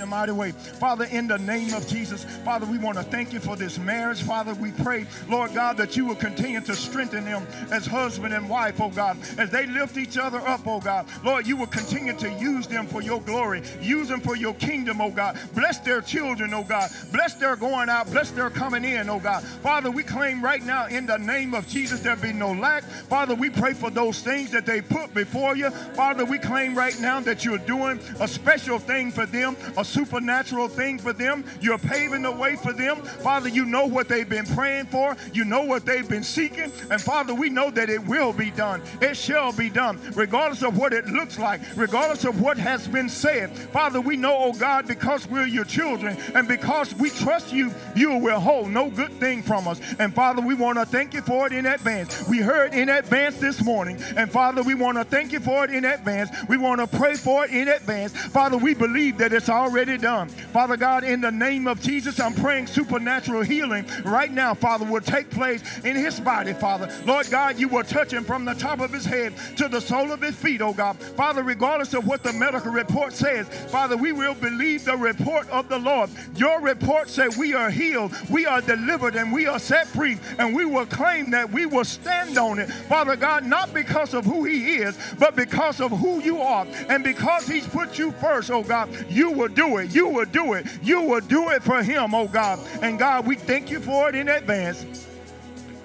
a 0.04 0.06
mighty 0.06 0.32
way. 0.32 0.51
Father, 0.51 1.06
in 1.06 1.28
the 1.28 1.39
name 1.39 1.74
of 1.74 1.88
Jesus, 1.88 2.26
Father, 2.43 2.66
we 2.66 2.78
want 2.78 2.97
to 2.97 3.04
thank 3.04 3.34
you 3.34 3.39
for 3.39 3.56
this 3.56 3.80
marriage. 3.80 4.22
Father, 4.22 4.54
we 4.54 4.72
pray, 4.72 5.08
Lord 5.28 5.54
God, 5.54 5.78
that 5.78 5.97
you 5.97 6.06
will 6.06 6.16
continue 6.16 6.62
to 6.62 6.76
strengthen 6.76 7.26
them 7.26 7.47
as 7.72 7.86
husband 7.86 8.34
and 8.34 8.47
wife, 8.49 8.80
oh 8.82 8.89
God, 8.89 9.18
as 9.38 9.49
they 9.49 9.66
lift 9.66 9.97
each 9.97 10.18
other 10.18 10.39
up, 10.39 10.68
oh 10.68 10.80
God. 10.80 11.08
Lord, 11.24 11.47
you 11.47 11.58
will 11.58 11.68
continue 11.68 12.14
to 12.18 12.30
use 12.34 12.68
them 12.68 12.86
for 12.86 13.01
your 13.01 13.22
glory, 13.22 13.64
use 13.82 14.10
them 14.10 14.20
for 14.20 14.36
your 14.36 14.54
kingdom, 14.56 15.01
oh 15.01 15.10
God. 15.10 15.39
Bless 15.56 15.80
their 15.80 16.01
children, 16.01 16.54
oh 16.54 16.64
God. 16.64 16.91
Bless 17.12 17.36
their 17.36 17.56
going 17.56 17.89
out, 17.89 18.12
bless 18.12 18.32
their 18.32 18.49
coming 18.49 18.84
in, 18.84 19.10
oh 19.10 19.20
God. 19.20 19.43
Father, 19.43 19.89
we 19.89 20.04
claim 20.04 20.43
right 20.43 20.64
now 20.64 20.88
in 20.88 21.06
the 21.06 21.18
name 21.18 21.54
of 21.54 21.68
Jesus 21.68 22.01
there 22.01 22.18
be 22.18 22.34
no 22.34 22.51
lack. 22.51 22.84
Father, 22.84 23.36
we 23.36 23.49
pray 23.49 23.74
for 23.74 23.89
those 23.89 24.22
things 24.22 24.51
that 24.51 24.66
they 24.66 24.82
put 24.82 25.14
before 25.14 25.56
you. 25.56 25.70
Father, 25.70 26.26
we 26.26 26.38
claim 26.38 26.76
right 26.76 26.99
now 26.99 27.22
that 27.22 27.45
you're 27.45 27.58
doing 27.58 27.99
a 28.20 28.28
special 28.28 28.80
thing 28.80 29.12
for 29.12 29.26
them 29.26 29.56
a 29.78 29.86
supernatural 29.94 30.68
thing 30.68 30.98
for 30.98 31.14
them. 31.14 31.46
You're 31.62 31.78
paving 31.78 32.24
the 32.24 32.32
way 32.32 32.56
for 32.56 32.74
them. 32.74 32.98
Father, 32.98 33.50
you 33.50 33.66
know 33.66 33.86
what 33.86 34.08
they've 34.10 34.28
been 34.28 34.46
praying 34.46 34.88
for. 34.88 35.16
You 35.34 35.46
know 35.46 35.64
what 35.64 35.86
they've 35.86 36.08
been 36.08 36.24
seeking. 36.24 36.72
And 36.89 37.02
Father, 37.02 37.34
we 37.34 37.50
know 37.50 37.70
that 37.72 37.89
it 37.89 38.04
will 38.06 38.34
be 38.34 38.52
done. 38.52 38.82
It 39.02 39.16
shall 39.16 39.54
be 39.54 39.70
done, 39.70 40.00
regardless 40.16 40.64
of 40.64 40.78
what 40.78 40.94
it 40.94 41.06
looks 41.08 41.38
like, 41.38 41.62
regardless 41.76 42.26
of 42.26 42.41
what 42.41 42.58
has 42.58 42.88
been 42.88 43.10
said. 43.10 43.52
Father, 43.52 44.02
we 44.02 44.18
know, 44.18 44.36
oh 44.38 44.54
God, 44.54 44.88
because 44.88 45.28
we're 45.28 45.46
your 45.46 45.66
children 45.66 46.18
and 46.34 46.48
because 46.48 46.94
we 46.96 47.10
trust 47.10 47.54
you, 47.54 47.72
you 47.96 48.18
will 48.18 48.39
hold 48.39 48.72
no 48.72 48.89
good 48.89 49.12
thing 49.14 49.44
from 49.44 49.68
us. 49.68 49.80
And 50.00 50.14
Father, 50.14 50.41
we 50.41 50.56
want 50.56 50.80
to 50.80 50.86
thank 50.86 51.14
you 51.14 51.22
for 51.22 51.46
it 51.46 51.54
in 51.54 51.66
advance. 51.66 52.28
We 52.28 52.39
heard 52.39 52.74
in 52.74 52.89
advance 52.89 53.39
this 53.39 53.64
morning. 53.64 54.02
And 54.18 54.32
Father, 54.32 54.64
we 54.64 54.74
want 54.74 54.98
to 54.98 55.04
thank 55.04 55.32
you 55.32 55.39
for 55.39 55.66
it 55.66 55.72
in 55.72 55.86
advance. 55.86 56.30
We 56.50 56.58
want 56.58 56.82
to 56.82 56.98
pray 56.98 57.16
for 57.16 57.46
it 57.46 57.52
in 57.52 57.68
advance. 57.68 58.16
Father, 58.16 58.58
we 58.58 58.74
believe 58.74 59.18
that 59.18 59.34
it's 59.34 59.50
already 59.50 59.82
done. 59.86 60.29
Father 60.29 60.77
God, 60.77 61.03
in 61.03 61.21
the 61.21 61.31
name 61.31 61.67
of 61.67 61.81
Jesus, 61.81 62.19
I'm 62.19 62.34
praying 62.34 62.67
supernatural 62.67 63.41
healing 63.41 63.86
right 64.05 64.31
now, 64.31 64.53
Father, 64.53 64.86
will 64.86 65.01
take 65.01 65.29
place 65.29 65.61
in 65.84 65.95
his 65.95 66.19
body, 66.19 66.53
Father. 66.53 66.89
Lord 67.05 67.29
God, 67.29 67.59
you 67.59 67.67
will 67.67 67.84
touch 67.84 68.11
him 68.11 68.23
from 68.23 68.45
the 68.45 68.53
top 68.53 68.79
of 68.79 68.91
his 68.91 69.05
head 69.05 69.34
to 69.57 69.67
the 69.67 69.81
sole 69.81 70.11
of 70.11 70.21
his 70.21 70.36
feet, 70.36 70.61
oh 70.61 70.73
God. 70.73 70.97
Father, 70.97 71.43
regardless 71.43 71.93
of 71.93 72.07
what 72.07 72.23
the 72.23 72.34
medical 72.34 72.71
report 72.71 73.13
says, 73.13 73.47
Father, 73.69 73.97
we 73.97 74.11
will 74.11 74.36
believe 74.36 74.86
the 74.86 74.97
report 74.97 75.49
of 75.49 75.69
the 75.69 75.77
Lord. 75.77 76.09
Your 76.36 76.61
report 76.61 77.09
said 77.09 77.36
we 77.38 77.53
are 77.53 77.69
healed, 77.69 78.13
we 78.29 78.45
are 78.45 78.61
delivered, 78.61 79.15
and 79.15 79.31
we 79.31 79.47
are 79.47 79.59
set 79.59 79.88
free, 79.88 80.17
and 80.39 80.55
we 80.55 80.65
will 80.65 80.86
claim 80.86 81.31
that 81.31 81.51
we 81.51 81.65
will 81.65 81.86
stand 81.86 82.38
on 82.38 82.59
it, 82.59 82.69
Father 82.69 83.15
God, 83.15 83.45
not 83.45 83.73
because 83.73 84.13
of 84.13 84.25
who 84.25 84.43
he 84.43 84.77
is, 84.77 84.97
but 85.19 85.36
because 85.36 85.79
of 85.79 85.91
who 85.91 86.21
you 86.21 86.41
are. 86.41 86.65
And 86.89 87.03
because 87.03 87.47
he's 87.47 87.67
put 87.67 87.97
you 87.97 88.11
first, 88.13 88.51
oh 88.51 88.63
God, 88.63 88.89
you 89.09 89.31
will 89.31 89.47
do 89.47 89.62
it. 89.80 89.93
You 89.93 90.07
will 90.07 90.26
do 90.26 90.53
it. 90.53 90.68
You 90.82 91.01
will 91.01 91.22
do 91.22 91.49
it 91.49 91.64
for 91.64 91.82
him, 91.84 92.14
oh 92.14 92.28
God. 92.28 92.59
And 92.82 92.99
God, 92.99 93.28
we 93.28 93.36
thank 93.36 93.70
you 93.70 93.80
for 93.80 94.09
it 94.09 94.16
in 94.16 94.30
advance. 94.30 95.07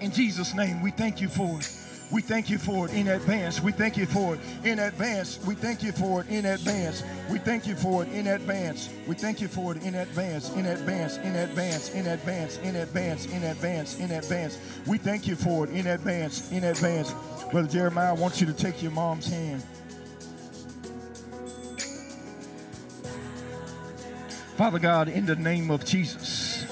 In 0.00 0.12
Jesus' 0.12 0.54
name, 0.54 0.80
we 0.82 0.90
thank 0.90 1.20
you 1.20 1.28
for 1.28 1.58
it. 1.58 1.74
We 2.10 2.22
thank 2.22 2.48
you 2.48 2.56
for 2.56 2.86
it 2.86 2.94
in 2.94 3.08
advance. 3.08 3.60
We 3.60 3.70
thank 3.70 3.98
you 3.98 4.06
for 4.06 4.34
it 4.34 4.40
in 4.64 4.78
advance. 4.78 5.44
We 5.46 5.54
thank 5.54 5.82
you 5.82 5.92
for 5.92 6.22
it 6.22 6.28
in 6.28 6.46
advance. 6.46 7.04
We 7.30 7.38
thank 7.38 7.66
you 7.66 7.74
for 7.74 8.02
it 8.02 8.08
in 8.08 8.28
advance. 8.28 8.88
We 9.06 9.14
thank 9.14 9.42
you 9.42 9.48
for 9.48 9.76
it 9.76 9.82
in 9.82 9.94
advance, 9.94 10.50
in 10.54 10.66
advance, 10.66 11.20
in 11.20 11.36
advance, 11.36 11.88
in 11.88 12.06
advance, 12.06 12.56
in 12.58 12.76
advance, 12.76 13.26
in 13.26 13.44
advance, 13.44 13.98
in 13.98 14.10
advance. 14.10 14.58
We 14.86 14.96
thank 14.96 15.26
you 15.26 15.36
for 15.36 15.66
it 15.66 15.70
in 15.74 15.88
advance, 15.88 16.50
in 16.50 16.64
advance. 16.64 17.14
Brother 17.52 17.68
Jeremiah, 17.68 18.10
I 18.10 18.12
want 18.12 18.40
you 18.40 18.46
to 18.46 18.54
take 18.54 18.82
your 18.82 18.92
mom's 18.92 19.28
hand. 19.28 19.62
Father 24.58 24.80
God, 24.80 25.08
in 25.08 25.24
the 25.24 25.36
name 25.36 25.70
of 25.70 25.84
Jesus, 25.84 26.66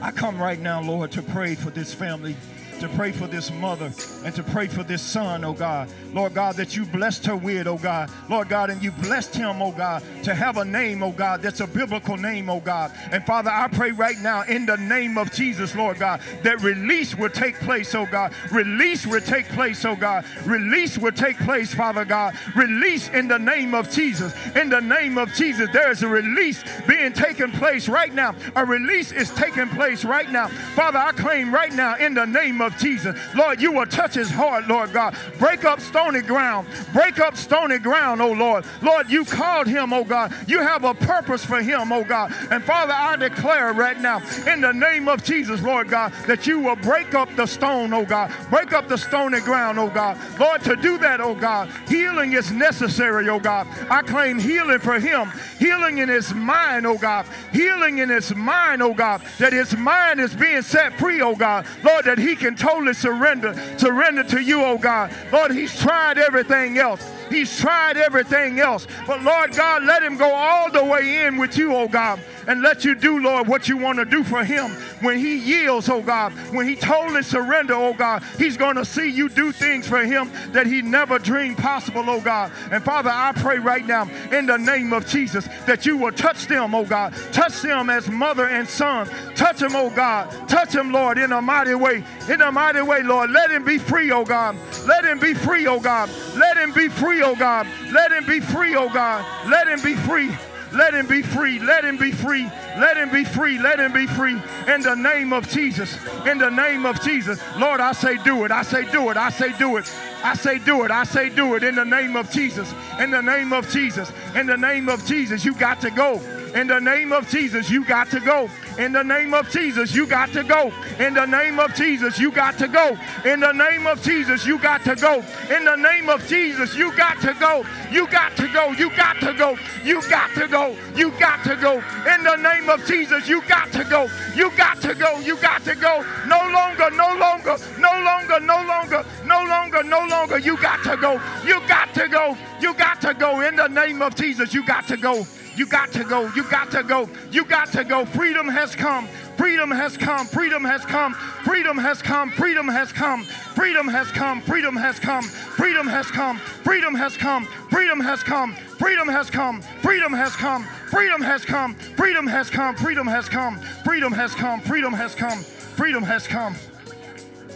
I 0.00 0.12
come 0.12 0.40
right 0.40 0.60
now, 0.60 0.80
Lord, 0.80 1.10
to 1.10 1.20
pray 1.20 1.56
for 1.56 1.70
this 1.70 1.92
family 1.92 2.36
to 2.80 2.88
pray 2.88 3.12
for 3.12 3.26
this 3.26 3.50
mother 3.50 3.92
and 4.24 4.34
to 4.34 4.42
pray 4.42 4.66
for 4.66 4.82
this 4.82 5.02
son, 5.02 5.44
oh 5.44 5.52
God. 5.52 5.88
Lord 6.12 6.34
God, 6.34 6.56
that 6.56 6.76
you 6.76 6.84
blessed 6.86 7.26
her 7.26 7.36
with, 7.36 7.66
oh 7.66 7.76
God. 7.76 8.10
Lord 8.28 8.48
God, 8.48 8.70
and 8.70 8.82
you 8.82 8.90
blessed 8.90 9.34
him, 9.34 9.60
oh 9.60 9.72
God, 9.72 10.02
to 10.24 10.34
have 10.34 10.56
a 10.56 10.64
name, 10.64 11.02
oh 11.02 11.12
God, 11.12 11.42
that's 11.42 11.60
a 11.60 11.66
biblical 11.66 12.16
name, 12.16 12.48
oh 12.48 12.60
God. 12.60 12.92
And 13.12 13.24
Father, 13.24 13.50
I 13.50 13.68
pray 13.68 13.90
right 13.90 14.18
now 14.18 14.42
in 14.42 14.66
the 14.66 14.76
name 14.76 15.18
of 15.18 15.32
Jesus, 15.32 15.74
Lord 15.76 15.98
God, 15.98 16.20
that 16.42 16.62
release 16.62 17.14
will 17.14 17.30
take 17.30 17.56
place, 17.56 17.94
oh 17.94 18.06
God. 18.06 18.32
Release 18.50 19.06
will 19.06 19.20
take 19.20 19.46
place, 19.50 19.84
oh 19.84 19.96
God. 19.96 20.24
Release 20.46 20.96
will 20.96 21.12
take 21.12 21.36
place, 21.38 21.74
Father 21.74 22.04
God. 22.04 22.34
Release 22.56 23.08
in 23.10 23.28
the 23.28 23.38
name 23.38 23.74
of 23.74 23.90
Jesus. 23.90 24.34
In 24.56 24.70
the 24.70 24.80
name 24.80 25.18
of 25.18 25.32
Jesus, 25.34 25.68
there 25.72 25.90
is 25.90 26.02
a 26.02 26.08
release 26.08 26.64
being 26.88 27.12
taken 27.12 27.52
place 27.52 27.88
right 27.88 28.12
now. 28.12 28.34
A 28.56 28.64
release 28.64 29.12
is 29.12 29.30
taking 29.30 29.68
place 29.68 30.04
right 30.04 30.30
now. 30.30 30.48
Father, 30.48 30.98
I 30.98 31.12
claim 31.12 31.52
right 31.52 31.72
now 31.72 31.96
in 31.96 32.14
the 32.14 32.24
name 32.24 32.60
of 32.60 32.69
Jesus, 32.78 33.16
Lord, 33.34 33.60
you 33.60 33.72
will 33.72 33.86
touch 33.86 34.14
his 34.14 34.30
heart, 34.30 34.66
Lord 34.68 34.92
God. 34.92 35.16
Break 35.38 35.64
up 35.64 35.80
stony 35.80 36.22
ground. 36.22 36.68
Break 36.92 37.18
up 37.18 37.36
stony 37.36 37.78
ground, 37.78 38.20
oh 38.20 38.32
Lord. 38.32 38.64
Lord, 38.82 39.10
you 39.10 39.24
called 39.24 39.66
him, 39.66 39.92
oh 39.92 40.04
God. 40.04 40.34
You 40.46 40.60
have 40.60 40.84
a 40.84 40.94
purpose 40.94 41.44
for 41.44 41.60
him, 41.62 41.92
oh 41.92 42.04
God. 42.04 42.32
And 42.50 42.62
Father, 42.62 42.92
I 42.92 43.16
declare 43.16 43.72
right 43.72 44.00
now, 44.00 44.18
in 44.46 44.60
the 44.60 44.72
name 44.72 45.08
of 45.08 45.22
Jesus, 45.22 45.62
Lord 45.62 45.88
God, 45.88 46.12
that 46.26 46.46
you 46.46 46.60
will 46.60 46.76
break 46.76 47.14
up 47.14 47.34
the 47.36 47.46
stone, 47.46 47.92
oh 47.92 48.04
God. 48.04 48.32
Break 48.50 48.72
up 48.72 48.88
the 48.88 48.96
stony 48.96 49.40
ground, 49.40 49.78
oh 49.78 49.88
God. 49.88 50.18
Lord, 50.38 50.62
to 50.62 50.76
do 50.76 50.98
that, 50.98 51.20
oh 51.20 51.34
God, 51.34 51.70
healing 51.88 52.32
is 52.32 52.50
necessary, 52.50 53.28
oh 53.28 53.40
God. 53.40 53.66
I 53.90 54.02
claim 54.02 54.38
healing 54.38 54.78
for 54.78 54.98
him, 54.98 55.30
healing 55.58 55.98
in 55.98 56.08
his 56.08 56.32
mind, 56.34 56.86
oh 56.86 56.98
God. 56.98 57.26
Healing 57.52 57.98
in 57.98 58.08
his 58.08 58.34
mind, 58.34 58.82
oh 58.82 58.94
God. 58.94 59.22
That 59.38 59.52
his 59.52 59.76
mind 59.76 60.20
is 60.20 60.34
being 60.34 60.62
set 60.62 60.98
free, 60.98 61.20
oh 61.20 61.34
God. 61.34 61.66
Lord, 61.82 62.04
that 62.04 62.18
he 62.18 62.36
can 62.36 62.56
totally 62.60 62.94
surrender, 62.94 63.54
surrender 63.78 64.22
to 64.24 64.40
you, 64.40 64.62
oh 64.62 64.78
God. 64.78 65.12
Lord, 65.32 65.52
he's 65.52 65.76
tried 65.78 66.18
everything 66.18 66.78
else. 66.78 67.02
He's 67.30 67.58
tried 67.58 67.96
everything 67.96 68.58
else. 68.58 68.86
But 69.06 69.22
Lord 69.22 69.52
God, 69.52 69.84
let 69.84 70.02
him 70.02 70.16
go 70.16 70.30
all 70.32 70.70
the 70.70 70.84
way 70.84 71.24
in 71.26 71.36
with 71.36 71.56
you, 71.56 71.74
oh 71.74 71.88
God, 71.88 72.20
and 72.46 72.62
let 72.62 72.84
you 72.84 72.94
do, 72.94 73.20
Lord, 73.20 73.46
what 73.46 73.68
you 73.68 73.76
want 73.76 73.98
to 73.98 74.04
do 74.04 74.24
for 74.24 74.44
him. 74.44 74.70
When 75.00 75.18
he 75.18 75.36
yields, 75.36 75.88
oh 75.88 76.02
God, 76.02 76.32
when 76.52 76.68
he 76.68 76.76
totally 76.76 77.22
surrender, 77.22 77.74
oh 77.74 77.94
God, 77.94 78.22
he's 78.36 78.56
going 78.56 78.76
to 78.76 78.84
see 78.84 79.08
you 79.08 79.28
do 79.28 79.52
things 79.52 79.86
for 79.86 80.04
him 80.04 80.30
that 80.52 80.66
he 80.66 80.82
never 80.82 81.18
dreamed 81.18 81.58
possible, 81.58 82.04
oh 82.08 82.20
God. 82.20 82.52
And 82.70 82.82
Father, 82.82 83.10
I 83.10 83.32
pray 83.32 83.58
right 83.58 83.86
now 83.86 84.10
in 84.32 84.46
the 84.46 84.56
name 84.56 84.92
of 84.92 85.06
Jesus 85.06 85.46
that 85.66 85.86
you 85.86 85.96
will 85.96 86.12
touch 86.12 86.46
them, 86.46 86.74
oh 86.74 86.84
God. 86.84 87.14
Touch 87.32 87.62
them 87.62 87.88
as 87.90 88.08
mother 88.08 88.46
and 88.46 88.68
son. 88.68 89.08
Touch 89.36 89.58
them, 89.58 89.76
oh 89.76 89.90
God. 89.90 90.30
Touch 90.48 90.72
them, 90.72 90.92
Lord, 90.92 91.18
in 91.18 91.32
a 91.32 91.40
mighty 91.40 91.74
way. 91.74 92.04
In 92.28 92.40
a 92.40 92.50
mighty 92.50 92.82
way, 92.82 93.02
Lord. 93.02 93.30
Let 93.30 93.50
him 93.50 93.64
be 93.64 93.78
free, 93.78 94.10
oh 94.10 94.24
God. 94.24 94.56
Let 94.86 95.04
him 95.04 95.18
be 95.18 95.34
free, 95.34 95.66
oh 95.66 95.80
God. 95.80 96.10
Let 96.36 96.56
him 96.56 96.72
be 96.72 96.88
free, 96.88 97.19
oh 97.22 97.36
God. 97.36 97.66
Let 97.92 98.12
him 98.12 98.24
be 98.26 98.40
free, 98.40 98.74
oh 98.76 98.88
God. 98.88 99.24
Let 99.48 99.68
him 99.68 99.80
be 99.82 99.94
free. 99.94 100.30
Let 100.72 100.94
him 100.94 101.06
be 101.06 101.22
free. 101.22 101.58
Let 101.58 101.84
him 101.84 101.96
be 101.96 102.12
free. 102.12 102.44
Let 102.78 102.96
him 102.96 103.10
be 103.10 103.24
free. 103.24 103.58
Let 103.58 103.80
him 103.80 103.92
be 103.92 104.06
free. 104.06 104.40
In 104.72 104.82
the 104.82 104.94
name 104.94 105.32
of 105.32 105.48
Jesus. 105.48 105.98
In 106.26 106.38
the 106.38 106.50
name 106.50 106.86
of 106.86 107.02
Jesus. 107.02 107.40
Lord, 107.58 107.80
I 107.80 107.92
say 107.92 108.22
do 108.22 108.44
it. 108.44 108.52
I 108.52 108.62
say 108.62 108.90
do 108.90 109.10
it. 109.10 109.16
I 109.16 109.30
say 109.30 109.52
do 109.58 109.76
it. 109.78 109.92
I 110.22 110.34
say 110.34 110.58
do 110.58 110.84
it. 110.84 110.90
I 110.90 111.04
say 111.04 111.28
do 111.28 111.56
it 111.56 111.64
in 111.64 111.74
the 111.74 111.84
name 111.84 112.14
of 112.14 112.30
Jesus. 112.30 112.72
In 113.00 113.10
the 113.10 113.20
name 113.20 113.52
of 113.52 113.68
Jesus. 113.70 114.12
In 114.36 114.46
the 114.46 114.56
name 114.56 114.88
of 114.88 115.04
Jesus. 115.04 115.44
You 115.44 115.54
got 115.54 115.80
to 115.80 115.90
go. 115.90 116.20
In 116.54 116.66
the 116.66 116.80
name 116.80 117.12
of 117.12 117.28
Jesus, 117.28 117.70
you 117.70 117.84
got 117.84 118.10
to 118.10 118.20
go. 118.20 118.50
In 118.78 118.92
the 118.92 119.02
name 119.02 119.34
of 119.34 119.50
Jesus, 119.50 119.94
you 119.94 120.06
got 120.06 120.32
to 120.32 120.42
go. 120.42 120.72
In 120.98 121.14
the 121.14 121.26
name 121.26 121.58
of 121.58 121.74
Jesus, 121.74 122.18
you 122.18 122.30
got 122.30 122.58
to 122.58 122.68
go. 122.68 122.96
In 123.24 123.40
the 123.40 123.52
name 123.52 123.86
of 123.86 124.02
Jesus, 124.02 124.46
you 124.46 124.58
got 124.58 124.84
to 124.84 124.94
go. 124.94 125.24
In 125.54 125.64
the 125.64 125.76
name 125.76 126.08
of 126.08 126.26
Jesus, 126.26 126.74
you 126.74 126.94
got 126.96 127.20
to 127.20 127.34
go. 127.38 127.64
You 127.90 128.06
got 128.08 128.36
to 128.36 128.48
go. 128.48 128.70
You 128.72 128.90
got 128.96 129.16
to 129.20 129.34
go. 129.34 129.58
You 129.84 130.00
got 130.08 130.30
to 130.34 130.48
go. 130.48 130.76
You 130.96 131.10
got 131.18 131.44
to 131.44 131.56
go. 131.56 131.74
In 132.14 132.24
the 132.24 132.36
name 132.36 132.68
of 132.68 132.84
Jesus, 132.86 133.28
you 133.28 133.42
got 133.48 133.72
to 133.72 133.84
go. 133.84 134.08
You 134.34 134.50
got 134.56 134.80
to 134.82 134.94
go. 134.94 135.18
You 135.20 135.36
got 135.36 135.64
to 135.64 135.74
go. 135.74 136.04
No 136.26 136.40
longer, 136.50 136.90
no 136.90 137.14
longer, 137.16 137.56
no 137.78 137.92
longer, 138.02 138.40
no 138.40 138.64
longer, 138.64 139.04
no 139.24 139.44
longer, 139.44 139.82
no 139.82 140.06
longer. 140.06 140.38
You 140.38 140.56
got 140.56 140.82
to 140.84 140.96
go. 140.96 141.20
You 141.44 141.60
got 141.68 141.92
to 141.94 142.08
go. 142.08 142.36
You 142.60 142.74
got 142.74 143.00
to 143.02 143.14
go. 143.14 143.40
In 143.40 143.56
the 143.56 143.68
name 143.68 144.02
of 144.02 144.14
Jesus, 144.14 144.52
you 144.52 144.64
got 144.64 144.86
to 144.88 144.96
go. 144.96 145.26
You 145.56 145.66
got 145.66 145.92
to 145.92 146.04
go. 146.04 146.30
You 146.34 146.44
got 146.48 146.70
to 146.72 146.82
go. 146.82 147.08
You 147.30 147.44
got 147.44 147.72
to 147.72 147.84
go. 147.84 148.04
Freedom 148.04 148.48
has 148.48 148.74
come. 148.74 149.06
Freedom 149.36 149.70
has 149.70 149.96
come. 149.96 150.26
Freedom 150.26 150.64
has 150.64 150.84
come. 150.84 151.12
Freedom 151.44 151.78
has 151.78 152.02
come. 152.02 152.32
Freedom 152.34 152.68
has 152.68 152.92
come. 152.92 153.22
Freedom 153.52 153.88
has 153.88 154.10
come. 154.12 154.40
Freedom 154.42 154.78
has 154.78 155.00
come. 155.00 155.28
Freedom 155.58 155.86
has 155.86 156.18
come. 156.18 156.38
Freedom 156.60 156.96
has 156.96 157.16
come. 157.16 157.46
Freedom 157.70 158.00
has 158.00 158.24
come. 158.24 158.54
Freedom 158.80 159.08
has 159.08 159.30
come. 159.30 159.62
Freedom 159.80 160.12
has 160.12 160.34
come. 160.36 160.64
Freedom 160.90 161.22
has 161.22 161.44
come. 161.44 161.74
Freedom 161.96 162.26
has 162.26 162.48
come. 162.50 162.76
Freedom 162.76 163.06
has 163.06 163.28
come. 163.28 163.58
Freedom 163.84 164.12
has 164.12 164.34
come. 164.34 164.60
Freedom 164.60 164.92
has 164.92 165.14
come. 165.14 165.40
Freedom 165.40 166.02
has 166.02 166.26
come. 166.26 166.54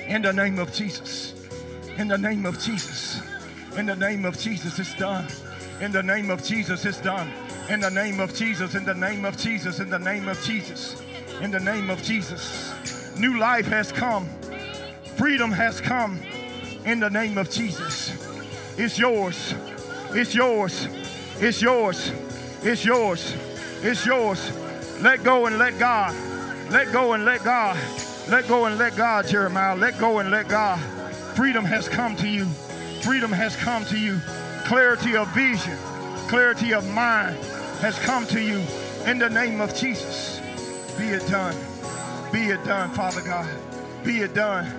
In 0.06 0.22
the 0.22 0.32
name 0.32 0.58
of 0.58 0.72
Jesus. 0.72 1.34
In 1.96 2.08
the 2.08 2.18
name 2.18 2.46
of 2.46 2.58
Jesus. 2.58 3.33
In 3.76 3.86
the 3.86 3.96
name 3.96 4.24
of 4.24 4.38
Jesus, 4.38 4.78
it's 4.78 4.94
done. 4.94 5.26
In 5.80 5.90
the 5.90 6.02
name 6.02 6.30
of 6.30 6.44
Jesus, 6.44 6.84
it's 6.84 7.00
done. 7.00 7.28
In 7.68 7.80
the 7.80 7.90
name 7.90 8.20
of 8.20 8.32
Jesus, 8.32 8.76
in 8.76 8.84
the 8.84 8.94
name 8.94 9.24
of 9.24 9.36
Jesus, 9.36 9.80
in 9.80 9.90
the 9.90 9.98
name 9.98 10.28
of 10.28 10.40
Jesus, 10.42 11.02
in 11.40 11.50
the 11.50 11.58
name 11.58 11.90
of 11.90 12.00
Jesus. 12.02 12.72
New 13.18 13.38
life 13.38 13.66
has 13.66 13.90
come, 13.90 14.28
freedom 15.16 15.50
has 15.50 15.80
come 15.80 16.20
in 16.84 17.00
the 17.00 17.10
name 17.10 17.36
of 17.36 17.50
Jesus. 17.50 18.12
It's 18.78 18.96
yours, 18.98 19.54
it's 20.10 20.34
yours, 20.34 20.86
it's 21.40 21.60
yours, 21.60 22.12
it's 22.62 22.84
yours, 22.84 23.34
it's 23.82 24.06
yours. 24.06 24.52
Let 25.02 25.24
go 25.24 25.46
and 25.46 25.58
let 25.58 25.78
God. 25.80 26.14
Let 26.70 26.92
go 26.92 27.14
and 27.14 27.24
let 27.24 27.42
God. 27.42 27.76
Let 28.28 28.46
go 28.46 28.66
and 28.66 28.78
let 28.78 28.96
God, 28.96 29.26
Jeremiah. 29.26 29.74
Let 29.74 29.98
go 29.98 30.20
and 30.20 30.30
let 30.30 30.48
God. 30.48 30.78
Freedom 31.34 31.64
has 31.64 31.88
come 31.88 32.14
to 32.16 32.28
you. 32.28 32.46
Freedom 33.04 33.30
has 33.30 33.54
come 33.56 33.84
to 33.84 33.98
you. 33.98 34.18
Clarity 34.64 35.14
of 35.14 35.28
vision, 35.34 35.76
clarity 36.26 36.72
of 36.72 36.88
mind, 36.94 37.36
has 37.82 37.98
come 37.98 38.26
to 38.28 38.40
you 38.40 38.62
in 39.04 39.18
the 39.18 39.28
name 39.28 39.60
of 39.60 39.74
Jesus. 39.74 40.40
Be 40.96 41.08
it 41.08 41.26
done. 41.28 41.54
Be 42.32 42.46
it 42.46 42.64
done, 42.64 42.88
Father 42.92 43.20
God. 43.20 43.46
Be 44.04 44.20
it 44.20 44.32
done. 44.32 44.72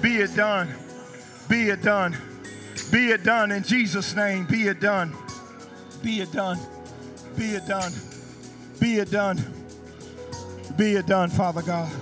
Be 0.00 0.16
it 0.16 0.34
done. 0.34 0.68
Be 1.46 1.68
it 1.68 1.82
done. 1.82 2.16
Be 2.90 3.10
it 3.10 3.22
done 3.22 3.52
in 3.52 3.62
Jesus' 3.62 4.16
name. 4.16 4.46
Be 4.46 4.62
it 4.68 4.80
done. 4.80 5.14
Be 6.02 6.20
it 6.20 6.32
done. 6.32 6.58
Be 7.36 7.50
it 7.50 7.66
done. 7.66 7.92
Be 8.80 8.96
it 8.96 9.10
done. 9.10 9.36
Be 10.78 10.92
it 10.92 11.06
done, 11.06 11.28
Father 11.28 11.60
God. 11.60 11.92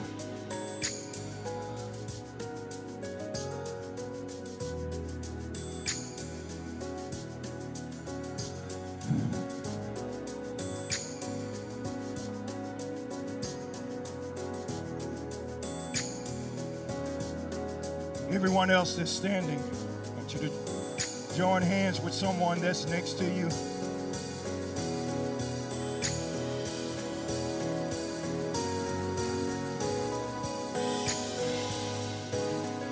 Everyone 18.31 18.71
else 18.71 18.97
that's 18.97 19.11
standing, 19.11 19.59
I 19.59 20.19
want 20.19 20.35
you 20.35 20.41
to 20.41 21.37
join 21.37 21.63
hands 21.63 22.01
with 22.01 22.13
someone 22.13 22.61
that's 22.61 22.87
next 22.89 23.15
to 23.19 23.25
you. 23.25 23.49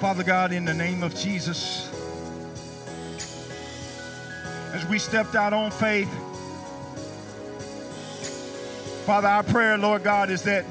Father 0.00 0.22
God, 0.22 0.52
in 0.52 0.64
the 0.64 0.74
name 0.74 1.02
of 1.02 1.16
Jesus, 1.16 1.90
as 4.72 4.86
we 4.86 4.98
stepped 4.98 5.34
out 5.34 5.52
on 5.52 5.70
faith, 5.70 6.08
Father, 9.04 9.28
our 9.28 9.42
prayer, 9.42 9.76
Lord 9.76 10.04
God, 10.04 10.30
is 10.30 10.42
that 10.44 10.64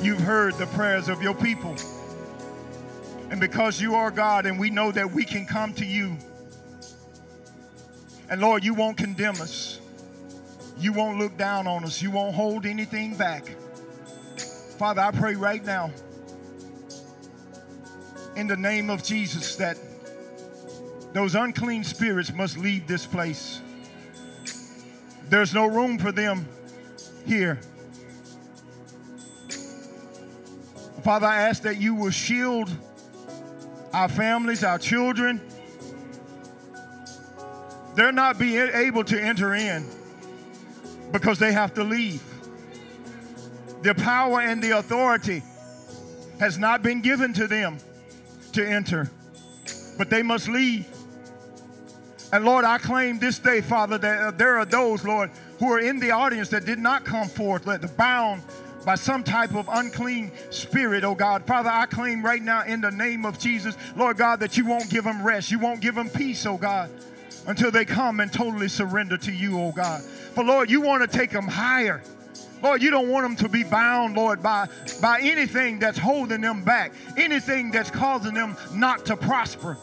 you've 0.00 0.20
heard 0.20 0.54
the 0.54 0.66
prayers 0.68 1.08
of 1.08 1.22
your 1.22 1.34
people. 1.34 1.76
And 3.34 3.40
because 3.40 3.80
you 3.80 3.96
are 3.96 4.12
God 4.12 4.46
and 4.46 4.60
we 4.60 4.70
know 4.70 4.92
that 4.92 5.10
we 5.10 5.24
can 5.24 5.44
come 5.44 5.74
to 5.74 5.84
you, 5.84 6.16
and 8.30 8.40
Lord, 8.40 8.62
you 8.62 8.74
won't 8.74 8.96
condemn 8.96 9.40
us. 9.40 9.80
You 10.78 10.92
won't 10.92 11.18
look 11.18 11.36
down 11.36 11.66
on 11.66 11.82
us. 11.82 12.00
You 12.00 12.12
won't 12.12 12.36
hold 12.36 12.64
anything 12.64 13.16
back. 13.16 13.48
Father, 14.78 15.00
I 15.00 15.10
pray 15.10 15.34
right 15.34 15.64
now 15.64 15.90
in 18.36 18.46
the 18.46 18.56
name 18.56 18.88
of 18.88 19.02
Jesus 19.02 19.56
that 19.56 19.78
those 21.12 21.34
unclean 21.34 21.82
spirits 21.82 22.32
must 22.32 22.56
leave 22.56 22.86
this 22.86 23.04
place. 23.04 23.60
There's 25.28 25.52
no 25.52 25.66
room 25.66 25.98
for 25.98 26.12
them 26.12 26.46
here. 27.26 27.56
Father, 31.02 31.26
I 31.26 31.48
ask 31.48 31.62
that 31.64 31.80
you 31.80 31.96
will 31.96 32.12
shield 32.12 32.70
our 33.94 34.08
families, 34.08 34.64
our 34.64 34.76
children. 34.76 35.40
They're 37.94 38.10
not 38.10 38.40
being 38.40 38.70
able 38.74 39.04
to 39.04 39.20
enter 39.20 39.54
in 39.54 39.88
because 41.12 41.38
they 41.38 41.52
have 41.52 41.74
to 41.74 41.84
leave. 41.84 42.22
The 43.82 43.94
power 43.94 44.40
and 44.40 44.60
the 44.60 44.72
authority 44.78 45.44
has 46.40 46.58
not 46.58 46.82
been 46.82 47.02
given 47.02 47.32
to 47.34 47.46
them 47.46 47.78
to 48.54 48.66
enter, 48.66 49.12
but 49.96 50.10
they 50.10 50.24
must 50.24 50.48
leave. 50.48 50.88
And 52.32 52.44
Lord, 52.44 52.64
I 52.64 52.78
claim 52.78 53.20
this 53.20 53.38
day, 53.38 53.60
Father, 53.60 53.96
that 53.98 54.38
there 54.38 54.58
are 54.58 54.64
those, 54.64 55.04
Lord, 55.04 55.30
who 55.60 55.72
are 55.72 55.78
in 55.78 56.00
the 56.00 56.10
audience 56.10 56.48
that 56.48 56.64
did 56.64 56.80
not 56.80 57.04
come 57.04 57.28
forth, 57.28 57.64
let 57.64 57.80
the 57.80 57.88
bound 57.88 58.42
by 58.84 58.94
some 58.94 59.24
type 59.24 59.54
of 59.54 59.68
unclean 59.70 60.30
spirit, 60.50 61.04
oh 61.04 61.14
God. 61.14 61.44
Father, 61.46 61.70
I 61.70 61.86
claim 61.86 62.24
right 62.24 62.42
now 62.42 62.64
in 62.64 62.80
the 62.80 62.90
name 62.90 63.24
of 63.24 63.38
Jesus, 63.38 63.76
Lord 63.96 64.16
God, 64.16 64.40
that 64.40 64.56
you 64.56 64.66
won't 64.66 64.90
give 64.90 65.04
them 65.04 65.24
rest. 65.24 65.50
You 65.50 65.58
won't 65.58 65.80
give 65.80 65.94
them 65.94 66.08
peace, 66.08 66.44
oh 66.46 66.56
God, 66.56 66.90
until 67.46 67.70
they 67.70 67.84
come 67.84 68.20
and 68.20 68.32
totally 68.32 68.68
surrender 68.68 69.16
to 69.18 69.32
you, 69.32 69.58
oh 69.60 69.72
God. 69.72 70.02
For 70.02 70.44
Lord, 70.44 70.70
you 70.70 70.80
want 70.80 71.08
to 71.08 71.18
take 71.18 71.30
them 71.30 71.48
higher. 71.48 72.02
Lord, 72.62 72.82
you 72.82 72.90
don't 72.90 73.10
want 73.10 73.24
them 73.24 73.36
to 73.36 73.48
be 73.48 73.62
bound, 73.62 74.16
Lord, 74.16 74.42
by, 74.42 74.68
by 75.00 75.20
anything 75.20 75.78
that's 75.78 75.98
holding 75.98 76.40
them 76.40 76.64
back, 76.64 76.92
anything 77.16 77.70
that's 77.70 77.90
causing 77.90 78.32
them 78.32 78.56
not 78.72 79.04
to 79.06 79.16
prosper. 79.16 79.76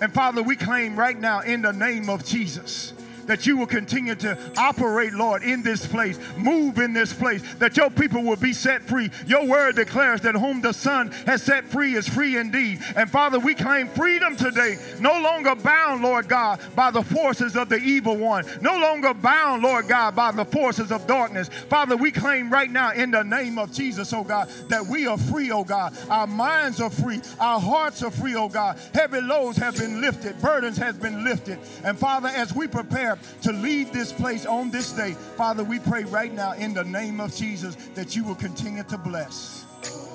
And 0.00 0.12
Father, 0.12 0.42
we 0.42 0.56
claim 0.56 0.96
right 0.96 1.18
now 1.18 1.40
in 1.40 1.60
the 1.60 1.72
name 1.72 2.08
of 2.08 2.24
Jesus 2.24 2.94
that 3.26 3.46
you 3.46 3.56
will 3.56 3.66
continue 3.66 4.14
to 4.16 4.38
operate, 4.56 5.12
Lord, 5.12 5.42
in 5.42 5.62
this 5.62 5.86
place, 5.86 6.18
move 6.36 6.78
in 6.78 6.92
this 6.92 7.12
place, 7.12 7.42
that 7.54 7.76
your 7.76 7.90
people 7.90 8.22
will 8.22 8.36
be 8.36 8.52
set 8.52 8.82
free. 8.82 9.10
Your 9.26 9.46
word 9.46 9.76
declares 9.76 10.20
that 10.22 10.34
whom 10.34 10.60
the 10.60 10.72
Son 10.72 11.10
has 11.26 11.42
set 11.42 11.64
free 11.64 11.94
is 11.94 12.08
free 12.08 12.36
indeed. 12.36 12.80
And 12.96 13.10
Father, 13.10 13.38
we 13.38 13.54
claim 13.54 13.88
freedom 13.88 14.36
today, 14.36 14.76
no 15.00 15.20
longer 15.20 15.54
bound, 15.54 16.02
Lord 16.02 16.28
God, 16.28 16.60
by 16.74 16.90
the 16.90 17.02
forces 17.02 17.56
of 17.56 17.68
the 17.68 17.76
evil 17.76 18.16
one, 18.16 18.44
no 18.60 18.78
longer 18.78 19.14
bound, 19.14 19.62
Lord 19.62 19.88
God, 19.88 20.14
by 20.14 20.32
the 20.32 20.44
forces 20.44 20.92
of 20.92 21.06
darkness. 21.06 21.48
Father, 21.48 21.96
we 21.96 22.10
claim 22.10 22.50
right 22.50 22.70
now 22.70 22.92
in 22.92 23.10
the 23.10 23.22
name 23.22 23.58
of 23.58 23.72
Jesus, 23.72 24.12
oh 24.12 24.24
God, 24.24 24.48
that 24.68 24.86
we 24.86 25.06
are 25.06 25.18
free, 25.18 25.50
oh 25.50 25.64
God. 25.64 25.96
Our 26.08 26.26
minds 26.26 26.80
are 26.80 26.90
free, 26.90 27.20
our 27.40 27.60
hearts 27.60 28.02
are 28.02 28.10
free, 28.10 28.34
oh 28.34 28.48
God. 28.48 28.78
Heavy 28.92 29.20
loads 29.20 29.58
have 29.58 29.76
been 29.76 30.00
lifted, 30.00 30.40
burdens 30.40 30.76
have 30.78 31.00
been 31.00 31.24
lifted. 31.24 31.58
And 31.84 31.98
Father, 31.98 32.28
as 32.28 32.54
we 32.54 32.66
prepare 32.66 33.13
to 33.42 33.52
leave 33.52 33.92
this 33.92 34.12
place 34.12 34.46
on 34.46 34.70
this 34.70 34.92
day, 34.92 35.12
Father, 35.36 35.64
we 35.64 35.78
pray 35.78 36.04
right 36.04 36.32
now 36.32 36.52
in 36.52 36.74
the 36.74 36.84
name 36.84 37.20
of 37.20 37.34
Jesus 37.34 37.76
that 37.94 38.14
you 38.16 38.24
will 38.24 38.34
continue 38.34 38.84
to 38.84 38.98
bless 38.98 39.64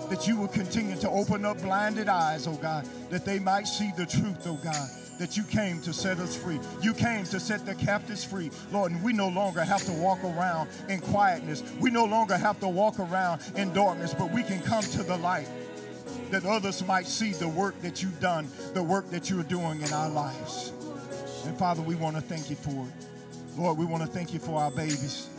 that 0.09 0.27
you 0.27 0.35
will 0.35 0.47
continue 0.47 0.95
to 0.97 1.09
open 1.09 1.45
up 1.45 1.61
blinded 1.61 2.09
eyes, 2.09 2.47
oh 2.47 2.55
God, 2.55 2.87
that 3.09 3.25
they 3.25 3.39
might 3.39 3.67
see 3.67 3.91
the 3.95 4.05
truth, 4.05 4.45
oh 4.47 4.59
God, 4.63 4.89
that 5.19 5.37
you 5.37 5.43
came 5.43 5.81
to 5.81 5.93
set 5.93 6.19
us 6.19 6.35
free. 6.35 6.59
You 6.81 6.93
came 6.93 7.25
to 7.25 7.39
set 7.39 7.65
the 7.65 7.75
captives 7.75 8.23
free, 8.23 8.49
Lord, 8.71 8.91
and 8.91 9.03
we 9.03 9.13
no 9.13 9.29
longer 9.29 9.63
have 9.63 9.83
to 9.85 9.91
walk 9.91 10.23
around 10.23 10.69
in 10.87 10.99
quietness. 10.99 11.63
We 11.79 11.91
no 11.91 12.05
longer 12.05 12.37
have 12.37 12.59
to 12.61 12.67
walk 12.67 12.99
around 12.99 13.41
in 13.55 13.71
darkness, 13.73 14.13
but 14.13 14.31
we 14.31 14.43
can 14.43 14.61
come 14.61 14.83
to 14.83 15.03
the 15.03 15.17
light 15.17 15.47
that 16.31 16.45
others 16.45 16.85
might 16.85 17.05
see 17.05 17.31
the 17.31 17.47
work 17.47 17.79
that 17.81 18.01
you've 18.01 18.19
done, 18.19 18.47
the 18.73 18.83
work 18.83 19.09
that 19.11 19.29
you're 19.29 19.43
doing 19.43 19.81
in 19.81 19.93
our 19.93 20.09
lives. 20.09 20.73
And 21.45 21.57
Father, 21.57 21.81
we 21.81 21.95
want 21.95 22.15
to 22.15 22.21
thank 22.21 22.49
you 22.49 22.55
for 22.55 22.69
it. 22.69 23.57
Lord, 23.57 23.77
we 23.77 23.85
want 23.85 24.03
to 24.03 24.09
thank 24.09 24.33
you 24.33 24.39
for 24.39 24.59
our 24.59 24.71
babies. 24.71 25.29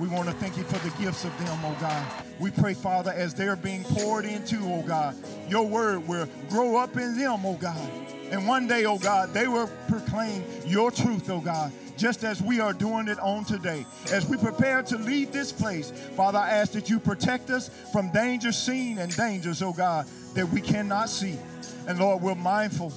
We 0.00 0.08
want 0.08 0.28
to 0.28 0.34
thank 0.34 0.56
you 0.56 0.64
for 0.64 0.78
the 0.78 0.94
gifts 1.02 1.24
of 1.24 1.36
them, 1.38 1.58
oh 1.62 1.76
God. 1.80 2.04
We 2.40 2.50
pray, 2.50 2.74
Father, 2.74 3.12
as 3.12 3.32
they're 3.32 3.54
being 3.54 3.84
poured 3.84 4.24
into, 4.24 4.58
oh 4.64 4.82
God, 4.82 5.14
your 5.48 5.66
word 5.66 6.08
will 6.08 6.28
grow 6.50 6.76
up 6.76 6.96
in 6.96 7.16
them, 7.16 7.46
oh 7.46 7.54
God. 7.54 7.90
And 8.30 8.48
one 8.48 8.66
day, 8.66 8.84
oh 8.86 8.98
God, 8.98 9.32
they 9.32 9.46
will 9.46 9.70
proclaim 9.88 10.42
your 10.66 10.90
truth, 10.90 11.30
oh 11.30 11.40
God, 11.40 11.70
just 11.96 12.24
as 12.24 12.42
we 12.42 12.58
are 12.58 12.72
doing 12.72 13.06
it 13.06 13.20
on 13.20 13.44
today. 13.44 13.86
As 14.10 14.28
we 14.28 14.36
prepare 14.36 14.82
to 14.82 14.98
leave 14.98 15.30
this 15.30 15.52
place, 15.52 15.92
Father, 16.16 16.38
I 16.38 16.50
ask 16.50 16.72
that 16.72 16.90
you 16.90 16.98
protect 16.98 17.50
us 17.50 17.68
from 17.92 18.10
dangers 18.10 18.58
seen 18.58 18.98
and 18.98 19.14
dangers, 19.14 19.62
oh 19.62 19.72
God, 19.72 20.06
that 20.34 20.48
we 20.48 20.60
cannot 20.60 21.08
see. 21.08 21.38
And 21.86 22.00
Lord, 22.00 22.20
we're 22.20 22.34
mindful 22.34 22.92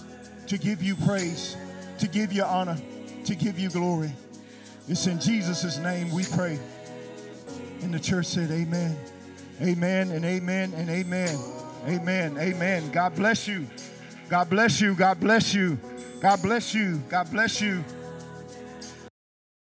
to 0.47 0.57
give 0.57 0.81
you 0.81 0.95
praise, 0.95 1.55
to 1.99 2.07
give 2.07 2.31
you 2.31 2.43
honor, 2.43 2.77
to 3.25 3.35
give 3.35 3.59
you 3.59 3.69
glory. 3.69 4.11
It's 4.87 5.07
in 5.07 5.19
Jesus' 5.19 5.77
name 5.77 6.11
we 6.11 6.23
pray. 6.23 6.59
And 7.81 7.93
the 7.93 7.99
church 7.99 8.27
said, 8.27 8.51
Amen. 8.51 8.97
Amen 9.61 10.11
and 10.11 10.23
amen 10.23 10.73
and 10.75 10.89
amen. 10.89 11.35
Amen. 11.87 12.37
Amen. 12.37 12.91
God 12.91 13.15
bless 13.15 13.47
you. 13.47 13.65
God 14.29 14.49
bless 14.49 14.81
you. 14.81 14.93
God 14.93 15.19
bless 15.19 15.53
you. 15.53 15.77
God 16.21 16.41
bless 16.41 16.73
you. 16.73 16.97
God 17.09 17.31
bless 17.31 17.61
you. 17.61 17.83